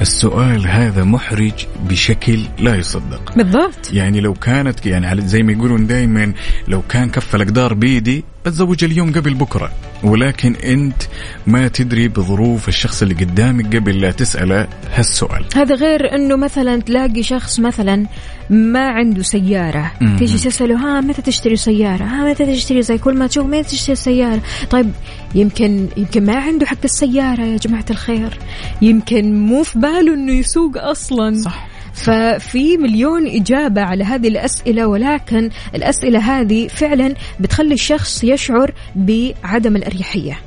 السؤال 0.00 0.66
هذا 0.66 1.04
محرج 1.04 1.66
بشكل 1.88 2.38
لا 2.58 2.74
يصدق. 2.74 3.32
بالضبط. 3.36 3.92
يعني 3.92 4.20
لو 4.20 4.34
كانت 4.34 4.86
يعني 4.86 5.20
زي 5.20 5.42
ما 5.42 5.52
يقولون 5.52 5.86
دائما 5.86 6.32
لو 6.68 6.82
كان 6.82 7.10
كف 7.10 7.34
الأقدار 7.34 7.74
بيدي 7.74 8.24
بتزوج 8.46 8.84
اليوم 8.84 9.12
قبل 9.12 9.34
بكرة 9.34 9.72
ولكن 10.04 10.54
أنت 10.54 11.02
ما 11.46 11.68
تدري 11.68 12.08
بظروف 12.08 12.68
الشخص 12.68 13.02
اللي 13.02 13.14
قدامك 13.14 13.76
قبل 13.76 14.00
لا 14.00 14.10
تسأله 14.10 14.68
هالسؤال. 14.92 15.44
هذا 15.54 15.74
غير 15.74 16.14
إنه 16.14 16.36
مثلا 16.36 16.80
تلاقي 16.80 17.22
شخص 17.22 17.60
مثلا 17.60 18.06
ما 18.50 18.88
عنده 18.88 19.22
سيارة. 19.22 19.92
تيجي 20.18 20.38
تسأله 20.38 20.76
ها 20.76 21.00
متى 21.00 21.22
تشتري 21.22 21.56
سيارة؟ 21.56 22.04
ها 22.04 22.30
متى 22.30 22.46
تشتري 22.46 22.82
زي 22.82 22.98
كل 22.98 23.14
ما 23.14 23.26
تشوف 23.26 23.46
متى 23.46 23.62
تشتري 23.62 23.96
سيارة؟ 23.96 24.42
طيب 24.70 24.90
يمكن 25.34 25.88
يمكن 25.96 26.24
ما 26.24 26.36
عنده 26.36 26.66
حق 26.66 26.78
السيارة 26.84 27.42
يا 27.42 27.56
جماعة 27.56 27.84
الخير. 27.90 28.38
يمكن 28.82 29.34
مو 29.34 29.62
في 29.62 29.78
باله 29.78 30.14
إنه 30.14 30.32
يسوق 30.32 30.78
أصلا. 30.78 31.42
صح. 31.42 31.75
ففي 31.96 32.76
مليون 32.76 33.26
إجابة 33.26 33.80
على 33.82 34.04
هذه 34.04 34.28
الأسئلة 34.28 34.86
ولكن 34.86 35.50
الأسئلة 35.74 36.18
هذه 36.18 36.68
فعلا 36.68 37.14
بتخلي 37.40 37.74
الشخص 37.74 38.24
يشعر 38.24 38.72
بعدم 38.96 39.76
الأريحية. 39.76 40.40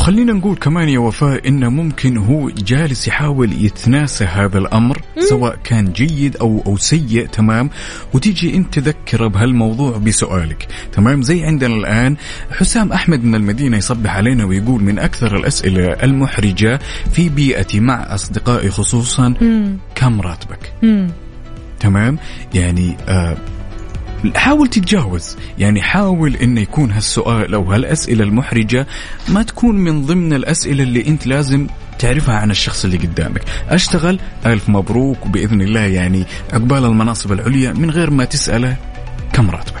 وخلينا 0.00 0.32
نقول 0.32 0.56
كمان 0.56 0.88
يا 0.88 0.98
وفاء 0.98 1.48
إنه 1.48 1.68
ممكن 1.68 2.16
هو 2.16 2.50
جالس 2.50 3.08
يحاول 3.08 3.52
يتناسى 3.52 4.24
هذا 4.24 4.58
الأمر 4.58 5.00
سواء 5.18 5.58
كان 5.64 5.92
جيد 5.92 6.36
أو 6.36 6.62
أو 6.66 6.76
سيء 6.76 7.26
تمام؟ 7.26 7.70
وتيجي 8.14 8.56
أنت 8.56 8.78
تذكره 8.78 9.26
بهالموضوع 9.26 9.96
بسؤالك 9.96 10.68
تمام؟ 10.92 11.22
زي 11.22 11.44
عندنا 11.44 11.74
الآن 11.74 12.16
حسام 12.50 12.92
أحمد 12.92 13.24
من 13.24 13.34
المدينة 13.34 13.76
يصبح 13.76 14.16
علينا 14.16 14.44
ويقول 14.44 14.82
من 14.82 14.98
أكثر 14.98 15.36
الأسئلة 15.36 15.92
المحرجة 16.02 16.78
في 17.12 17.28
بيئتي 17.28 17.80
مع 17.80 18.14
أصدقائي 18.14 18.70
خصوصا 18.70 19.34
كم 19.94 20.20
راتبك؟ 20.20 20.72
مم. 20.82 21.10
تمام؟ 21.80 22.18
يعني 22.54 22.96
آه 23.08 23.36
حاول 24.34 24.68
تتجاوز. 24.68 25.36
يعني 25.58 25.82
حاول 25.82 26.36
انه 26.36 26.60
يكون 26.60 26.90
هالسؤال 26.90 27.54
أو 27.54 27.72
هالأسئلة 27.72 28.24
المحرجة 28.24 28.86
ما 29.28 29.42
تكون 29.42 29.76
من 29.76 30.06
ضمن 30.06 30.32
الأسئلة 30.32 30.82
اللي 30.82 31.06
أنت 31.06 31.26
لازم 31.26 31.66
تعرفها 31.98 32.34
عن 32.34 32.50
الشخص 32.50 32.84
اللي 32.84 32.96
قدامك. 32.96 33.42
أشتغل. 33.68 34.18
ألف 34.46 34.68
مبروك. 34.68 35.26
وباذن 35.26 35.62
الله 35.62 35.80
يعني 35.80 36.24
عقبال 36.52 36.84
المناصب 36.84 37.32
العليا 37.32 37.72
من 37.72 37.90
غير 37.90 38.10
ما 38.10 38.24
تسأله 38.24 38.76
كم 39.32 39.50
راتبك. 39.50 39.78